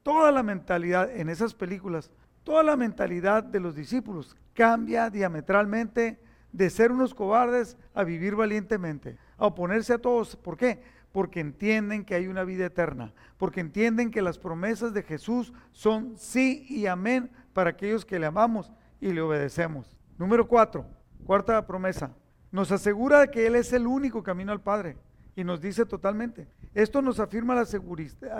toda 0.02 0.32
la 0.32 0.42
mentalidad 0.42 1.10
en 1.10 1.28
esas 1.28 1.54
películas, 1.54 2.10
toda 2.44 2.62
la 2.62 2.76
mentalidad 2.76 3.42
de 3.42 3.60
los 3.60 3.74
discípulos 3.74 4.36
cambia 4.54 5.10
diametralmente 5.10 6.20
de 6.52 6.70
ser 6.70 6.92
unos 6.92 7.14
cobardes 7.14 7.76
a 7.94 8.04
vivir 8.04 8.34
valientemente, 8.36 9.16
a 9.36 9.46
oponerse 9.46 9.92
a 9.92 9.98
todos. 9.98 10.36
¿Por 10.36 10.56
qué? 10.56 10.82
Porque 11.12 11.40
entienden 11.40 12.04
que 12.04 12.14
hay 12.14 12.26
una 12.26 12.44
vida 12.44 12.66
eterna, 12.66 13.12
porque 13.36 13.60
entienden 13.60 14.10
que 14.10 14.22
las 14.22 14.38
promesas 14.38 14.94
de 14.94 15.02
Jesús 15.02 15.52
son 15.72 16.16
sí 16.16 16.66
y 16.68 16.86
amén 16.86 17.30
para 17.52 17.70
aquellos 17.70 18.04
que 18.04 18.18
le 18.18 18.26
amamos 18.26 18.72
y 19.00 19.12
le 19.12 19.20
obedecemos. 19.20 19.96
Número 20.18 20.46
cuatro, 20.46 20.86
cuarta 21.24 21.66
promesa, 21.66 22.14
nos 22.52 22.72
asegura 22.72 23.28
que 23.28 23.46
Él 23.46 23.56
es 23.56 23.72
el 23.72 23.86
único 23.86 24.22
camino 24.22 24.52
al 24.52 24.60
Padre 24.60 24.96
y 25.36 25.44
nos 25.44 25.60
dice 25.60 25.86
totalmente, 25.86 26.48
esto 26.74 27.02
nos 27.02 27.20
afirma 27.20 27.54
la, 27.54 27.66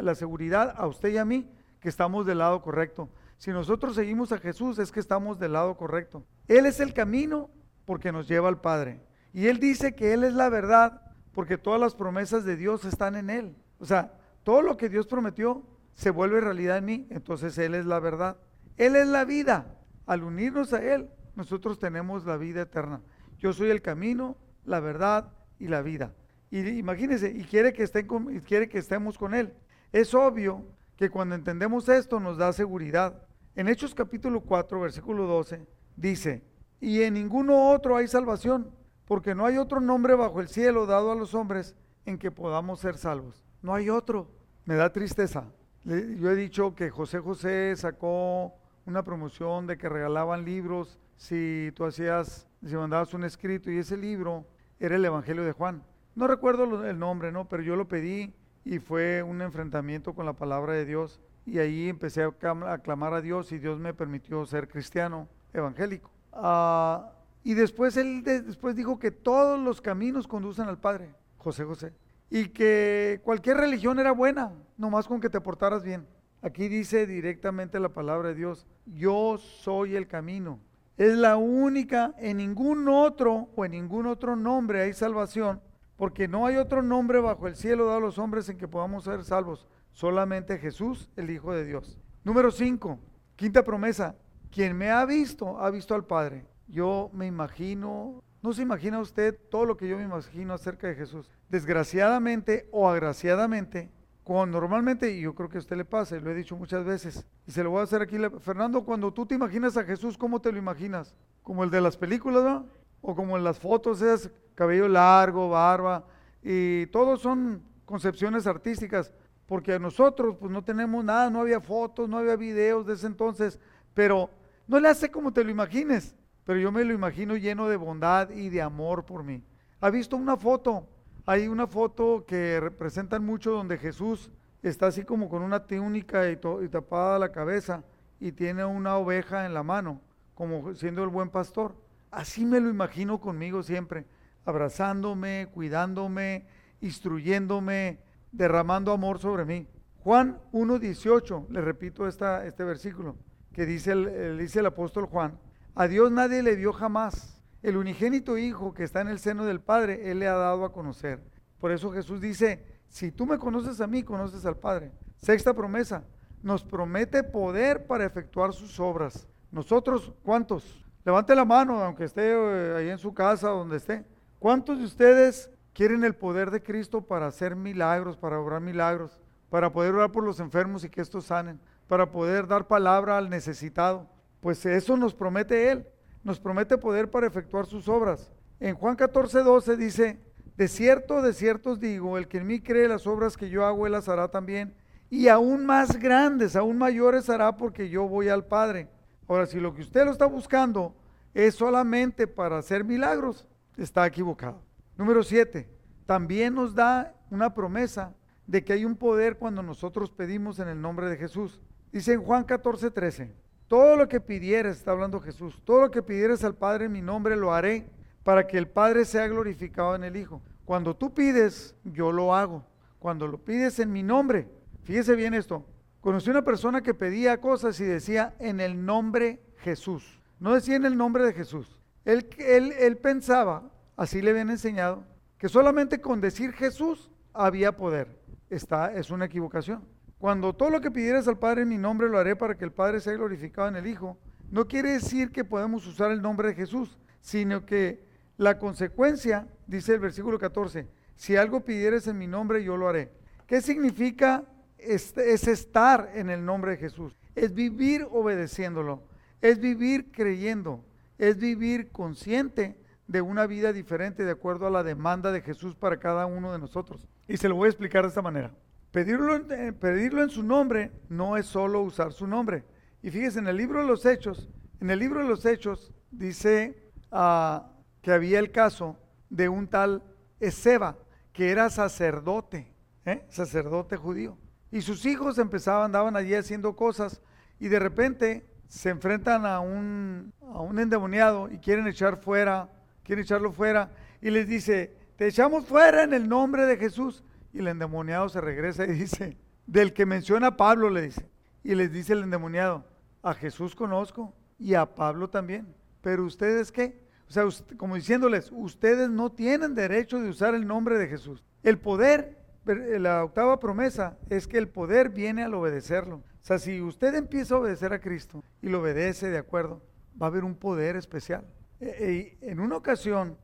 la 0.02 0.14
seguridad 0.14 0.74
a 0.76 0.86
usted 0.86 1.10
y 1.10 1.18
a 1.18 1.24
mí 1.24 1.48
que 1.80 1.88
estamos 1.88 2.26
del 2.26 2.38
lado 2.38 2.60
correcto. 2.62 3.08
Si 3.38 3.50
nosotros 3.50 3.94
seguimos 3.94 4.32
a 4.32 4.38
Jesús 4.38 4.78
es 4.78 4.92
que 4.92 5.00
estamos 5.00 5.38
del 5.38 5.54
lado 5.54 5.76
correcto. 5.76 6.24
Él 6.46 6.66
es 6.66 6.78
el 6.78 6.92
camino 6.92 7.48
porque 7.90 8.12
nos 8.12 8.28
lleva 8.28 8.48
al 8.48 8.60
Padre. 8.60 9.00
Y 9.32 9.48
Él 9.48 9.58
dice 9.58 9.96
que 9.96 10.12
Él 10.12 10.22
es 10.22 10.32
la 10.32 10.48
verdad 10.48 11.02
porque 11.32 11.58
todas 11.58 11.80
las 11.80 11.96
promesas 11.96 12.44
de 12.44 12.54
Dios 12.54 12.84
están 12.84 13.16
en 13.16 13.30
Él. 13.30 13.56
O 13.80 13.84
sea, 13.84 14.12
todo 14.44 14.62
lo 14.62 14.76
que 14.76 14.88
Dios 14.88 15.08
prometió 15.08 15.66
se 15.94 16.10
vuelve 16.10 16.40
realidad 16.40 16.78
en 16.78 16.84
mí, 16.84 17.08
entonces 17.10 17.58
Él 17.58 17.74
es 17.74 17.86
la 17.86 17.98
verdad. 17.98 18.36
Él 18.76 18.94
es 18.94 19.08
la 19.08 19.24
vida. 19.24 19.74
Al 20.06 20.22
unirnos 20.22 20.72
a 20.72 20.84
Él, 20.84 21.10
nosotros 21.34 21.80
tenemos 21.80 22.24
la 22.26 22.36
vida 22.36 22.62
eterna. 22.62 23.00
Yo 23.38 23.52
soy 23.52 23.70
el 23.70 23.82
camino, 23.82 24.36
la 24.64 24.78
verdad 24.78 25.32
y 25.58 25.66
la 25.66 25.82
vida. 25.82 26.14
Y 26.48 26.60
imagínense, 26.60 27.32
y 27.32 27.42
quiere 27.42 27.72
que, 27.72 27.82
estén 27.82 28.06
con, 28.06 28.32
y 28.32 28.40
quiere 28.40 28.68
que 28.68 28.78
estemos 28.78 29.18
con 29.18 29.34
Él. 29.34 29.52
Es 29.90 30.14
obvio 30.14 30.64
que 30.94 31.10
cuando 31.10 31.34
entendemos 31.34 31.88
esto 31.88 32.20
nos 32.20 32.38
da 32.38 32.52
seguridad. 32.52 33.26
En 33.56 33.66
Hechos 33.66 33.96
capítulo 33.96 34.42
4, 34.42 34.80
versículo 34.80 35.26
12, 35.26 35.66
dice, 35.96 36.48
y 36.80 37.02
en 37.02 37.14
ninguno 37.14 37.70
otro 37.70 37.96
hay 37.96 38.08
salvación, 38.08 38.70
porque 39.04 39.34
no 39.34 39.44
hay 39.44 39.58
otro 39.58 39.80
nombre 39.80 40.14
bajo 40.14 40.40
el 40.40 40.48
cielo 40.48 40.86
dado 40.86 41.12
a 41.12 41.14
los 41.14 41.34
hombres 41.34 41.76
en 42.06 42.18
que 42.18 42.30
podamos 42.30 42.80
ser 42.80 42.96
salvos. 42.96 43.44
No 43.62 43.74
hay 43.74 43.90
otro. 43.90 44.28
Me 44.64 44.74
da 44.74 44.92
tristeza. 44.92 45.44
Yo 45.84 46.30
he 46.30 46.34
dicho 46.34 46.74
que 46.74 46.90
José 46.90 47.18
José 47.20 47.74
sacó 47.76 48.54
una 48.86 49.02
promoción 49.02 49.66
de 49.66 49.76
que 49.76 49.88
regalaban 49.88 50.44
libros 50.44 50.98
si 51.16 51.72
tú 51.74 51.84
hacías, 51.84 52.48
si 52.64 52.74
mandabas 52.76 53.12
un 53.14 53.24
escrito 53.24 53.70
y 53.70 53.78
ese 53.78 53.96
libro 53.96 54.46
era 54.78 54.96
el 54.96 55.04
Evangelio 55.04 55.44
de 55.44 55.52
Juan. 55.52 55.82
No 56.14 56.26
recuerdo 56.26 56.86
el 56.86 56.98
nombre, 56.98 57.32
¿no? 57.32 57.48
Pero 57.48 57.62
yo 57.62 57.76
lo 57.76 57.88
pedí 57.88 58.34
y 58.64 58.78
fue 58.78 59.22
un 59.22 59.42
enfrentamiento 59.42 60.14
con 60.14 60.26
la 60.26 60.34
palabra 60.34 60.74
de 60.74 60.84
Dios 60.84 61.20
y 61.46 61.58
ahí 61.58 61.88
empecé 61.88 62.22
a 62.22 62.78
clamar 62.78 63.14
a 63.14 63.20
Dios 63.20 63.52
y 63.52 63.58
Dios 63.58 63.78
me 63.78 63.94
permitió 63.94 64.44
ser 64.46 64.68
cristiano 64.68 65.28
evangélico. 65.52 66.10
Ah, 66.32 67.12
y 67.42 67.54
después 67.54 67.96
él 67.96 68.22
después 68.22 68.76
dijo 68.76 68.98
que 68.98 69.10
todos 69.10 69.58
los 69.58 69.80
caminos 69.80 70.26
conducen 70.26 70.68
al 70.68 70.78
Padre, 70.78 71.14
José 71.38 71.64
José. 71.64 71.92
Y 72.28 72.48
que 72.48 73.20
cualquier 73.24 73.56
religión 73.56 73.98
era 73.98 74.12
buena, 74.12 74.52
nomás 74.76 75.08
con 75.08 75.20
que 75.20 75.30
te 75.30 75.40
portaras 75.40 75.82
bien. 75.82 76.06
Aquí 76.42 76.68
dice 76.68 77.06
directamente 77.06 77.80
la 77.80 77.90
palabra 77.90 78.28
de 78.28 78.34
Dios, 78.34 78.66
yo 78.86 79.36
soy 79.38 79.96
el 79.96 80.06
camino. 80.06 80.60
Es 80.96 81.16
la 81.16 81.36
única, 81.36 82.14
en 82.18 82.38
ningún 82.38 82.88
otro 82.88 83.48
o 83.56 83.64
en 83.64 83.72
ningún 83.72 84.06
otro 84.06 84.36
nombre 84.36 84.82
hay 84.82 84.92
salvación, 84.92 85.60
porque 85.96 86.28
no 86.28 86.46
hay 86.46 86.56
otro 86.56 86.82
nombre 86.82 87.20
bajo 87.20 87.48
el 87.48 87.56
cielo 87.56 87.86
dado 87.86 87.98
a 87.98 88.00
los 88.00 88.18
hombres 88.18 88.48
en 88.48 88.58
que 88.58 88.68
podamos 88.68 89.04
ser 89.04 89.24
salvos, 89.24 89.66
solamente 89.92 90.58
Jesús, 90.58 91.10
el 91.16 91.30
Hijo 91.30 91.52
de 91.52 91.64
Dios. 91.64 91.98
Número 92.22 92.50
5, 92.50 92.98
quinta 93.36 93.64
promesa, 93.64 94.14
quien 94.50 94.76
me 94.76 94.90
ha 94.90 95.04
visto, 95.04 95.60
ha 95.60 95.70
visto 95.70 95.94
al 95.94 96.04
Padre. 96.04 96.46
Yo 96.68 97.10
me 97.12 97.26
imagino, 97.26 98.22
no 98.42 98.52
se 98.52 98.62
imagina 98.62 99.00
usted 99.00 99.38
todo 99.50 99.64
lo 99.64 99.76
que 99.76 99.88
yo 99.88 99.96
me 99.96 100.04
imagino 100.04 100.54
acerca 100.54 100.88
de 100.88 100.94
Jesús. 100.94 101.30
Desgraciadamente 101.48 102.68
o 102.70 102.88
agraciadamente, 102.88 103.90
cuando 104.22 104.60
normalmente, 104.60 105.10
y 105.10 105.22
yo 105.22 105.34
creo 105.34 105.48
que 105.48 105.56
a 105.56 105.60
usted 105.60 105.76
le 105.76 105.84
pasa, 105.84 106.16
lo 106.16 106.30
he 106.30 106.34
dicho 106.34 106.56
muchas 106.56 106.84
veces, 106.84 107.26
y 107.46 107.50
se 107.50 107.64
lo 107.64 107.70
voy 107.70 107.80
a 107.80 107.84
hacer 107.84 108.02
aquí, 108.02 108.16
Fernando, 108.38 108.84
cuando 108.84 109.12
tú 109.12 109.26
te 109.26 109.34
imaginas 109.34 109.76
a 109.76 109.84
Jesús, 109.84 110.16
¿cómo 110.16 110.40
te 110.40 110.52
lo 110.52 110.58
imaginas? 110.58 111.16
¿Como 111.42 111.64
el 111.64 111.70
de 111.70 111.80
las 111.80 111.96
películas, 111.96 112.44
no? 112.44 112.66
O 113.00 113.14
como 113.16 113.36
en 113.36 113.42
las 113.42 113.58
fotos, 113.58 114.02
es 114.02 114.30
cabello 114.54 114.86
largo, 114.86 115.48
barba, 115.48 116.04
y 116.42 116.86
todos 116.86 117.20
son 117.20 117.62
concepciones 117.84 118.46
artísticas, 118.46 119.12
porque 119.46 119.80
nosotros 119.80 120.36
pues 120.38 120.52
no 120.52 120.62
tenemos 120.62 121.04
nada, 121.04 121.28
no 121.28 121.40
había 121.40 121.60
fotos, 121.60 122.08
no 122.08 122.18
había 122.18 122.36
videos 122.36 122.86
de 122.86 122.94
ese 122.94 123.08
entonces, 123.08 123.58
pero 123.94 124.30
no 124.70 124.78
le 124.78 124.88
hace 124.88 125.10
como 125.10 125.32
te 125.32 125.42
lo 125.42 125.50
imagines, 125.50 126.14
pero 126.44 126.60
yo 126.60 126.70
me 126.70 126.84
lo 126.84 126.94
imagino 126.94 127.36
lleno 127.36 127.68
de 127.68 127.74
bondad 127.74 128.30
y 128.30 128.50
de 128.50 128.62
amor 128.62 129.04
por 129.04 129.24
mí. 129.24 129.42
¿Ha 129.80 129.90
visto 129.90 130.16
una 130.16 130.36
foto? 130.36 130.86
Hay 131.26 131.48
una 131.48 131.66
foto 131.66 132.24
que 132.24 132.60
representan 132.60 133.26
mucho 133.26 133.50
donde 133.50 133.78
Jesús 133.78 134.30
está 134.62 134.86
así 134.86 135.02
como 135.02 135.28
con 135.28 135.42
una 135.42 135.66
túnica 135.66 136.30
y, 136.30 136.36
tapada 136.36 137.18
la 137.18 137.32
cabeza 137.32 137.82
y 138.20 138.30
tiene 138.30 138.64
una 138.64 138.96
oveja 138.96 139.44
en 139.44 139.54
la 139.54 139.64
mano, 139.64 140.00
como 140.36 140.72
siendo 140.76 141.02
el 141.02 141.10
buen 141.10 141.30
pastor. 141.30 141.74
Así 142.12 142.44
me 142.44 142.60
lo 142.60 142.70
imagino 142.70 143.20
conmigo 143.20 143.64
siempre, 143.64 144.06
abrazándome, 144.44 145.48
cuidándome, 145.52 146.46
instruyéndome, 146.80 147.98
derramando 148.30 148.92
amor 148.92 149.18
sobre 149.18 149.44
mí. 149.44 149.66
Juan 150.04 150.38
1.18, 150.52 151.48
le 151.48 151.60
repito 151.60 152.06
esta, 152.06 152.46
este 152.46 152.62
versículo 152.62 153.16
que 153.52 153.66
dice 153.66 153.92
el, 153.92 154.38
dice 154.38 154.60
el 154.60 154.66
apóstol 154.66 155.06
Juan, 155.06 155.38
a 155.74 155.88
Dios 155.88 156.10
nadie 156.10 156.42
le 156.42 156.56
dio 156.56 156.72
jamás. 156.72 157.40
El 157.62 157.76
unigénito 157.76 158.38
Hijo 158.38 158.72
que 158.72 158.84
está 158.84 159.00
en 159.00 159.08
el 159.08 159.18
seno 159.18 159.44
del 159.44 159.60
Padre, 159.60 160.10
Él 160.10 160.18
le 160.18 160.28
ha 160.28 160.34
dado 160.34 160.64
a 160.64 160.72
conocer. 160.72 161.22
Por 161.58 161.72
eso 161.72 161.92
Jesús 161.92 162.20
dice, 162.20 162.64
si 162.88 163.12
tú 163.12 163.26
me 163.26 163.38
conoces 163.38 163.80
a 163.80 163.86
mí, 163.86 164.02
conoces 164.02 164.46
al 164.46 164.56
Padre. 164.56 164.92
Sexta 165.16 165.52
promesa, 165.54 166.04
nos 166.42 166.64
promete 166.64 167.22
poder 167.22 167.86
para 167.86 168.06
efectuar 168.06 168.52
sus 168.52 168.80
obras. 168.80 169.28
Nosotros, 169.52 170.12
¿cuántos? 170.22 170.84
Levante 171.04 171.34
la 171.34 171.44
mano, 171.44 171.82
aunque 171.82 172.04
esté 172.04 172.32
eh, 172.32 172.76
ahí 172.76 172.88
en 172.88 172.98
su 172.98 173.12
casa, 173.12 173.48
donde 173.48 173.76
esté. 173.76 174.04
¿Cuántos 174.38 174.78
de 174.78 174.84
ustedes 174.84 175.50
quieren 175.72 176.04
el 176.04 176.14
poder 176.14 176.50
de 176.50 176.62
Cristo 176.62 177.02
para 177.02 177.26
hacer 177.26 177.56
milagros, 177.56 178.16
para 178.16 178.38
obrar 178.38 178.60
milagros, 178.60 179.20
para 179.50 179.70
poder 179.70 179.94
orar 179.94 180.12
por 180.12 180.24
los 180.24 180.40
enfermos 180.40 180.84
y 180.84 180.90
que 180.90 181.00
estos 181.00 181.26
sanen? 181.26 181.60
Para 181.90 182.12
poder 182.12 182.46
dar 182.46 182.68
palabra 182.68 183.18
al 183.18 183.28
necesitado. 183.28 184.08
Pues 184.38 184.64
eso 184.64 184.96
nos 184.96 185.12
promete 185.12 185.72
Él, 185.72 185.88
nos 186.22 186.38
promete 186.38 186.78
poder 186.78 187.10
para 187.10 187.26
efectuar 187.26 187.66
sus 187.66 187.88
obras. 187.88 188.32
En 188.60 188.76
Juan 188.76 188.94
14, 188.94 189.40
12 189.40 189.76
dice, 189.76 190.20
de 190.56 190.68
cierto, 190.68 191.20
de 191.20 191.32
cierto 191.32 191.70
os 191.70 191.80
digo, 191.80 192.16
el 192.16 192.28
que 192.28 192.38
en 192.38 192.46
mí 192.46 192.60
cree 192.60 192.86
las 192.86 193.08
obras 193.08 193.36
que 193.36 193.50
yo 193.50 193.66
hago, 193.66 193.86
él 193.86 193.92
las 193.92 194.08
hará 194.08 194.28
también. 194.28 194.72
Y 195.10 195.26
aún 195.26 195.66
más 195.66 195.98
grandes, 195.98 196.54
aún 196.54 196.78
mayores 196.78 197.28
hará 197.28 197.56
porque 197.56 197.88
yo 197.88 198.06
voy 198.06 198.28
al 198.28 198.46
Padre. 198.46 198.88
Ahora, 199.26 199.46
si 199.46 199.58
lo 199.58 199.74
que 199.74 199.82
usted 199.82 200.04
lo 200.04 200.12
está 200.12 200.26
buscando 200.26 200.94
es 201.34 201.56
solamente 201.56 202.28
para 202.28 202.58
hacer 202.58 202.84
milagros, 202.84 203.48
está 203.76 204.06
equivocado. 204.06 204.62
Número 204.96 205.24
7, 205.24 205.68
también 206.06 206.54
nos 206.54 206.72
da 206.72 207.16
una 207.30 207.52
promesa 207.52 208.14
de 208.46 208.62
que 208.62 208.74
hay 208.74 208.84
un 208.84 208.94
poder 208.94 209.38
cuando 209.38 209.60
nosotros 209.60 210.12
pedimos 210.12 210.60
en 210.60 210.68
el 210.68 210.80
nombre 210.80 211.08
de 211.10 211.16
Jesús. 211.16 211.60
Dice 211.92 212.12
en 212.12 212.22
Juan 212.22 212.44
14, 212.44 212.90
13, 212.90 213.32
todo 213.66 213.96
lo 213.96 214.08
que 214.08 214.20
pidieres, 214.20 214.76
está 214.76 214.92
hablando 214.92 215.20
Jesús, 215.20 215.60
todo 215.64 215.82
lo 215.82 215.90
que 215.90 216.02
pidieres 216.02 216.44
al 216.44 216.54
Padre 216.54 216.84
en 216.86 216.92
mi 216.92 217.02
nombre 217.02 217.36
lo 217.36 217.52
haré 217.52 217.88
para 218.22 218.46
que 218.46 218.58
el 218.58 218.68
Padre 218.68 219.04
sea 219.04 219.26
glorificado 219.26 219.94
en 219.94 220.04
el 220.04 220.16
Hijo. 220.16 220.40
Cuando 220.64 220.94
tú 220.94 221.12
pides, 221.12 221.74
yo 221.84 222.12
lo 222.12 222.34
hago. 222.34 222.64
Cuando 222.98 223.26
lo 223.26 223.38
pides 223.38 223.78
en 223.80 223.92
mi 223.92 224.02
nombre, 224.02 224.48
fíjese 224.84 225.16
bien 225.16 225.34
esto. 225.34 225.64
Conocí 226.00 226.30
una 226.30 226.44
persona 226.44 226.80
que 226.80 226.94
pedía 226.94 227.40
cosas 227.40 227.78
y 227.80 227.84
decía 227.84 228.34
en 228.38 228.60
el 228.60 228.84
nombre 228.84 229.40
Jesús. 229.58 230.20
No 230.38 230.54
decía 230.54 230.76
en 230.76 230.84
el 230.84 230.96
nombre 230.96 231.24
de 231.24 231.32
Jesús. 231.32 231.78
Él, 232.04 232.28
él, 232.38 232.72
él 232.78 232.96
pensaba, 232.98 233.70
así 233.96 234.22
le 234.22 234.30
habían 234.30 234.50
enseñado, 234.50 235.04
que 235.38 235.48
solamente 235.48 236.00
con 236.00 236.20
decir 236.20 236.52
Jesús 236.52 237.10
había 237.32 237.76
poder. 237.76 238.20
Esta 238.48 238.92
es 238.92 239.10
una 239.10 239.26
equivocación. 239.26 239.84
Cuando 240.20 240.52
todo 240.52 240.68
lo 240.68 240.82
que 240.82 240.90
pidieras 240.90 241.26
al 241.28 241.38
Padre 241.38 241.62
en 241.62 241.70
mi 241.70 241.78
nombre 241.78 242.06
lo 242.06 242.18
haré 242.18 242.36
para 242.36 242.54
que 242.54 242.66
el 242.66 242.72
Padre 242.72 243.00
sea 243.00 243.14
glorificado 243.14 243.68
en 243.68 243.76
el 243.76 243.86
Hijo, 243.86 244.18
no 244.50 244.68
quiere 244.68 244.92
decir 244.92 245.32
que 245.32 245.44
podemos 245.44 245.86
usar 245.86 246.10
el 246.10 246.20
nombre 246.20 246.48
de 246.48 246.54
Jesús, 246.54 246.98
sino 247.22 247.64
que 247.64 248.04
la 248.36 248.58
consecuencia, 248.58 249.48
dice 249.66 249.94
el 249.94 250.00
versículo 250.00 250.38
14, 250.38 250.86
si 251.16 251.36
algo 251.36 251.64
pidieres 251.64 252.06
en 252.06 252.18
mi 252.18 252.26
nombre, 252.26 252.62
yo 252.62 252.76
lo 252.76 252.86
haré. 252.86 253.10
¿Qué 253.46 253.62
significa? 253.62 254.44
Es, 254.76 255.16
es 255.16 255.48
estar 255.48 256.10
en 256.14 256.28
el 256.28 256.44
nombre 256.44 256.72
de 256.72 256.76
Jesús. 256.76 257.16
Es 257.34 257.54
vivir 257.54 258.06
obedeciéndolo. 258.10 259.02
Es 259.40 259.58
vivir 259.58 260.12
creyendo. 260.12 260.84
Es 261.16 261.38
vivir 261.38 261.92
consciente 261.92 262.78
de 263.06 263.22
una 263.22 263.46
vida 263.46 263.72
diferente 263.72 264.26
de 264.26 264.32
acuerdo 264.32 264.66
a 264.66 264.70
la 264.70 264.82
demanda 264.82 265.32
de 265.32 265.40
Jesús 265.40 265.76
para 265.76 265.98
cada 265.98 266.26
uno 266.26 266.52
de 266.52 266.58
nosotros. 266.58 267.08
Y 267.26 267.38
se 267.38 267.48
lo 267.48 267.56
voy 267.56 267.66
a 267.66 267.70
explicar 267.70 268.02
de 268.02 268.08
esta 268.08 268.22
manera. 268.22 268.52
Pedirlo, 268.90 269.36
eh, 269.36 269.72
pedirlo 269.72 270.22
en 270.22 270.30
su 270.30 270.42
nombre 270.42 270.90
no 271.08 271.36
es 271.36 271.46
solo 271.46 271.82
usar 271.82 272.12
su 272.12 272.26
nombre. 272.26 272.64
Y 273.02 273.10
fíjese, 273.10 273.38
en 273.38 273.46
el 273.46 273.56
libro 273.56 273.80
de 273.80 273.86
los 273.86 274.04
Hechos, 274.04 274.48
en 274.80 274.90
el 274.90 274.98
libro 274.98 275.20
de 275.20 275.28
los 275.28 275.46
Hechos 275.46 275.92
dice 276.10 276.90
uh, 277.12 277.60
que 278.02 278.12
había 278.12 278.38
el 278.38 278.50
caso 278.50 278.96
de 279.28 279.48
un 279.48 279.68
tal 279.68 280.02
Ezeba, 280.40 280.98
que 281.32 281.50
era 281.50 281.70
sacerdote, 281.70 282.74
¿eh? 283.04 283.24
sacerdote 283.28 283.96
judío. 283.96 284.36
Y 284.72 284.82
sus 284.82 285.06
hijos 285.06 285.38
empezaban, 285.38 285.86
andaban 285.86 286.16
allí 286.16 286.34
haciendo 286.34 286.74
cosas 286.74 287.20
y 287.58 287.68
de 287.68 287.78
repente 287.78 288.46
se 288.68 288.90
enfrentan 288.90 289.46
a 289.46 289.60
un, 289.60 290.32
a 290.42 290.60
un 290.60 290.78
endemoniado 290.78 291.48
y 291.50 291.58
quieren 291.58 291.86
echar 291.86 292.20
fuera, 292.20 292.70
quieren 293.02 293.24
echarlo 293.24 293.52
fuera 293.52 293.90
y 294.20 294.30
les 294.30 294.48
dice, 294.48 294.96
te 295.16 295.26
echamos 295.26 295.66
fuera 295.66 296.02
en 296.02 296.14
el 296.14 296.28
nombre 296.28 296.66
de 296.66 296.76
Jesús. 296.76 297.22
Y 297.52 297.58
el 297.58 297.68
endemoniado 297.68 298.28
se 298.28 298.40
regresa 298.40 298.84
y 298.84 298.92
dice, 298.92 299.36
del 299.66 299.92
que 299.92 300.06
menciona 300.06 300.56
Pablo, 300.56 300.90
le 300.90 301.02
dice. 301.02 301.28
Y 301.62 301.74
les 301.74 301.92
dice 301.92 302.12
el 302.12 302.22
endemoniado, 302.22 302.84
a 303.22 303.34
Jesús 303.34 303.74
conozco 303.74 304.34
y 304.58 304.74
a 304.74 304.94
Pablo 304.94 305.28
también. 305.28 305.74
Pero 306.00 306.24
ustedes 306.24 306.72
qué? 306.72 307.00
O 307.28 307.32
sea, 307.32 307.44
como 307.76 307.94
diciéndoles, 307.94 308.50
ustedes 308.52 309.08
no 309.08 309.30
tienen 309.30 309.74
derecho 309.74 310.20
de 310.20 310.30
usar 310.30 310.54
el 310.54 310.66
nombre 310.66 310.98
de 310.98 311.06
Jesús. 311.06 311.44
El 311.62 311.78
poder, 311.78 312.38
la 312.64 313.24
octava 313.24 313.60
promesa 313.60 314.18
es 314.28 314.48
que 314.48 314.58
el 314.58 314.68
poder 314.68 315.10
viene 315.10 315.44
al 315.44 315.54
obedecerlo. 315.54 316.16
O 316.16 316.44
sea, 316.44 316.58
si 316.58 316.80
usted 316.80 317.14
empieza 317.14 317.54
a 317.54 317.58
obedecer 317.58 317.92
a 317.92 318.00
Cristo 318.00 318.42
y 318.62 318.68
lo 318.68 318.80
obedece 318.80 319.28
de 319.28 319.38
acuerdo, 319.38 319.82
va 320.20 320.26
a 320.26 320.30
haber 320.30 320.44
un 320.44 320.56
poder 320.56 320.96
especial. 320.96 321.44
E, 321.78 322.38
e, 322.42 322.50
en 322.50 322.58
una 322.58 322.76
ocasión, 322.76 323.38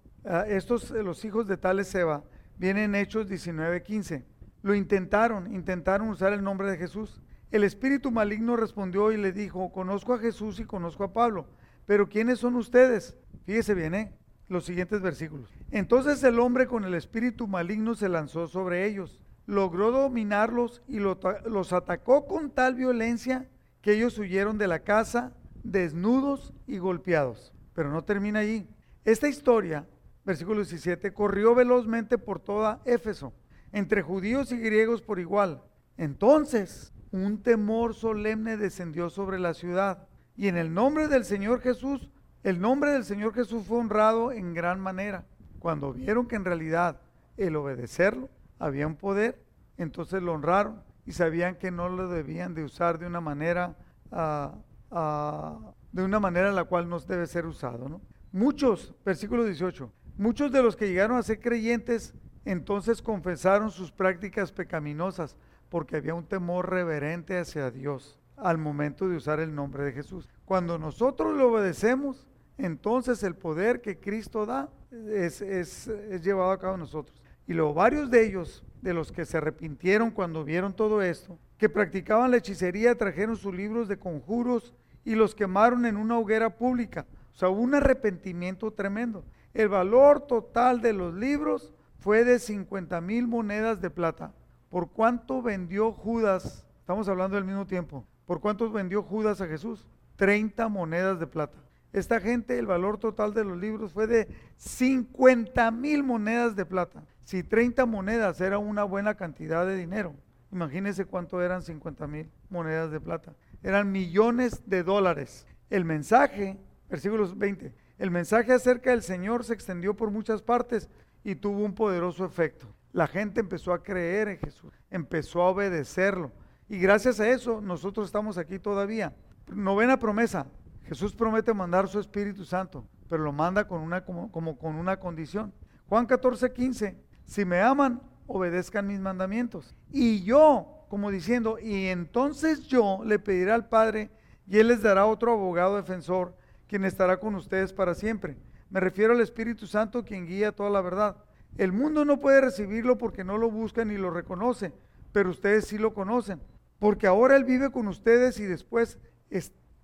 estos, 0.49 0.91
los 0.91 1.25
hijos 1.25 1.47
de 1.47 1.57
Tales 1.57 1.87
Seba, 1.87 2.25
Viene 2.59 2.85
en 2.85 2.95
Hechos 2.95 3.29
19:15. 3.29 4.25
Lo 4.63 4.75
intentaron, 4.75 5.53
intentaron 5.55 6.09
usar 6.09 6.33
el 6.33 6.43
nombre 6.43 6.71
de 6.71 6.79
Jesús. 6.79 7.21
El 7.51 7.65
espíritu 7.65 8.11
maligno 8.11 8.57
respondió 8.57 9.13
y 9.13 9.17
le 9.17 9.33
dijo, 9.33 9.71
conozco 9.71 10.15
a 10.15 10.19
Jesús 10.19 10.59
y 10.59 10.65
conozco 10.65 11.05
a 11.05 11.13
Pablo, 11.13 11.47
pero 11.87 12.09
¿quiénes 12.09 12.41
son 12.41 12.57
ustedes? 12.57 13.17
Fíjese 13.45 13.75
bien, 13.75 13.95
¿eh? 13.95 14.13
los 14.49 14.65
siguientes 14.65 15.01
versículos. 15.01 15.53
Entonces 15.71 16.23
el 16.25 16.39
hombre 16.39 16.67
con 16.67 16.85
el 16.85 16.95
espíritu 16.95 17.47
maligno 17.47 17.95
se 17.95 18.09
lanzó 18.09 18.47
sobre 18.47 18.87
ellos, 18.87 19.21
logró 19.47 19.93
dominarlos 19.93 20.83
y 20.89 20.99
los 20.99 21.73
atacó 21.73 22.27
con 22.27 22.51
tal 22.51 22.75
violencia 22.75 23.49
que 23.81 23.93
ellos 23.93 24.19
huyeron 24.19 24.59
de 24.59 24.69
la 24.69 24.81
casa 24.81 25.33
desnudos 25.63 26.53
y 26.67 26.79
golpeados. 26.79 27.53
Pero 27.75 27.91
no 27.91 28.05
termina 28.05 28.41
allí. 28.41 28.69
Esta 29.05 29.29
historia 29.29 29.87
versículo 30.27 30.57
17, 30.57 31.15
corrió 31.15 31.55
velozmente 31.55 32.19
por 32.19 32.41
toda 32.41 32.83
Éfeso, 32.85 33.33
entre 33.73 34.03
judíos 34.03 34.51
y 34.51 34.59
griegos 34.59 35.01
por 35.01 35.21
igual. 35.21 35.63
Entonces, 35.97 36.93
un 37.13 37.43
temor 37.43 37.95
solemne 37.95 38.57
descendió 38.57 39.09
sobre 39.09 39.39
la 39.39 39.55
ciudad, 39.55 40.09
y 40.37 40.49
en 40.49 40.57
el 40.57 40.75
nombre 40.75 41.07
del 41.07 41.25
Señor 41.25 41.61
Jesús, 41.61 42.11
el 42.43 42.61
nombre 42.61 42.91
del 42.91 43.05
Señor 43.05 43.35
Jesús 43.35 43.65
fue 43.67 43.79
honrado 43.79 44.33
en 44.33 44.53
gran 44.53 44.81
manera. 44.81 45.25
Cuando 45.61 45.93
vieron 45.93 46.27
que 46.27 46.37
en 46.37 46.45
realidad 46.45 47.01
el 47.37 47.55
obedecerlo 47.55 48.29
había 48.59 48.87
un 48.87 48.97
poder, 48.97 49.43
entonces 49.79 50.23
lo 50.23 50.33
honraron 50.33 50.83
y 51.07 51.13
sabían 51.13 51.55
que 51.55 51.71
no 51.71 51.89
lo 51.89 52.09
debían 52.09 52.53
de 52.55 52.65
usar 52.65 52.99
de 52.99 53.07
una 53.07 53.21
manera, 53.21 53.77
uh, 54.11 55.73
de 55.93 56.03
una 56.03 56.19
manera 56.19 56.51
la 56.51 56.65
cual 56.65 56.89
no 56.89 56.99
debe 56.99 57.27
ser 57.27 57.47
usado. 57.47 58.01
Muchos, 58.33 58.95
versículo 59.05 59.45
18, 59.45 59.91
Muchos 60.17 60.51
de 60.51 60.63
los 60.63 60.77
que 60.77 60.89
llegaron 60.89 61.19
a 61.19 61.23
ser 61.23 61.41
creyentes 61.41 62.15
entonces 62.47 63.03
confesaron 63.03 63.71
sus 63.71 63.91
prácticas 63.91 64.53
pecaminosas 64.53 65.37
porque 65.69 65.97
había 65.97 66.15
un 66.15 66.25
temor 66.25 66.71
reverente 66.71 67.39
hacia 67.39 67.71
Dios 67.71 68.19
al 68.37 68.57
momento 68.57 69.09
de 69.09 69.17
usar 69.17 69.41
el 69.41 69.55
nombre 69.55 69.83
de 69.83 69.93
Jesús. 69.93 70.29
Cuando 70.45 70.79
nosotros 70.79 71.37
le 71.37 71.43
obedecemos, 71.43 72.27
entonces 72.57 73.23
el 73.25 73.35
poder 73.35 73.81
que 73.81 73.99
Cristo 73.99 74.47
da 74.47 74.71
es, 74.91 75.41
es, 75.43 75.91
llevado 76.23 76.53
a 76.53 76.59
cabo 76.59 76.77
nosotros. 76.77 77.21
Y 77.49 77.53
luego 77.53 77.75
varios 77.75 78.11
de 78.11 78.25
ellos, 78.27 78.65
de 78.81 78.95
los 78.95 79.11
que 79.11 79.25
se 79.25 79.39
arrepintieron 79.39 80.11
cuando 80.11 80.45
vieron 80.45 80.75
todo 80.75 81.03
esto, 81.03 81.39
que 81.59 81.69
practicaban 81.69 82.31
la 82.31 82.37
hechicería, 82.37 82.97
trajeron 82.97 83.37
sus 83.37 83.55
libros 83.55 83.89
de 83.89 83.99
conjuros 83.99 84.73
y 85.05 85.15
los 85.15 85.35
quemaron 85.35 85.85
en 85.85 85.97
una 85.97 86.19
hoguera 86.19 86.57
pública. 86.57 87.07
O 87.35 87.39
sea, 87.39 87.49
un 87.49 87.75
arrepentimiento 87.75 88.71
tremendo. 88.73 89.25
El 89.57 89.71
valor 89.71 90.21
total 90.27 90.83
de 90.83 90.93
los 90.93 91.15
libros 91.15 91.73
fue 91.99 92.25
de 92.25 92.39
50 92.39 93.01
mil 93.01 93.27
monedas 93.27 93.81
de 93.81 93.89
plata. 93.89 94.35
¿Por 94.69 94.91
cuánto 94.91 95.41
vendió 95.41 95.93
Judas? 95.93 96.67
Estamos 96.81 97.09
hablando 97.09 97.37
del 97.37 97.47
mismo 97.47 97.67
tiempo. 97.67 98.07
¿Por 98.27 98.43
cuánto 98.43 98.71
vendió 98.71 99.03
Judas 99.03 99.41
a 99.41 99.47
Jesús? 99.47 99.89
30 100.17 100.69
monedas 100.69 101.19
de 101.19 101.27
plata. 101.27 101.57
Esta 101.95 102.21
gente, 102.21 102.59
el 102.59 102.67
valor 102.67 102.99
total 102.99 103.33
de 103.33 103.45
los 103.45 103.57
libros 103.57 103.95
fue 103.95 104.07
de 104.07 104.29
50 104.59 105.71
mil 105.71 106.03
monedas 106.03 106.55
de 106.55 106.67
plata. 106.67 107.03
Si 107.25 107.43
30 107.43 107.87
monedas 107.87 108.43
era 108.43 108.59
una 108.59 108.85
buena 108.85 109.15
cantidad 109.15 109.67
de 109.67 109.75
dinero, 109.75 110.15
imagínense 110.53 111.07
cuánto 111.07 111.41
eran 111.41 111.63
50 111.63 112.07
mil 112.07 112.31
monedas 112.51 112.91
de 112.91 113.01
plata. 113.01 113.35
Eran 113.63 113.91
millones 113.91 114.69
de 114.69 114.83
dólares. 114.83 115.47
El 115.71 115.87
mensaje, 115.87 116.59
versículos 116.91 117.39
20, 117.39 117.73
el 117.99 118.11
mensaje 118.11 118.53
acerca 118.53 118.91
del 118.91 119.03
Señor 119.03 119.45
se 119.45 119.55
extendió 119.55 119.95
por 119.95 120.11
muchas 120.11 120.43
partes 120.43 120.89
y 121.25 121.35
tuvo 121.35 121.65
un 121.65 121.75
poderoso 121.75 122.25
efecto. 122.25 122.67
La 122.93 123.07
gente 123.07 123.41
empezó 123.41 123.73
a 123.73 123.83
creer 123.83 124.29
en 124.29 124.39
Jesús, 124.39 124.73
empezó 124.91 125.43
a 125.43 125.51
obedecerlo. 125.51 126.33
Y 126.69 126.79
gracias 126.79 127.21
a 127.21 127.29
eso 127.29 127.61
nosotros 127.61 128.07
estamos 128.07 128.39
aquí 128.39 128.59
todavía. 128.59 129.15
Novena 129.49 129.99
promesa. 129.99 130.47
Jesús 130.85 131.15
promete 131.15 131.53
mandar 131.53 131.89
su 131.89 131.99
Espíritu 131.99 132.45
Santo, 132.45 132.87
pero 133.09 133.23
lo 133.23 133.33
manda 133.33 133.67
con 133.67 133.81
una, 133.81 134.05
como, 134.05 134.31
como 134.31 134.59
con 134.59 134.77
una 134.77 134.99
condición. 134.99 135.53
Juan 135.89 136.07
14, 136.07 136.53
15. 136.53 136.97
Si 137.25 137.45
me 137.45 137.61
aman, 137.61 138.01
obedezcan 138.27 138.87
mis 138.87 139.01
mandamientos. 139.01 139.75
Y 139.91 140.23
yo, 140.23 140.87
como 140.89 141.11
diciendo, 141.11 141.59
y 141.59 141.87
entonces 141.87 142.67
yo 142.67 143.01
le 143.05 143.19
pediré 143.19 143.53
al 143.53 143.69
Padre 143.69 144.11
y 144.47 144.59
Él 144.59 144.69
les 144.69 144.83
dará 144.83 145.07
otro 145.07 145.33
abogado 145.33 145.77
defensor 145.77 146.37
quien 146.69 146.85
estará 146.85 147.19
con 147.19 147.35
ustedes 147.35 147.73
para 147.73 147.95
siempre. 147.95 148.37
Me 148.71 148.81
refiero 148.81 149.13
al 149.13 149.21
Espíritu 149.21 149.67
Santo, 149.67 150.05
quien 150.05 150.27
guía 150.27 150.53
toda 150.53 150.71
la 150.71 150.81
verdad. 150.81 151.17
El 151.57 151.73
mundo 151.73 152.05
no 152.05 152.21
puede 152.21 152.41
recibirlo 152.41 152.99
porque 152.99 153.25
no 153.25 153.39
lo 153.39 153.51
busca 153.51 153.85
ni 153.85 153.97
lo 153.97 154.11
reconoce, 154.11 154.73
pero 155.13 155.31
ustedes 155.31 155.67
sí 155.67 155.79
lo 155.79 155.95
conocen, 155.95 156.43
porque 156.79 157.07
ahora 157.07 157.37
Él 157.37 157.45
vive 157.45 157.71
con 157.71 157.89
ustedes 157.89 158.39
y 158.41 158.45
después 158.45 158.99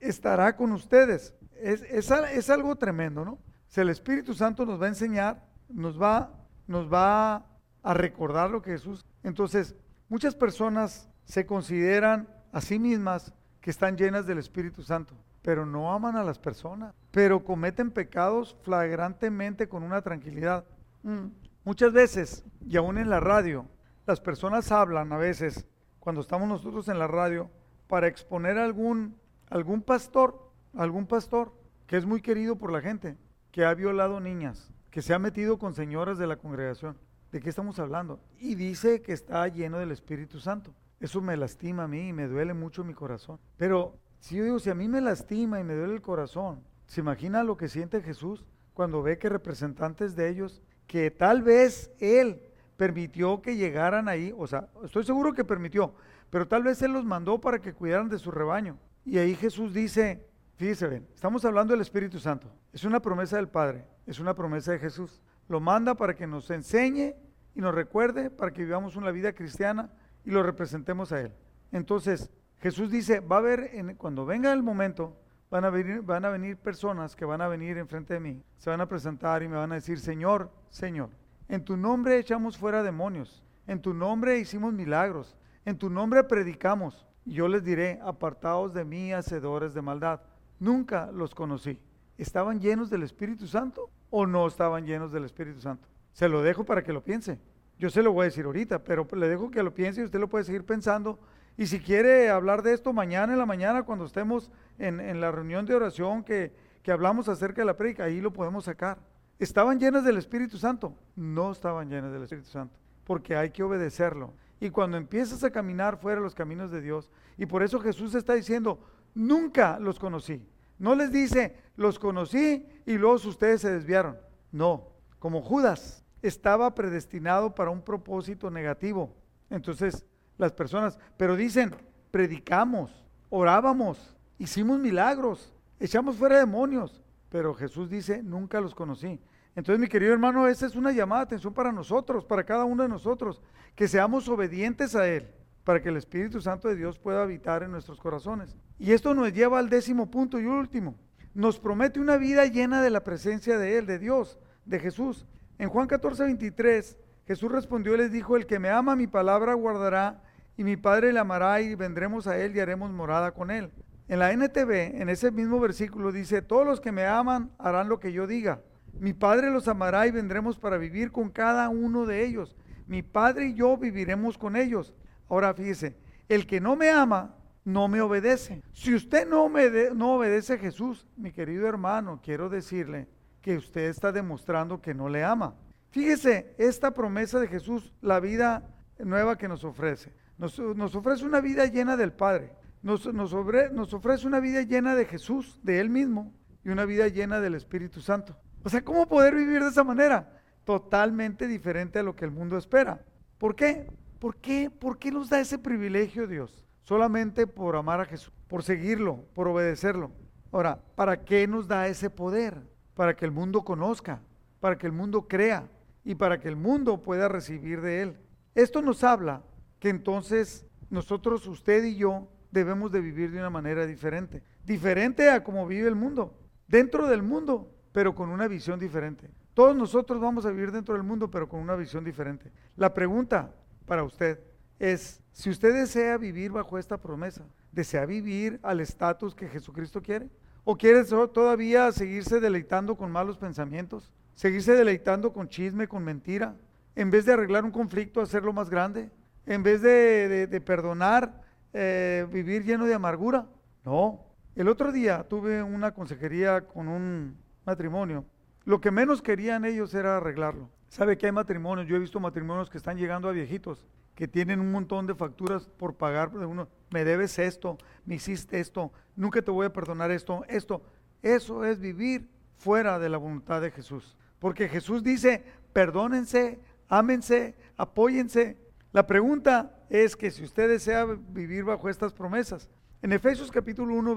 estará 0.00 0.56
con 0.56 0.72
ustedes. 0.72 1.34
Es, 1.60 1.82
es, 1.82 2.50
algo 2.50 2.76
tremendo, 2.76 3.24
¿no? 3.24 3.38
Si 3.68 3.80
el 3.80 3.88
Espíritu 3.88 4.34
Santo 4.34 4.66
nos 4.66 4.80
va 4.80 4.86
a 4.86 4.90
enseñar, 4.90 5.46
nos 5.68 6.00
va, 6.00 6.32
nos 6.66 6.92
va 6.92 7.46
a 7.82 7.94
recordar 7.94 8.50
lo 8.50 8.60
que 8.60 8.72
Jesús. 8.72 9.06
Entonces, 9.22 9.74
muchas 10.08 10.34
personas 10.34 11.08
se 11.24 11.46
consideran 11.46 12.28
a 12.52 12.60
sí 12.60 12.78
mismas 12.78 13.32
que 13.60 13.70
están 13.70 13.96
llenas 13.96 14.26
del 14.26 14.38
Espíritu 14.38 14.82
Santo, 14.82 15.14
pero 15.42 15.66
no 15.66 15.92
aman 15.92 16.16
a 16.16 16.24
las 16.24 16.38
personas, 16.38 16.94
pero 17.10 17.44
cometen 17.44 17.90
pecados 17.90 18.56
flagrantemente 18.62 19.68
con 19.68 19.82
una 19.82 20.00
tranquilidad. 20.00 20.64
Mm. 21.02 21.26
Muchas 21.64 21.92
veces, 21.92 22.44
y 22.60 22.76
aún 22.76 22.98
en 22.98 23.10
la 23.10 23.20
radio, 23.20 23.66
las 24.06 24.20
personas 24.20 24.72
hablan 24.72 25.12
a 25.12 25.16
veces, 25.16 25.66
cuando 26.00 26.20
estamos 26.20 26.48
nosotros 26.48 26.88
en 26.88 26.98
la 26.98 27.06
radio, 27.06 27.50
para 27.86 28.06
exponer 28.06 28.58
a 28.58 28.64
algún, 28.64 29.16
algún 29.50 29.82
pastor, 29.82 30.50
algún 30.74 31.06
pastor 31.06 31.52
que 31.86 31.96
es 31.96 32.06
muy 32.06 32.22
querido 32.22 32.56
por 32.56 32.72
la 32.72 32.80
gente, 32.80 33.16
que 33.50 33.64
ha 33.64 33.74
violado 33.74 34.18
niñas, 34.18 34.72
que 34.90 35.02
se 35.02 35.12
ha 35.12 35.18
metido 35.18 35.58
con 35.58 35.74
señoras 35.74 36.18
de 36.18 36.26
la 36.26 36.36
congregación. 36.36 36.96
¿De 37.30 37.40
qué 37.40 37.48
estamos 37.48 37.78
hablando? 37.78 38.20
Y 38.38 38.54
dice 38.54 39.02
que 39.02 39.12
está 39.12 39.46
lleno 39.48 39.78
del 39.78 39.90
Espíritu 39.90 40.38
Santo. 40.38 40.74
Eso 41.00 41.20
me 41.20 41.36
lastima 41.36 41.84
a 41.84 41.88
mí 41.88 42.08
y 42.08 42.12
me 42.12 42.28
duele 42.28 42.54
mucho 42.54 42.84
mi 42.84 42.94
corazón. 42.94 43.38
Pero 43.56 43.98
si 44.22 44.36
yo 44.36 44.44
digo, 44.44 44.60
si 44.60 44.70
a 44.70 44.74
mí 44.76 44.86
me 44.86 45.00
lastima 45.00 45.58
y 45.58 45.64
me 45.64 45.74
duele 45.74 45.94
el 45.94 46.00
corazón, 46.00 46.62
¿se 46.86 47.00
imagina 47.00 47.42
lo 47.42 47.56
que 47.56 47.68
siente 47.68 48.00
Jesús 48.00 48.44
cuando 48.72 49.02
ve 49.02 49.18
que 49.18 49.28
representantes 49.28 50.14
de 50.14 50.28
ellos, 50.28 50.62
que 50.86 51.10
tal 51.10 51.42
vez 51.42 51.90
Él 51.98 52.40
permitió 52.76 53.42
que 53.42 53.56
llegaran 53.56 54.06
ahí, 54.06 54.32
o 54.38 54.46
sea, 54.46 54.68
estoy 54.84 55.02
seguro 55.02 55.32
que 55.32 55.44
permitió, 55.44 55.96
pero 56.30 56.46
tal 56.46 56.62
vez 56.62 56.80
Él 56.82 56.92
los 56.92 57.04
mandó 57.04 57.40
para 57.40 57.58
que 57.58 57.74
cuidaran 57.74 58.08
de 58.08 58.20
su 58.20 58.30
rebaño. 58.30 58.78
Y 59.04 59.18
ahí 59.18 59.34
Jesús 59.34 59.74
dice, 59.74 60.24
fíjese, 60.54 60.86
ven, 60.86 61.08
estamos 61.12 61.44
hablando 61.44 61.72
del 61.72 61.80
Espíritu 61.80 62.20
Santo, 62.20 62.46
es 62.72 62.84
una 62.84 63.02
promesa 63.02 63.38
del 63.38 63.48
Padre, 63.48 63.88
es 64.06 64.20
una 64.20 64.34
promesa 64.34 64.70
de 64.70 64.78
Jesús. 64.78 65.20
Lo 65.48 65.58
manda 65.58 65.96
para 65.96 66.14
que 66.14 66.28
nos 66.28 66.48
enseñe 66.48 67.16
y 67.56 67.60
nos 67.60 67.74
recuerde, 67.74 68.30
para 68.30 68.52
que 68.52 68.62
vivamos 68.62 68.94
una 68.94 69.10
vida 69.10 69.32
cristiana 69.32 69.90
y 70.24 70.30
lo 70.30 70.44
representemos 70.44 71.10
a 71.10 71.22
Él. 71.22 71.32
Entonces, 71.72 72.30
Jesús 72.62 72.90
dice, 72.92 73.18
va 73.18 73.36
a 73.36 73.38
haber, 73.40 73.70
en, 73.72 73.96
cuando 73.96 74.24
venga 74.24 74.52
el 74.52 74.62
momento, 74.62 75.16
van 75.50 75.64
a, 75.64 75.70
venir, 75.70 76.00
van 76.02 76.24
a 76.24 76.30
venir 76.30 76.56
personas 76.56 77.16
que 77.16 77.24
van 77.24 77.40
a 77.40 77.48
venir 77.48 77.76
enfrente 77.76 78.14
de 78.14 78.20
mí, 78.20 78.42
se 78.56 78.70
van 78.70 78.80
a 78.80 78.88
presentar 78.88 79.42
y 79.42 79.48
me 79.48 79.56
van 79.56 79.72
a 79.72 79.74
decir, 79.74 79.98
Señor, 79.98 80.48
Señor, 80.70 81.10
en 81.48 81.64
tu 81.64 81.76
nombre 81.76 82.18
echamos 82.18 82.56
fuera 82.56 82.84
demonios, 82.84 83.42
en 83.66 83.82
tu 83.82 83.92
nombre 83.92 84.38
hicimos 84.38 84.72
milagros, 84.72 85.36
en 85.64 85.76
tu 85.76 85.90
nombre 85.90 86.22
predicamos. 86.24 87.06
Y 87.24 87.34
yo 87.34 87.48
les 87.48 87.64
diré, 87.64 88.00
apartados 88.02 88.74
de 88.74 88.84
mí, 88.84 89.12
hacedores 89.12 89.74
de 89.74 89.82
maldad. 89.82 90.20
Nunca 90.58 91.10
los 91.12 91.34
conocí. 91.34 91.80
¿Estaban 92.18 92.60
llenos 92.60 92.90
del 92.90 93.02
Espíritu 93.02 93.46
Santo 93.46 93.90
o 94.10 94.26
no 94.26 94.46
estaban 94.46 94.86
llenos 94.86 95.12
del 95.12 95.24
Espíritu 95.24 95.60
Santo? 95.60 95.88
Se 96.12 96.28
lo 96.28 96.42
dejo 96.42 96.64
para 96.64 96.82
que 96.82 96.92
lo 96.92 97.02
piense. 97.02 97.38
Yo 97.78 97.90
se 97.90 98.02
lo 98.02 98.12
voy 98.12 98.22
a 98.22 98.24
decir 98.26 98.44
ahorita, 98.44 98.84
pero 98.84 99.06
le 99.12 99.28
dejo 99.28 99.50
que 99.50 99.62
lo 99.62 99.74
piense 99.74 100.00
y 100.00 100.04
usted 100.04 100.20
lo 100.20 100.28
puede 100.28 100.44
seguir 100.44 100.64
pensando. 100.64 101.18
Y 101.56 101.66
si 101.66 101.80
quiere 101.80 102.30
hablar 102.30 102.62
de 102.62 102.72
esto 102.72 102.92
mañana 102.92 103.32
en 103.32 103.38
la 103.38 103.46
mañana, 103.46 103.82
cuando 103.82 104.04
estemos 104.06 104.50
en, 104.78 105.20
la 105.20 105.30
reunión 105.30 105.66
de 105.66 105.74
oración 105.74 106.24
que, 106.24 106.52
que 106.82 106.92
hablamos 106.92 107.28
acerca 107.28 107.62
de 107.62 107.66
la 107.66 107.76
prédica, 107.76 108.04
ahí 108.04 108.20
lo 108.20 108.32
podemos 108.32 108.64
sacar. 108.64 108.98
¿Estaban 109.38 109.78
llenas 109.78 110.04
del 110.04 110.18
Espíritu 110.18 110.56
Santo? 110.56 110.94
No 111.16 111.52
estaban 111.52 111.88
llenas 111.88 112.12
del 112.12 112.22
Espíritu 112.22 112.48
Santo, 112.48 112.78
porque 113.04 113.36
hay 113.36 113.50
que 113.50 113.62
obedecerlo. 113.62 114.34
Y 114.60 114.70
cuando 114.70 114.96
empiezas 114.96 115.42
a 115.44 115.50
caminar 115.50 115.98
fuera 115.98 116.20
de 116.20 116.24
los 116.24 116.34
caminos 116.34 116.70
de 116.70 116.80
Dios, 116.80 117.10
y 117.36 117.46
por 117.46 117.62
eso 117.62 117.80
Jesús 117.80 118.14
está 118.14 118.34
diciendo, 118.34 118.78
nunca 119.14 119.78
los 119.78 119.98
conocí. 119.98 120.46
No 120.78 120.94
les 120.94 121.12
dice, 121.12 121.56
los 121.76 121.98
conocí 121.98 122.66
y 122.86 122.98
luego 122.98 123.16
ustedes 123.16 123.60
se 123.60 123.72
desviaron. 123.72 124.16
No, 124.52 124.88
como 125.18 125.42
Judas, 125.42 126.04
estaba 126.22 126.74
predestinado 126.74 127.54
para 127.54 127.70
un 127.70 127.82
propósito 127.82 128.50
negativo. 128.50 129.14
Entonces, 129.50 130.06
las 130.42 130.52
personas, 130.52 130.98
pero 131.16 131.36
dicen, 131.36 131.74
predicamos, 132.10 133.06
orábamos, 133.30 134.14
hicimos 134.38 134.78
milagros, 134.78 135.52
echamos 135.80 136.16
fuera 136.16 136.38
demonios, 136.38 137.02
pero 137.30 137.54
Jesús 137.54 137.88
dice, 137.88 138.22
nunca 138.22 138.60
los 138.60 138.74
conocí. 138.74 139.20
Entonces, 139.54 139.80
mi 139.80 139.88
querido 139.88 140.12
hermano, 140.12 140.48
esa 140.48 140.66
es 140.66 140.76
una 140.76 140.92
llamada 140.92 141.22
de 141.22 141.26
atención 141.26 141.54
para 141.54 141.72
nosotros, 141.72 142.24
para 142.24 142.44
cada 142.44 142.64
uno 142.64 142.82
de 142.82 142.88
nosotros, 142.88 143.42
que 143.74 143.88
seamos 143.88 144.28
obedientes 144.28 144.94
a 144.94 145.06
Él, 145.06 145.28
para 145.64 145.80
que 145.80 145.90
el 145.90 145.96
Espíritu 145.96 146.40
Santo 146.40 146.68
de 146.68 146.76
Dios 146.76 146.98
pueda 146.98 147.22
habitar 147.22 147.62
en 147.62 147.70
nuestros 147.70 148.00
corazones. 148.00 148.56
Y 148.78 148.92
esto 148.92 149.14
nos 149.14 149.32
lleva 149.32 149.58
al 149.58 149.68
décimo 149.68 150.10
punto 150.10 150.40
y 150.40 150.46
último. 150.46 150.96
Nos 151.34 151.58
promete 151.58 152.00
una 152.00 152.16
vida 152.16 152.46
llena 152.46 152.82
de 152.82 152.90
la 152.90 153.04
presencia 153.04 153.58
de 153.58 153.78
Él, 153.78 153.86
de 153.86 153.98
Dios, 153.98 154.38
de 154.64 154.80
Jesús. 154.80 155.26
En 155.58 155.68
Juan 155.68 155.86
14, 155.86 156.24
23, 156.24 156.98
Jesús 157.26 157.52
respondió 157.52 157.94
y 157.94 157.98
les 157.98 158.12
dijo, 158.12 158.36
el 158.36 158.46
que 158.46 158.58
me 158.58 158.68
ama 158.68 158.96
mi 158.96 159.06
palabra 159.06 159.54
guardará 159.54 160.22
y 160.56 160.64
mi 160.64 160.76
Padre 160.76 161.12
le 161.12 161.18
amará 161.18 161.60
y 161.60 161.74
vendremos 161.74 162.26
a 162.26 162.38
él 162.38 162.54
y 162.54 162.60
haremos 162.60 162.90
morada 162.90 163.32
con 163.32 163.50
él. 163.50 163.70
En 164.08 164.18
la 164.18 164.32
NTV, 164.32 165.00
en 165.00 165.08
ese 165.08 165.30
mismo 165.30 165.58
versículo 165.60 166.12
dice, 166.12 166.42
todos 166.42 166.66
los 166.66 166.80
que 166.80 166.92
me 166.92 167.06
aman 167.06 167.50
harán 167.58 167.88
lo 167.88 167.98
que 167.98 168.12
yo 168.12 168.26
diga. 168.26 168.60
Mi 168.98 169.12
Padre 169.12 169.50
los 169.50 169.68
amará 169.68 170.06
y 170.06 170.10
vendremos 170.10 170.58
para 170.58 170.76
vivir 170.76 171.12
con 171.12 171.30
cada 171.30 171.68
uno 171.68 172.04
de 172.04 172.24
ellos. 172.24 172.56
Mi 172.86 173.02
Padre 173.02 173.48
y 173.48 173.54
yo 173.54 173.76
viviremos 173.76 174.36
con 174.36 174.56
ellos. 174.56 174.94
Ahora 175.28 175.54
fíjese, 175.54 175.96
el 176.28 176.46
que 176.46 176.60
no 176.60 176.76
me 176.76 176.90
ama 176.90 177.36
no 177.64 177.88
me 177.88 178.00
obedece. 178.00 178.62
Si 178.72 178.94
usted 178.94 179.28
no, 179.28 179.44
obedece 179.44 180.54
a 180.54 180.58
Jesús, 180.58 181.06
mi 181.16 181.32
querido 181.32 181.66
hermano, 181.68 182.20
quiero 182.22 182.48
decirle 182.48 183.08
que 183.40 183.56
usted 183.56 183.88
está 183.88 184.12
demostrando 184.12 184.80
que 184.80 184.94
no 184.94 185.08
le 185.08 185.24
ama. 185.24 185.54
Fíjese, 185.90 186.54
esta 186.58 186.92
promesa 186.92 187.38
de 187.40 187.48
Jesús, 187.48 187.92
la 188.00 188.20
vida 188.20 188.68
nueva 188.98 189.36
que 189.36 189.48
nos 189.48 189.64
ofrece. 189.64 190.12
Nos, 190.42 190.94
ofrece 190.94 191.24
una 191.24 191.40
vida 191.40 191.66
llena 191.66 191.96
del 191.96 192.12
Padre. 192.12 192.52
Nos, 192.82 193.06
nos, 193.14 193.32
ofrece 193.32 194.26
una 194.26 194.40
vida 194.40 194.62
llena 194.62 194.94
de 194.94 195.06
Jesús, 195.06 195.60
de 195.62 195.80
Él 195.80 195.88
mismo, 195.88 196.34
y 196.64 196.70
una 196.70 196.84
vida 196.84 197.08
llena 197.08 197.40
del 197.40 197.54
Espíritu 197.54 198.00
Santo. 198.00 198.36
O 198.64 198.68
sea, 198.68 198.82
¿cómo 198.82 199.08
poder 199.08 199.34
vivir 199.34 199.62
de 199.62 199.68
esa 199.68 199.84
manera? 199.84 200.40
Totalmente 200.64 201.46
diferente 201.46 202.00
a 202.00 202.02
lo 202.02 202.14
que 202.14 202.24
el 202.24 202.30
mundo 202.30 202.58
espera. 202.58 203.04
¿Por 203.38 203.54
qué? 203.54 203.90
¿Por 204.18 204.36
qué? 204.36 204.68
¿Por 204.68 204.98
qué 204.98 205.10
nos 205.10 205.30
da 205.30 205.40
ese 205.40 205.58
privilegio 205.58 206.26
Dios? 206.26 206.66
Solamente 206.82 207.46
por 207.46 207.76
amar 207.76 208.00
a 208.00 208.04
Jesús, 208.04 208.32
por 208.48 208.62
seguirlo, 208.62 209.24
por 209.34 209.48
obedecerlo. 209.48 210.10
Ahora, 210.50 210.80
¿para 210.96 211.24
qué 211.24 211.46
nos 211.46 211.68
da 211.68 211.86
ese 211.86 212.10
poder? 212.10 212.72
para 212.94 213.16
que 213.16 213.24
el 213.24 213.30
mundo 213.30 213.62
conozca, 213.62 214.20
para 214.60 214.76
que 214.76 214.86
el 214.86 214.92
mundo 214.92 215.26
crea 215.28 215.68
y 216.04 216.14
para 216.14 216.40
que 216.40 216.48
el 216.48 216.56
mundo 216.56 217.02
pueda 217.02 217.28
recibir 217.28 217.80
de 217.80 218.02
él. 218.02 218.16
Esto 218.54 218.82
nos 218.82 219.02
habla 219.02 219.42
que 219.82 219.88
entonces 219.88 220.64
nosotros, 220.90 221.44
usted 221.48 221.82
y 221.82 221.96
yo, 221.96 222.28
debemos 222.52 222.92
de 222.92 223.00
vivir 223.00 223.32
de 223.32 223.38
una 223.40 223.50
manera 223.50 223.84
diferente, 223.84 224.40
diferente 224.64 225.28
a 225.28 225.42
como 225.42 225.66
vive 225.66 225.88
el 225.88 225.96
mundo, 225.96 226.38
dentro 226.68 227.08
del 227.08 227.24
mundo, 227.24 227.68
pero 227.90 228.14
con 228.14 228.28
una 228.28 228.46
visión 228.46 228.78
diferente. 228.78 229.28
Todos 229.54 229.74
nosotros 229.74 230.20
vamos 230.20 230.46
a 230.46 230.52
vivir 230.52 230.70
dentro 230.70 230.94
del 230.94 231.02
mundo, 231.02 231.32
pero 231.32 231.48
con 231.48 231.58
una 231.58 231.74
visión 231.74 232.04
diferente. 232.04 232.52
La 232.76 232.94
pregunta 232.94 233.56
para 233.84 234.04
usted 234.04 234.38
es, 234.78 235.20
si 235.32 235.50
usted 235.50 235.74
desea 235.74 236.16
vivir 236.16 236.52
bajo 236.52 236.78
esta 236.78 236.98
promesa, 236.98 237.44
¿desea 237.72 238.06
vivir 238.06 238.60
al 238.62 238.78
estatus 238.78 239.34
que 239.34 239.48
Jesucristo 239.48 240.00
quiere? 240.00 240.30
¿O 240.62 240.76
quieres 240.76 241.08
todavía 241.08 241.90
seguirse 241.90 242.38
deleitando 242.38 242.94
con 242.94 243.10
malos 243.10 243.36
pensamientos? 243.36 244.12
¿Seguirse 244.36 244.76
deleitando 244.76 245.32
con 245.32 245.48
chisme, 245.48 245.88
con 245.88 246.04
mentira? 246.04 246.54
En 246.94 247.10
vez 247.10 247.24
de 247.24 247.32
arreglar 247.32 247.64
un 247.64 247.72
conflicto, 247.72 248.20
hacerlo 248.20 248.52
más 248.52 248.70
grande. 248.70 249.10
En 249.46 249.62
vez 249.62 249.82
de, 249.82 250.62
perdonar, 250.64 251.42
eh, 251.72 252.26
vivir 252.30 252.64
lleno 252.64 252.86
de 252.86 252.94
amargura. 252.94 253.46
No. 253.84 254.20
El 254.54 254.68
otro 254.68 254.92
día 254.92 255.24
tuve 255.28 255.62
una 255.62 255.92
consejería 255.92 256.66
con 256.66 256.88
un 256.88 257.36
matrimonio. 257.64 258.24
Lo 258.64 258.80
que 258.80 258.90
menos 258.90 259.22
querían 259.22 259.64
ellos 259.64 259.94
era 259.94 260.18
arreglarlo. 260.18 260.70
¿Sabe 260.88 261.16
que 261.16 261.26
hay 261.26 261.32
matrimonios? 261.32 261.88
Yo 261.88 261.96
he 261.96 261.98
visto 261.98 262.20
matrimonios 262.20 262.68
que 262.68 262.78
están 262.78 262.96
llegando 262.96 263.28
a 263.28 263.32
viejitos, 263.32 263.86
que 264.14 264.28
tienen 264.28 264.60
un 264.60 264.70
montón 264.70 265.06
de 265.06 265.14
facturas 265.14 265.68
por 265.78 265.94
pagar 265.94 266.36
uno 266.36 266.68
me 266.92 267.04
debes 267.04 267.38
esto, 267.38 267.78
me 268.04 268.16
hiciste 268.16 268.60
esto, 268.60 268.92
nunca 269.16 269.42
te 269.42 269.50
voy 269.50 269.66
a 269.66 269.72
perdonar 269.72 270.10
esto, 270.10 270.44
esto. 270.48 270.82
Eso 271.22 271.64
es 271.64 271.80
vivir 271.80 272.28
fuera 272.56 272.98
de 272.98 273.08
la 273.08 273.16
voluntad 273.18 273.60
de 273.60 273.70
Jesús. 273.70 274.16
Porque 274.38 274.68
Jesús 274.68 275.02
dice, 275.02 275.44
perdónense, 275.72 276.60
ámense, 276.88 277.56
apóyense. 277.76 278.58
La 278.92 279.06
pregunta 279.06 279.74
es 279.88 280.14
que 280.14 280.30
si 280.30 280.44
usted 280.44 280.68
desea 280.68 281.06
vivir 281.06 281.64
bajo 281.64 281.88
estas 281.88 282.12
promesas, 282.12 282.68
en 283.00 283.14
Efesios 283.14 283.50
capítulo 283.50 283.94
1, 283.94 284.14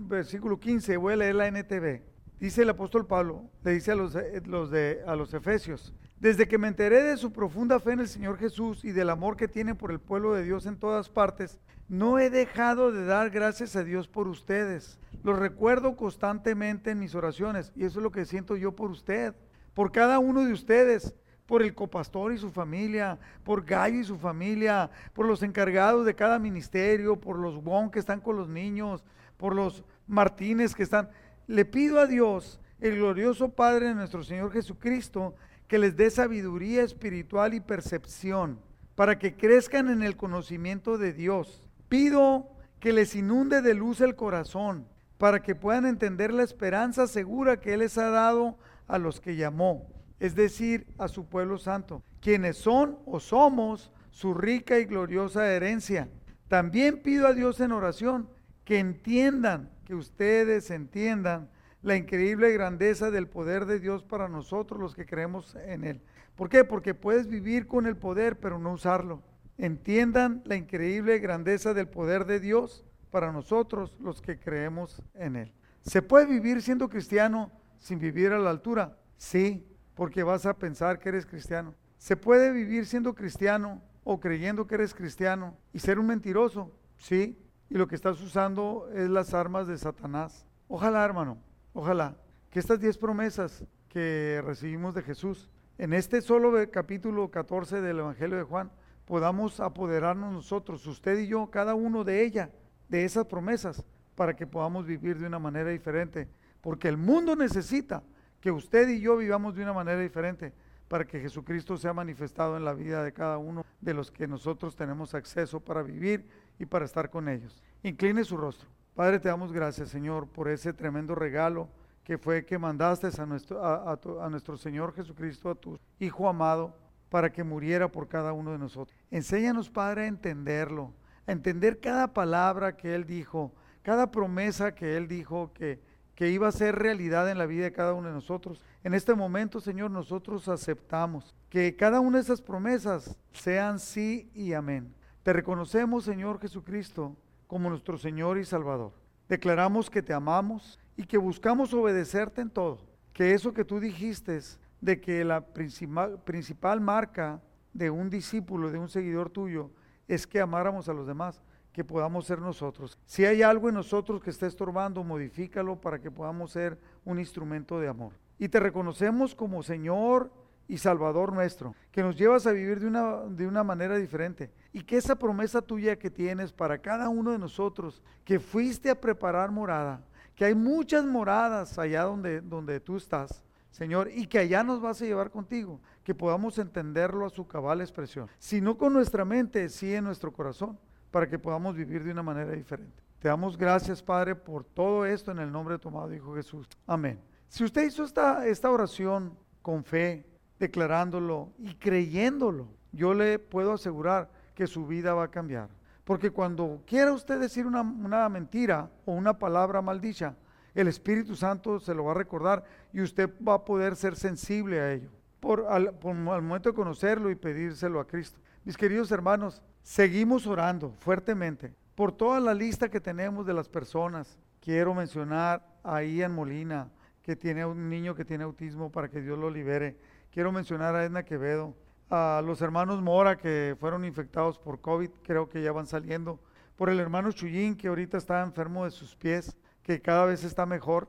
versículo 0.00 0.60
15, 0.60 0.98
voy 0.98 1.14
a 1.14 1.16
leer 1.16 1.34
la 1.34 1.48
NTV. 1.48 2.02
Dice 2.38 2.60
el 2.60 2.68
apóstol 2.68 3.06
Pablo, 3.06 3.44
le 3.64 3.72
dice 3.72 3.92
a 3.92 3.94
los, 3.94 4.12
de, 4.12 5.02
a 5.06 5.16
los 5.16 5.32
Efesios, 5.32 5.94
desde 6.20 6.46
que 6.46 6.58
me 6.58 6.68
enteré 6.68 7.02
de 7.04 7.16
su 7.16 7.32
profunda 7.32 7.80
fe 7.80 7.92
en 7.92 8.00
el 8.00 8.08
Señor 8.08 8.36
Jesús 8.36 8.84
y 8.84 8.92
del 8.92 9.08
amor 9.08 9.38
que 9.38 9.48
tiene 9.48 9.74
por 9.74 9.90
el 9.90 9.98
pueblo 9.98 10.34
de 10.34 10.44
Dios 10.44 10.66
en 10.66 10.78
todas 10.78 11.08
partes, 11.08 11.58
no 11.88 12.18
he 12.18 12.28
dejado 12.28 12.92
de 12.92 13.06
dar 13.06 13.30
gracias 13.30 13.76
a 13.76 13.82
Dios 13.82 14.08
por 14.08 14.28
ustedes. 14.28 14.98
Los 15.22 15.38
recuerdo 15.38 15.96
constantemente 15.96 16.90
en 16.90 16.98
mis 16.98 17.14
oraciones 17.14 17.72
y 17.74 17.84
eso 17.84 17.98
es 18.00 18.02
lo 18.02 18.12
que 18.12 18.26
siento 18.26 18.56
yo 18.56 18.76
por 18.76 18.90
usted, 18.90 19.34
por 19.72 19.90
cada 19.90 20.18
uno 20.18 20.44
de 20.44 20.52
ustedes, 20.52 21.14
por 21.48 21.62
el 21.62 21.74
copastor 21.74 22.34
y 22.34 22.38
su 22.38 22.50
familia, 22.50 23.18
por 23.42 23.64
Gallo 23.64 23.98
y 23.98 24.04
su 24.04 24.18
familia, 24.18 24.90
por 25.14 25.24
los 25.24 25.42
encargados 25.42 26.04
de 26.04 26.14
cada 26.14 26.38
ministerio, 26.38 27.16
por 27.16 27.38
los 27.38 27.64
Wong 27.64 27.90
que 27.90 27.98
están 27.98 28.20
con 28.20 28.36
los 28.36 28.50
niños, 28.50 29.02
por 29.38 29.54
los 29.54 29.82
Martínez 30.06 30.74
que 30.74 30.82
están. 30.82 31.08
Le 31.46 31.64
pido 31.64 32.00
a 32.00 32.06
Dios, 32.06 32.60
el 32.80 32.96
glorioso 32.96 33.48
Padre 33.48 33.88
de 33.88 33.94
nuestro 33.94 34.22
Señor 34.22 34.52
Jesucristo, 34.52 35.34
que 35.66 35.78
les 35.78 35.96
dé 35.96 36.10
sabiduría 36.10 36.82
espiritual 36.82 37.54
y 37.54 37.60
percepción 37.60 38.60
para 38.94 39.18
que 39.18 39.34
crezcan 39.34 39.88
en 39.88 40.02
el 40.02 40.18
conocimiento 40.18 40.98
de 40.98 41.14
Dios. 41.14 41.64
Pido 41.88 42.50
que 42.78 42.92
les 42.92 43.14
inunde 43.14 43.62
de 43.62 43.72
luz 43.72 44.02
el 44.02 44.16
corazón 44.16 44.86
para 45.16 45.40
que 45.40 45.54
puedan 45.54 45.86
entender 45.86 46.30
la 46.30 46.42
esperanza 46.42 47.06
segura 47.06 47.58
que 47.58 47.72
Él 47.72 47.80
les 47.80 47.96
ha 47.96 48.10
dado 48.10 48.58
a 48.86 48.98
los 48.98 49.18
que 49.18 49.36
llamó, 49.36 49.86
es 50.20 50.34
decir, 50.34 50.86
a 50.98 51.08
su 51.08 51.26
pueblo 51.26 51.58
santo, 51.58 52.02
quienes 52.20 52.56
son 52.56 52.98
o 53.06 53.20
somos 53.20 53.92
su 54.10 54.34
rica 54.34 54.78
y 54.78 54.84
gloriosa 54.84 55.52
herencia. 55.52 56.08
También 56.48 57.02
pido 57.02 57.26
a 57.26 57.34
Dios 57.34 57.60
en 57.60 57.72
oración 57.72 58.28
que 58.64 58.78
entiendan, 58.78 59.70
que 59.84 59.94
ustedes 59.94 60.70
entiendan 60.70 61.50
la 61.82 61.96
increíble 61.96 62.52
grandeza 62.52 63.10
del 63.10 63.28
poder 63.28 63.66
de 63.66 63.78
Dios 63.78 64.02
para 64.02 64.28
nosotros 64.28 64.80
los 64.80 64.94
que 64.94 65.06
creemos 65.06 65.54
en 65.54 65.84
Él. 65.84 66.02
¿Por 66.34 66.48
qué? 66.48 66.64
Porque 66.64 66.94
puedes 66.94 67.28
vivir 67.28 67.66
con 67.66 67.86
el 67.86 67.96
poder 67.96 68.38
pero 68.38 68.58
no 68.58 68.72
usarlo. 68.72 69.22
Entiendan 69.56 70.42
la 70.44 70.56
increíble 70.56 71.18
grandeza 71.18 71.74
del 71.74 71.88
poder 71.88 72.26
de 72.26 72.40
Dios 72.40 72.84
para 73.10 73.32
nosotros 73.32 73.94
los 74.00 74.20
que 74.20 74.38
creemos 74.38 75.02
en 75.14 75.36
Él. 75.36 75.52
¿Se 75.82 76.02
puede 76.02 76.26
vivir 76.26 76.62
siendo 76.62 76.88
cristiano 76.88 77.50
sin 77.78 77.98
vivir 77.98 78.32
a 78.32 78.38
la 78.38 78.50
altura? 78.50 78.98
Sí, 79.16 79.66
porque 79.98 80.22
vas 80.22 80.46
a 80.46 80.56
pensar 80.56 81.00
que 81.00 81.08
eres 81.08 81.26
cristiano. 81.26 81.74
¿Se 81.96 82.16
puede 82.16 82.52
vivir 82.52 82.86
siendo 82.86 83.16
cristiano 83.16 83.82
o 84.04 84.20
creyendo 84.20 84.64
que 84.64 84.76
eres 84.76 84.94
cristiano 84.94 85.56
y 85.72 85.80
ser 85.80 85.98
un 85.98 86.06
mentiroso? 86.06 86.70
Sí, 86.98 87.36
y 87.68 87.74
lo 87.74 87.88
que 87.88 87.96
estás 87.96 88.20
usando 88.20 88.88
es 88.94 89.10
las 89.10 89.34
armas 89.34 89.66
de 89.66 89.76
Satanás. 89.76 90.46
Ojalá, 90.68 91.04
hermano, 91.04 91.38
ojalá 91.72 92.16
que 92.48 92.60
estas 92.60 92.78
diez 92.78 92.96
promesas 92.96 93.64
que 93.88 94.40
recibimos 94.46 94.94
de 94.94 95.02
Jesús, 95.02 95.50
en 95.78 95.92
este 95.92 96.22
solo 96.22 96.52
capítulo 96.70 97.32
14 97.32 97.80
del 97.80 97.98
Evangelio 97.98 98.36
de 98.36 98.44
Juan, 98.44 98.70
podamos 99.04 99.58
apoderarnos 99.58 100.32
nosotros, 100.32 100.86
usted 100.86 101.18
y 101.18 101.26
yo, 101.26 101.50
cada 101.50 101.74
uno 101.74 102.04
de 102.04 102.22
ella, 102.22 102.52
de 102.88 103.04
esas 103.04 103.26
promesas, 103.26 103.84
para 104.14 104.36
que 104.36 104.46
podamos 104.46 104.86
vivir 104.86 105.18
de 105.18 105.26
una 105.26 105.40
manera 105.40 105.70
diferente. 105.70 106.28
Porque 106.60 106.86
el 106.86 106.98
mundo 106.98 107.34
necesita 107.34 108.04
que 108.40 108.50
usted 108.50 108.88
y 108.88 109.00
yo 109.00 109.16
vivamos 109.16 109.54
de 109.54 109.62
una 109.62 109.72
manera 109.72 110.00
diferente 110.00 110.52
para 110.88 111.06
que 111.06 111.20
Jesucristo 111.20 111.76
sea 111.76 111.92
manifestado 111.92 112.56
en 112.56 112.64
la 112.64 112.72
vida 112.72 113.02
de 113.02 113.12
cada 113.12 113.38
uno 113.38 113.64
de 113.80 113.94
los 113.94 114.10
que 114.10 114.26
nosotros 114.26 114.74
tenemos 114.74 115.14
acceso 115.14 115.60
para 115.60 115.82
vivir 115.82 116.26
y 116.58 116.66
para 116.66 116.84
estar 116.84 117.10
con 117.10 117.28
ellos. 117.28 117.62
Incline 117.82 118.24
su 118.24 118.36
rostro. 118.36 118.68
Padre, 118.94 119.20
te 119.20 119.28
damos 119.28 119.52
gracias, 119.52 119.90
Señor, 119.90 120.26
por 120.26 120.48
ese 120.48 120.72
tremendo 120.72 121.14
regalo 121.14 121.68
que 122.02 122.18
fue 122.18 122.44
que 122.46 122.58
mandaste 122.58 123.08
a 123.20 123.26
nuestro, 123.26 123.62
a, 123.62 124.28
nuestro 124.30 124.56
Señor 124.56 124.94
Jesucristo, 124.94 125.50
a 125.50 125.54
tu 125.54 125.78
Hijo 126.00 126.26
amado, 126.28 126.74
para 127.10 127.30
que 127.30 127.44
muriera 127.44 127.92
por 127.92 128.08
cada 128.08 128.32
uno 128.32 128.52
de 128.52 128.58
nosotros. 128.58 128.96
Enséñanos, 129.10 129.70
Padre, 129.70 130.04
a 130.04 130.06
entenderlo, 130.06 130.94
a 131.26 131.32
entender 131.32 131.80
cada 131.80 132.12
palabra 132.12 132.76
que 132.76 132.94
Él 132.94 133.04
dijo, 133.04 133.52
cada 133.82 134.10
promesa 134.10 134.74
que 134.74 134.96
Él 134.96 135.06
dijo 135.06 135.52
que, 135.52 135.80
que 136.18 136.30
iba 136.30 136.48
a 136.48 136.52
ser 136.52 136.74
realidad 136.74 137.30
en 137.30 137.38
la 137.38 137.46
vida 137.46 137.62
de 137.62 137.72
cada 137.72 137.94
uno 137.94 138.08
de 138.08 138.14
nosotros. 138.14 138.60
En 138.82 138.92
este 138.92 139.14
momento, 139.14 139.60
Señor, 139.60 139.92
nosotros 139.92 140.48
aceptamos 140.48 141.32
que 141.48 141.76
cada 141.76 142.00
una 142.00 142.16
de 142.18 142.24
esas 142.24 142.42
promesas 142.42 143.16
sean 143.30 143.78
sí 143.78 144.28
y 144.34 144.52
amén. 144.52 144.92
Te 145.22 145.32
reconocemos, 145.32 146.02
Señor 146.02 146.40
Jesucristo, 146.40 147.16
como 147.46 147.70
nuestro 147.70 147.96
Señor 147.98 148.36
y 148.36 148.44
Salvador. 148.44 148.94
Declaramos 149.28 149.88
que 149.88 150.02
te 150.02 150.12
amamos 150.12 150.80
y 150.96 151.04
que 151.04 151.18
buscamos 151.18 151.72
obedecerte 151.72 152.40
en 152.40 152.50
todo. 152.50 152.80
Que 153.12 153.32
eso 153.32 153.54
que 153.54 153.64
tú 153.64 153.78
dijiste 153.78 154.40
de 154.80 155.00
que 155.00 155.24
la 155.24 155.40
principal, 155.40 156.20
principal 156.24 156.80
marca 156.80 157.40
de 157.72 157.90
un 157.90 158.10
discípulo, 158.10 158.72
de 158.72 158.78
un 158.80 158.88
seguidor 158.88 159.30
tuyo, 159.30 159.70
es 160.08 160.26
que 160.26 160.40
amáramos 160.40 160.88
a 160.88 160.94
los 160.94 161.06
demás, 161.06 161.40
que 161.78 161.84
podamos 161.84 162.26
ser 162.26 162.40
nosotros. 162.40 162.98
Si 163.06 163.24
hay 163.24 163.40
algo 163.40 163.68
en 163.68 163.76
nosotros 163.76 164.20
que 164.20 164.30
esté 164.30 164.48
estorbando, 164.48 165.04
modifícalo 165.04 165.80
para 165.80 166.00
que 166.00 166.10
podamos 166.10 166.50
ser 166.50 166.76
un 167.04 167.20
instrumento 167.20 167.78
de 167.78 167.86
amor. 167.86 168.14
Y 168.36 168.48
te 168.48 168.58
reconocemos 168.58 169.32
como 169.32 169.62
Señor 169.62 170.32
y 170.66 170.78
Salvador 170.78 171.32
nuestro, 171.32 171.76
que 171.92 172.02
nos 172.02 172.16
llevas 172.16 172.48
a 172.48 172.50
vivir 172.50 172.80
de 172.80 172.88
una, 172.88 173.18
de 173.28 173.46
una 173.46 173.62
manera 173.62 173.96
diferente. 173.96 174.50
Y 174.72 174.82
que 174.82 174.96
esa 174.96 175.14
promesa 175.14 175.62
tuya 175.62 175.96
que 175.96 176.10
tienes 176.10 176.52
para 176.52 176.78
cada 176.78 177.08
uno 177.08 177.30
de 177.30 177.38
nosotros, 177.38 178.02
que 178.24 178.40
fuiste 178.40 178.90
a 178.90 179.00
preparar 179.00 179.52
morada, 179.52 180.02
que 180.34 180.46
hay 180.46 180.56
muchas 180.56 181.04
moradas 181.04 181.78
allá 181.78 182.02
donde, 182.02 182.40
donde 182.40 182.80
tú 182.80 182.96
estás, 182.96 183.44
Señor, 183.70 184.10
y 184.12 184.26
que 184.26 184.40
allá 184.40 184.64
nos 184.64 184.80
vas 184.80 185.00
a 185.00 185.04
llevar 185.04 185.30
contigo, 185.30 185.80
que 186.02 186.12
podamos 186.12 186.58
entenderlo 186.58 187.24
a 187.24 187.30
su 187.30 187.46
cabal 187.46 187.80
expresión, 187.82 188.28
si 188.40 188.60
no 188.60 188.76
con 188.76 188.92
nuestra 188.92 189.24
mente, 189.24 189.68
sí 189.68 189.94
en 189.94 190.02
nuestro 190.02 190.32
corazón, 190.32 190.76
para 191.10 191.28
que 191.28 191.38
podamos 191.38 191.74
vivir 191.74 192.04
de 192.04 192.12
una 192.12 192.22
manera 192.22 192.52
diferente. 192.52 193.02
Te 193.18 193.28
damos 193.28 193.56
gracias, 193.56 194.02
Padre, 194.02 194.34
por 194.34 194.64
todo 194.64 195.04
esto 195.04 195.32
en 195.32 195.40
el 195.40 195.50
nombre 195.50 195.74
de 195.74 195.78
tu 195.78 195.88
amado 195.88 196.14
Hijo 196.14 196.34
Jesús. 196.34 196.68
Amén. 196.86 197.20
Si 197.48 197.64
usted 197.64 197.84
hizo 197.84 198.04
esta, 198.04 198.46
esta 198.46 198.70
oración 198.70 199.36
con 199.62 199.82
fe, 199.82 200.24
declarándolo 200.58 201.52
y 201.58 201.74
creyéndolo, 201.74 202.68
yo 202.92 203.14
le 203.14 203.38
puedo 203.38 203.72
asegurar 203.72 204.30
que 204.54 204.66
su 204.66 204.86
vida 204.86 205.14
va 205.14 205.24
a 205.24 205.30
cambiar. 205.30 205.68
Porque 206.04 206.30
cuando 206.30 206.82
quiera 206.86 207.12
usted 207.12 207.38
decir 207.38 207.66
una, 207.66 208.28
mentira 208.28 208.90
o 209.04 209.12
una 209.12 209.38
palabra 209.38 209.82
maldicha, 209.82 210.36
el 210.74 210.88
Espíritu 210.88 211.36
Santo 211.36 211.80
se 211.80 211.94
lo 211.94 212.04
va 212.04 212.12
a 212.12 212.14
recordar 212.14 212.64
y 212.92 213.00
usted 213.00 213.30
va 213.46 213.54
a 213.54 213.64
poder 213.64 213.94
ser 213.94 214.16
sensible 214.16 214.80
a 214.80 214.92
ello. 214.92 215.10
Por 215.40 215.66
al, 215.68 215.88
al 215.88 216.42
momento 216.42 216.70
de 216.70 216.74
conocerlo 216.74 217.30
y 217.30 217.34
pedírselo 217.34 218.00
a 218.00 218.06
Cristo. 218.06 218.40
Mis 218.68 218.76
queridos 218.76 219.10
hermanos, 219.10 219.62
seguimos 219.82 220.46
orando 220.46 220.92
fuertemente 220.98 221.74
por 221.94 222.12
toda 222.12 222.38
la 222.38 222.52
lista 222.52 222.90
que 222.90 223.00
tenemos 223.00 223.46
de 223.46 223.54
las 223.54 223.66
personas. 223.66 224.38
Quiero 224.60 224.92
mencionar 224.92 225.66
a 225.82 226.02
Ian 226.02 226.34
Molina, 226.34 226.90
que 227.22 227.34
tiene 227.34 227.64
un 227.64 227.88
niño 227.88 228.14
que 228.14 228.26
tiene 228.26 228.44
autismo 228.44 228.92
para 228.92 229.08
que 229.08 229.22
Dios 229.22 229.38
lo 229.38 229.48
libere. 229.48 229.96
Quiero 230.30 230.52
mencionar 230.52 230.94
a 230.94 231.04
Edna 231.04 231.22
Quevedo, 231.22 231.74
a 232.10 232.42
los 232.44 232.60
hermanos 232.60 233.00
Mora 233.00 233.38
que 233.38 233.74
fueron 233.80 234.04
infectados 234.04 234.58
por 234.58 234.82
COVID, 234.82 235.12
creo 235.22 235.48
que 235.48 235.62
ya 235.62 235.72
van 235.72 235.86
saliendo, 235.86 236.38
por 236.76 236.90
el 236.90 237.00
hermano 237.00 237.32
Chuyín 237.32 237.74
que 237.74 237.88
ahorita 237.88 238.18
está 238.18 238.42
enfermo 238.42 238.84
de 238.84 238.90
sus 238.90 239.16
pies, 239.16 239.56
que 239.82 240.02
cada 240.02 240.26
vez 240.26 240.44
está 240.44 240.66
mejor, 240.66 241.08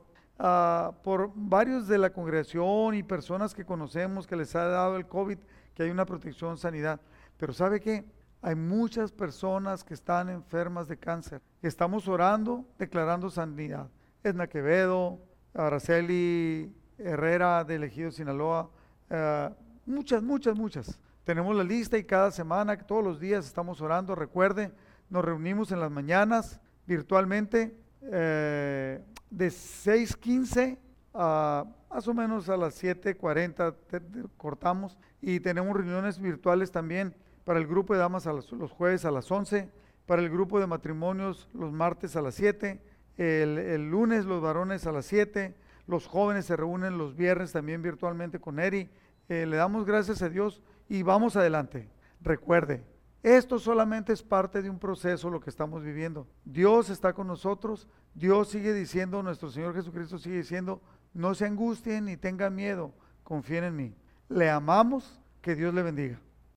por 1.03 1.33
varios 1.35 1.89
de 1.89 1.97
la 1.97 2.13
congregación 2.13 2.95
y 2.95 3.03
personas 3.03 3.53
que 3.53 3.65
conocemos 3.65 4.27
que 4.27 4.37
les 4.37 4.55
ha 4.55 4.63
dado 4.63 4.95
el 4.95 5.07
COVID, 5.07 5.39
que 5.75 5.83
hay 5.83 5.89
una 5.89 6.05
protección 6.05 6.57
sanidad. 6.57 7.01
Pero 7.39 7.53
¿sabe 7.53 7.79
qué? 7.79 8.05
Hay 8.41 8.55
muchas 8.55 9.13
personas 9.13 9.83
que 9.83 9.93
están 9.93 10.29
enfermas 10.29 10.89
de 10.89 10.97
cáncer. 10.97 11.41
Estamos 11.61 12.07
orando, 12.07 12.65
declarando 12.77 13.29
sanidad. 13.29 13.89
Edna 14.23 14.47
Quevedo, 14.47 15.19
Araceli 15.53 16.75
Herrera 16.97 17.63
de 17.63 17.75
Elegido 17.75 18.11
Sinaloa, 18.11 18.69
eh, 19.09 19.49
muchas, 19.85 20.21
muchas, 20.21 20.57
muchas. 20.57 20.99
Tenemos 21.23 21.55
la 21.55 21.63
lista 21.63 21.97
y 21.97 22.03
cada 22.03 22.29
semana, 22.31 22.77
todos 22.77 23.03
los 23.03 23.19
días 23.21 23.45
estamos 23.45 23.79
orando. 23.79 24.15
Recuerde, 24.15 24.73
nos 25.09 25.23
reunimos 25.23 25.71
en 25.71 25.79
las 25.79 25.91
mañanas 25.91 26.59
virtualmente 26.85 27.73
eh, 28.01 29.01
de 29.29 29.47
6.15 29.47 30.77
a 31.13 31.65
más 31.89 32.07
o 32.07 32.13
menos 32.13 32.49
a 32.49 32.57
las 32.57 32.83
7.40 32.83 34.29
cortamos 34.37 34.97
y 35.21 35.39
tenemos 35.39 35.75
reuniones 35.75 36.19
virtuales 36.19 36.71
también 36.71 37.15
para 37.49 37.59
el 37.59 37.65
grupo 37.65 37.95
de 37.95 37.99
damas 37.99 38.27
los, 38.27 38.71
jueves 38.71 39.05
a 39.05 39.09
las 39.09 39.31
11, 39.31 39.71
para 40.05 40.21
el 40.21 40.29
grupo 40.29 40.59
de 40.59 40.67
matrimonios 40.67 41.49
los 41.51 41.71
martes 41.71 42.15
a 42.15 42.21
las 42.21 42.35
7, 42.35 42.79
el, 43.17 43.57
el 43.57 43.89
lunes 43.89 44.25
los 44.25 44.39
varones 44.39 44.85
a 44.85 44.91
las 44.91 45.07
7, 45.07 45.55
los 45.87 46.05
jóvenes 46.05 46.45
se 46.45 46.55
reúnen 46.55 46.99
los 46.99 47.15
viernes 47.15 47.51
también 47.51 47.81
virtualmente 47.81 48.39
con 48.39 48.59
Eri. 48.59 48.87
Eh, 49.29 49.47
le 49.47 49.57
damos 49.57 49.87
gracias 49.87 50.21
a 50.21 50.29
Dios 50.29 50.61
y 50.89 51.01
vamos 51.01 51.37
adelante. 51.37 51.89
Recuerde, 52.21 52.83
esto 53.23 53.57
solamente 53.57 54.13
es 54.13 54.21
parte 54.21 54.61
de 54.61 54.69
un 54.69 54.77
proceso 54.77 55.31
lo 55.31 55.39
que 55.39 55.49
estamos 55.49 55.81
viviendo. 55.81 56.27
Dios 56.45 56.91
está 56.91 57.13
con 57.13 57.25
nosotros. 57.25 57.87
Dios 58.13 58.49
sigue 58.49 58.73
diciendo, 58.75 59.23
nuestro 59.23 59.49
Señor 59.49 59.73
Jesucristo 59.73 60.19
sigue 60.19 60.37
diciendo, 60.37 60.83
no 61.15 61.33
se 61.33 61.47
angustien 61.47 62.05
ni 62.05 62.15
tengan 62.15 62.53
miedo, 62.53 62.93
confíen 63.23 63.63
en 63.63 63.75
mí. 63.75 63.95
Le 64.27 64.51
amamos, 64.51 65.19
que 65.41 65.55
Dios 65.55 65.73
le 65.73 65.81
bendiga. 65.81 66.19